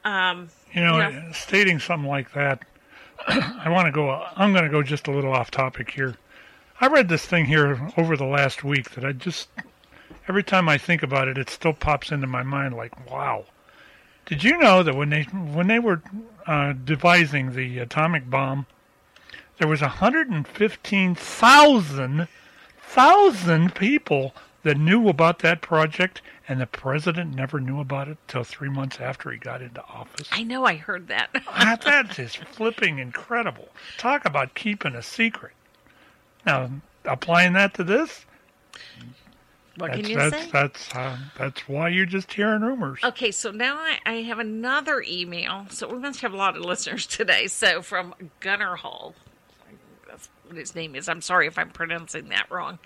um, 0.05 0.49
You 0.73 0.83
know, 0.83 1.31
stating 1.33 1.79
something 1.79 2.09
like 2.09 2.33
that, 2.33 2.65
I 3.29 3.69
want 3.69 3.87
to 3.87 3.93
go. 3.93 4.11
I'm 4.37 4.53
going 4.53 4.65
to 4.65 4.71
go 4.71 4.83
just 4.83 5.09
a 5.09 5.11
little 5.11 5.33
off 5.33 5.51
topic 5.51 5.91
here. 5.91 6.17
I 6.81 6.89
read 6.89 7.09
this 7.09 7.25
thing 7.25 7.47
here 7.47 7.91
over 7.97 8.17
the 8.17 8.27
last 8.27 8.63
week 8.63 8.91
that 8.91 9.05
I 9.05 9.13
just 9.13 9.49
every 10.29 10.43
time 10.43 10.69
I 10.69 10.79
think 10.79 11.03
about 11.03 11.29
it, 11.29 11.39
it 11.39 11.51
still 11.51 11.73
pops 11.73 12.13
into 12.13 12.27
my 12.27 12.43
mind 12.43 12.75
like, 12.75 13.11
wow. 13.11 13.45
Did 14.27 14.43
you 14.43 14.59
know 14.59 14.83
that 14.83 14.97
when 14.97 15.11
they 15.11 15.23
when 15.23 15.69
they 15.69 15.79
were 15.79 16.03
uh, 16.47 16.73
devising 16.73 17.55
the 17.55 17.79
atomic 17.79 18.29
bomb, 18.29 18.67
there 19.59 19.69
was 19.69 19.81
115,000 19.81 22.29
thousand 22.87 23.75
people 23.75 24.35
that 24.63 24.77
knew 24.79 25.09
about 25.09 25.39
that 25.41 25.61
project, 25.61 26.23
and 26.49 26.61
the 26.61 26.67
president 26.67 27.35
never 27.35 27.61
knew 27.61 27.81
about 27.81 28.09
it 28.09 28.19
till 28.27 28.43
three 28.43 28.69
months 28.69 28.99
after 29.01 29.31
he 29.31 29.39
got 29.39 29.63
into 29.63 29.83
office. 29.85 30.29
I 30.33 30.43
know 30.43 30.65
I 30.65 30.75
heard 30.77 31.09
that. 31.09 31.31
That 31.85 32.19
is 32.19 32.35
flipping 32.35 32.99
incredible. 32.99 33.69
Talk 33.99 34.25
about 34.25 34.55
keeping 34.55 34.95
a 34.95 35.03
secret. 35.03 35.53
Now, 36.45 36.71
applying 37.05 37.53
that 37.55 37.75
to 37.75 37.85
this, 37.85 38.25
What 39.77 39.89
that's, 39.93 40.01
can 40.01 40.11
you 40.11 40.17
that's, 40.17 40.37
say? 40.45 40.51
That's 40.53 40.95
uh, 40.95 41.17
that's 41.39 41.69
why 41.69 41.89
you're 41.91 42.07
just 42.07 42.33
hearing 42.33 42.63
rumors. 42.63 43.01
Okay, 43.05 43.31
so 43.31 43.51
now 43.51 43.77
I, 43.77 43.99
I 44.07 44.13
have 44.23 44.39
another 44.39 45.03
email. 45.07 45.67
So 45.71 45.89
we 45.89 45.99
must 45.99 46.21
have 46.23 46.33
a 46.33 46.37
lot 46.37 46.57
of 46.57 46.65
listeners 46.65 47.07
today. 47.07 47.47
So 47.47 47.83
from 47.83 48.15
Gunner 48.41 48.77
Hall. 48.77 49.15
What 50.47 50.57
his 50.57 50.75
name 50.75 50.95
is. 50.95 51.09
I'm 51.09 51.21
sorry 51.21 51.47
if 51.47 51.59
I'm 51.59 51.71
pronouncing 51.71 52.29
that 52.29 52.51
wrong. 52.51 52.79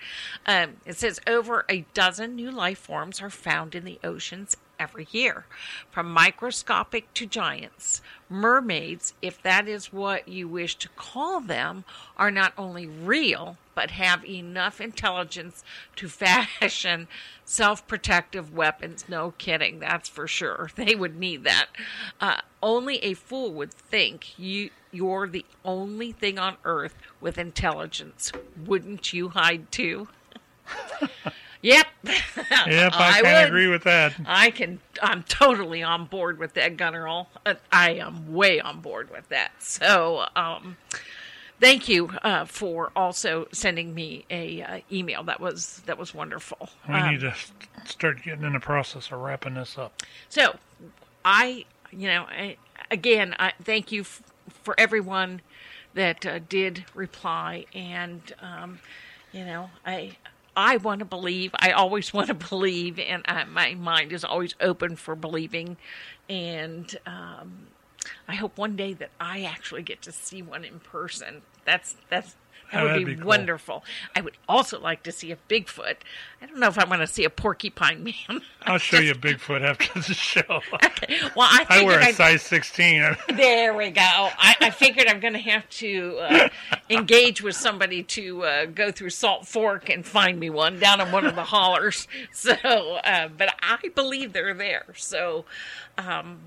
Um, 0.47 0.77
it 0.87 0.97
says 0.97 1.21
over 1.27 1.65
a 1.69 1.85
dozen 1.95 2.37
new 2.37 2.51
life 2.51 2.79
forms 2.79 3.21
are 3.21 3.31
found 3.31 3.75
in 3.75 3.85
the 3.85 3.99
oceans 4.03 4.57
every 4.79 5.07
year, 5.11 5.45
from 5.91 6.11
microscopic 6.11 7.13
to 7.13 7.27
giants. 7.27 8.01
Mermaids, 8.31 9.13
if 9.21 9.41
that 9.43 9.69
is 9.69 9.93
what 9.93 10.27
you 10.27 10.49
wish 10.49 10.77
to 10.77 10.89
call 10.97 11.41
them, 11.41 11.85
are 12.17 12.31
not 12.31 12.55
only 12.57 12.87
real, 12.87 13.59
but 13.75 13.91
have 13.91 14.25
enough 14.25 14.81
intelligence 14.81 15.63
to 15.97 16.09
fashion 16.09 17.09
self 17.45 17.87
protective 17.87 18.55
weapons. 18.55 19.05
No 19.09 19.33
kidding, 19.37 19.81
that's 19.81 20.09
for 20.09 20.27
sure. 20.27 20.71
They 20.81 20.95
would 20.95 21.19
need 21.19 21.45
that. 21.45 21.67
Uh, 22.21 22.41
only 22.63 22.97
a 23.05 23.13
fool 23.15 23.53
would 23.53 23.73
think 23.75 24.39
you. 24.39 24.71
You're 24.93 25.28
the 25.28 25.45
only 25.64 26.12
thing 26.12 26.38
on 26.38 26.57
earth 26.64 26.95
with 27.20 27.38
intelligence. 27.38 28.32
Wouldn't 28.66 29.12
you 29.12 29.28
hide 29.30 29.70
too? 29.72 30.09
Yep. 31.62 31.86
Yep, 32.66 32.93
I, 32.95 33.18
I 33.18 33.20
can 33.22 33.47
agree 33.49 33.68
with 33.68 33.84
that. 33.84 34.14
I 34.26 34.51
can. 34.51 34.80
I'm 35.03 35.22
totally 35.24 35.82
on 35.82 36.07
board 36.07 36.38
with 36.38 36.55
that, 36.55 36.76
Gunneral. 36.76 37.26
Uh, 37.45 37.55
I 37.70 37.93
am 37.93 38.32
way 38.32 38.61
on 38.61 38.80
board 38.80 39.11
with 39.11 39.28
that. 39.28 39.53
So, 39.59 40.26
um, 40.36 40.76
thank 41.61 41.88
you 41.88 42.11
uh, 42.22 42.45
for 42.47 42.91
also 42.97 43.47
sending 43.53 43.95
me 43.95 44.24
a 44.30 44.62
uh, 44.62 44.80
email. 44.91 45.22
That 45.24 45.38
was 45.41 45.82
that 45.86 45.99
was 45.99 46.14
wonderful. 46.14 46.70
We 46.88 46.95
Um, 46.95 47.11
need 47.12 47.20
to 47.20 47.34
start 47.84 48.22
getting 48.22 48.45
in 48.45 48.55
the 48.55 48.61
process 48.61 49.11
of 49.12 49.20
wrapping 49.20 49.55
this 49.55 49.76
up. 49.78 50.03
So, 50.28 50.57
I, 51.24 51.64
you 51.93 52.09
know, 52.09 52.22
I, 52.28 52.57
again, 52.91 53.34
I 53.38 53.53
thank 53.62 53.93
you 53.93 54.03
f- 54.03 54.22
for 54.63 54.75
everyone 54.79 55.41
that 55.95 56.25
uh, 56.25 56.39
did 56.49 56.85
reply, 56.95 57.67
and 57.75 58.21
um, 58.41 58.81
you 59.33 59.45
know, 59.45 59.71
I. 59.85 60.17
I 60.57 60.79
want 60.79 60.99
to 60.99 61.05
believe. 61.05 61.53
I 61.55 61.71
always 61.71 62.13
want 62.13 62.27
to 62.27 62.35
believe, 62.35 62.99
and 62.99 63.23
I, 63.27 63.45
my 63.45 63.75
mind 63.75 64.13
is 64.13 64.25
always 64.25 64.57
open 64.61 64.97
for 64.97 65.15
believing. 65.15 65.77
And 66.29 66.95
um, 67.07 67.69
I 68.29 68.35
hope 68.35 68.59
one 68.59 68.77
day 68.77 68.93
that 68.95 69.11
I 69.21 69.43
actually 69.43 69.83
get 69.83 70.03
to 70.03 70.13
see 70.13 70.43
one 70.43 70.65
in 70.65 70.81
person. 70.81 71.43
That's 71.65 71.97
that's 72.09 72.35
that 72.73 72.83
would 72.85 72.95
be, 72.99 73.05
be 73.05 73.16
cool. 73.16 73.27
wonderful. 73.27 73.85
I 74.14 74.21
would 74.21 74.37
also 74.49 74.79
like 74.81 75.03
to 75.05 75.12
see 75.12 75.33
a 75.33 75.37
Bigfoot. 75.49 75.97
I 76.43 76.47
don't 76.47 76.59
know 76.59 76.68
if 76.68 76.79
I 76.79 76.85
want 76.85 77.01
to 77.03 77.07
see 77.07 77.25
a 77.25 77.31
porcupine 77.31 78.05
man. 78.05 78.43
I'll 78.62 78.79
show 78.79 78.99
you 78.99 79.14
Bigfoot 79.14 79.62
after 79.62 80.01
the 80.01 80.14
show. 80.14 80.43
Well, 80.49 81.49
I 81.51 81.66
I 81.68 81.85
wear 81.85 81.99
a 82.01 82.05
I'd- 82.05 82.12
size 82.14 82.43
16. 82.43 83.16
There 83.37 83.75
we 83.75 83.91
go. 83.91 84.01
I, 84.03 84.55
I 84.61 84.71
figured 84.71 85.07
I'm 85.07 85.21
going 85.21 85.33
to 85.33 85.39
have 85.41 85.68
to 85.71 86.18
uh, 86.21 86.49
engage 86.89 87.43
with 87.43 87.57
somebody 87.57 88.03
to 88.05 88.45
uh, 88.45 88.64
go 88.66 88.91
through 88.93 89.11
Salt 89.11 89.47
Fork 89.47 89.89
and 89.89 90.05
find 90.07 90.39
me 90.39 90.51
one 90.51 90.79
down 90.79 91.01
in 91.01 91.11
one 91.12 91.27
of 91.27 91.35
the 91.37 91.45
hollers. 91.45 92.07
So, 92.33 92.53
uh, 92.55 93.29
but 93.29 93.55
I 93.62 93.89
believe 93.95 94.33
they're 94.33 94.55
there. 94.55 94.85
So, 94.97 95.45
um, 95.99 96.39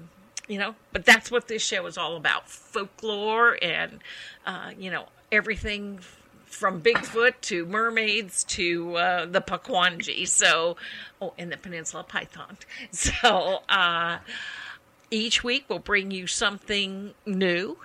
you 0.47 0.57
know, 0.57 0.75
but 0.91 1.05
that's 1.05 1.29
what 1.31 1.47
this 1.47 1.61
show 1.63 1.85
is 1.85 1.97
all 1.97 2.15
about 2.15 2.49
folklore 2.49 3.57
and, 3.61 3.99
uh, 4.45 4.71
you 4.77 4.89
know, 4.91 5.05
everything 5.33 5.99
from 6.45 6.81
Bigfoot 6.81 7.33
to 7.41 7.65
mermaids 7.65 8.43
to 8.43 8.95
uh, 8.95 9.25
the 9.25 9.41
Paquanji. 9.41 10.27
So, 10.27 10.77
oh, 11.19 11.33
and 11.37 11.51
the 11.51 11.57
Peninsula 11.57 12.03
Python. 12.03 12.57
So, 12.91 13.63
uh, 13.67 14.19
each 15.09 15.43
week 15.43 15.65
we'll 15.67 15.79
bring 15.79 16.11
you 16.11 16.27
something 16.27 17.13
new. 17.25 17.77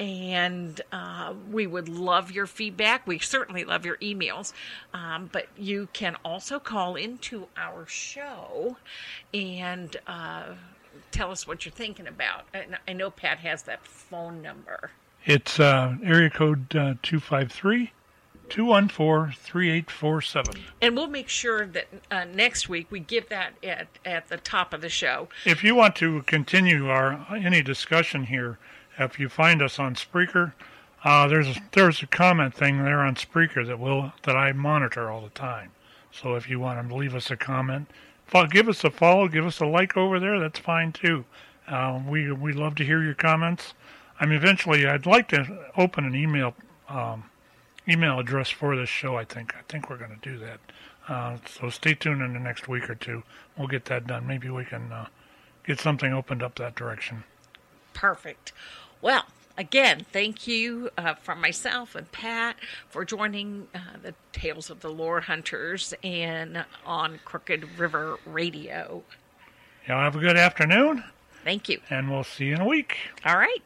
And 0.00 0.80
uh, 0.92 1.34
we 1.50 1.66
would 1.66 1.88
love 1.88 2.30
your 2.30 2.46
feedback. 2.46 3.06
We 3.06 3.18
certainly 3.18 3.64
love 3.64 3.84
your 3.84 3.96
emails. 3.96 4.52
Um, 4.94 5.28
but 5.32 5.48
you 5.56 5.88
can 5.92 6.16
also 6.24 6.60
call 6.60 6.94
into 6.94 7.48
our 7.56 7.84
show 7.86 8.76
and 9.34 9.96
uh, 10.06 10.54
tell 11.10 11.32
us 11.32 11.48
what 11.48 11.64
you're 11.64 11.72
thinking 11.72 12.06
about. 12.06 12.44
And 12.54 12.78
i 12.86 12.92
know 12.92 13.10
pat 13.10 13.38
has 13.38 13.64
that 13.64 13.84
phone 13.84 14.40
number 14.40 14.90
It's 15.28 15.60
uh, 15.60 15.94
area 16.02 16.30
code 16.30 16.74
uh, 16.74 16.94
253 17.02 17.92
214 18.48 19.36
3847. 19.38 20.54
and 20.80 20.96
we'll 20.96 21.06
make 21.06 21.28
sure 21.28 21.66
that 21.66 21.86
uh, 22.10 22.24
next 22.24 22.70
week 22.70 22.86
we 22.90 22.98
give 23.00 23.28
that 23.28 23.52
at, 23.62 23.88
at 24.06 24.28
the 24.28 24.38
top 24.38 24.72
of 24.72 24.80
the 24.80 24.88
show 24.88 25.28
If 25.44 25.62
you 25.62 25.74
want 25.74 25.96
to 25.96 26.22
continue 26.22 26.88
our 26.88 27.26
any 27.30 27.60
discussion 27.60 28.24
here, 28.24 28.58
if 28.98 29.20
you 29.20 29.28
find 29.28 29.60
us 29.60 29.78
on 29.78 29.96
Spreaker, 29.96 30.54
uh, 31.04 31.28
there's 31.28 31.48
a, 31.48 31.56
there's 31.72 32.02
a 32.02 32.06
comment 32.06 32.54
thing 32.54 32.82
there 32.82 33.00
on 33.00 33.14
Spreaker 33.14 33.66
that 33.66 33.78
will 33.78 34.14
that 34.22 34.34
I 34.34 34.52
monitor 34.52 35.10
all 35.10 35.20
the 35.20 35.28
time. 35.28 35.72
So 36.10 36.36
if 36.36 36.48
you 36.48 36.58
want 36.58 36.88
to 36.88 36.94
leave 36.94 37.14
us 37.14 37.30
a 37.30 37.36
comment, 37.36 37.90
give 38.48 38.66
us 38.66 38.82
a 38.82 38.90
follow, 38.90 39.28
give 39.28 39.44
us 39.44 39.60
a 39.60 39.66
like 39.66 39.94
over 39.94 40.18
there. 40.18 40.40
That's 40.40 40.58
fine 40.58 40.92
too. 40.92 41.26
Uh, 41.66 42.00
we 42.08 42.32
we 42.32 42.54
love 42.54 42.76
to 42.76 42.84
hear 42.84 43.02
your 43.02 43.12
comments. 43.12 43.74
I 44.20 44.26
mean, 44.26 44.36
eventually, 44.36 44.86
I'd 44.86 45.06
like 45.06 45.28
to 45.28 45.70
open 45.76 46.04
an 46.04 46.14
email 46.14 46.54
um, 46.88 47.24
email 47.88 48.18
address 48.18 48.50
for 48.50 48.76
this 48.76 48.88
show. 48.88 49.16
I 49.16 49.24
think 49.24 49.54
I 49.54 49.60
think 49.68 49.88
we're 49.90 49.98
going 49.98 50.18
to 50.18 50.28
do 50.28 50.38
that. 50.38 50.60
Uh, 51.08 51.36
so 51.58 51.70
stay 51.70 51.94
tuned 51.94 52.20
in 52.22 52.34
the 52.34 52.38
next 52.40 52.68
week 52.68 52.90
or 52.90 52.94
two. 52.94 53.22
We'll 53.56 53.68
get 53.68 53.86
that 53.86 54.06
done. 54.06 54.26
Maybe 54.26 54.50
we 54.50 54.64
can 54.64 54.92
uh, 54.92 55.06
get 55.66 55.80
something 55.80 56.12
opened 56.12 56.42
up 56.42 56.56
that 56.56 56.74
direction. 56.74 57.24
Perfect. 57.94 58.52
Well, 59.00 59.24
again, 59.56 60.04
thank 60.12 60.46
you 60.46 60.90
uh, 60.98 61.14
from 61.14 61.40
myself 61.40 61.94
and 61.94 62.10
Pat 62.12 62.56
for 62.90 63.04
joining 63.06 63.68
uh, 63.74 63.78
the 64.02 64.14
Tales 64.32 64.68
of 64.68 64.80
the 64.80 64.90
Lore 64.90 65.22
Hunters 65.22 65.94
and 66.04 66.64
on 66.84 67.20
Crooked 67.24 67.78
River 67.78 68.18
Radio. 68.26 69.02
Y'all 69.86 70.00
have 70.02 70.14
a 70.16 70.20
good 70.20 70.36
afternoon, 70.36 71.02
Thank 71.42 71.70
you. 71.70 71.80
and 71.88 72.10
we'll 72.10 72.24
see 72.24 72.46
you 72.46 72.54
in 72.54 72.60
a 72.60 72.66
week. 72.66 72.96
All 73.24 73.36
right. 73.38 73.62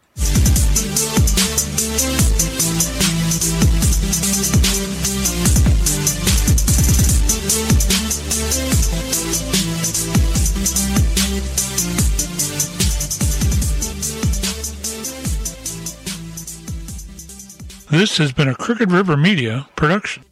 This 17.93 18.17
has 18.17 18.33
been 18.33 18.49
a 18.49 18.55
Crooked 18.55 18.91
River 18.91 19.17
Media 19.17 19.69
production. 19.77 20.25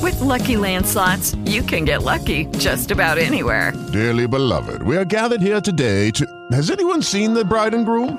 With 0.00 0.18
Lucky 0.20 0.56
Land 0.56 0.86
slots, 0.86 1.36
you 1.44 1.62
can 1.62 1.84
get 1.84 2.02
lucky 2.02 2.46
just 2.58 2.90
about 2.90 3.18
anywhere. 3.18 3.72
Dearly 3.92 4.26
beloved, 4.26 4.82
we 4.82 4.96
are 4.96 5.04
gathered 5.04 5.42
here 5.42 5.60
today 5.60 6.10
to. 6.12 6.26
Has 6.52 6.70
anyone 6.70 7.02
seen 7.02 7.34
the 7.34 7.44
bride 7.44 7.74
and 7.74 7.84
groom? 7.84 8.18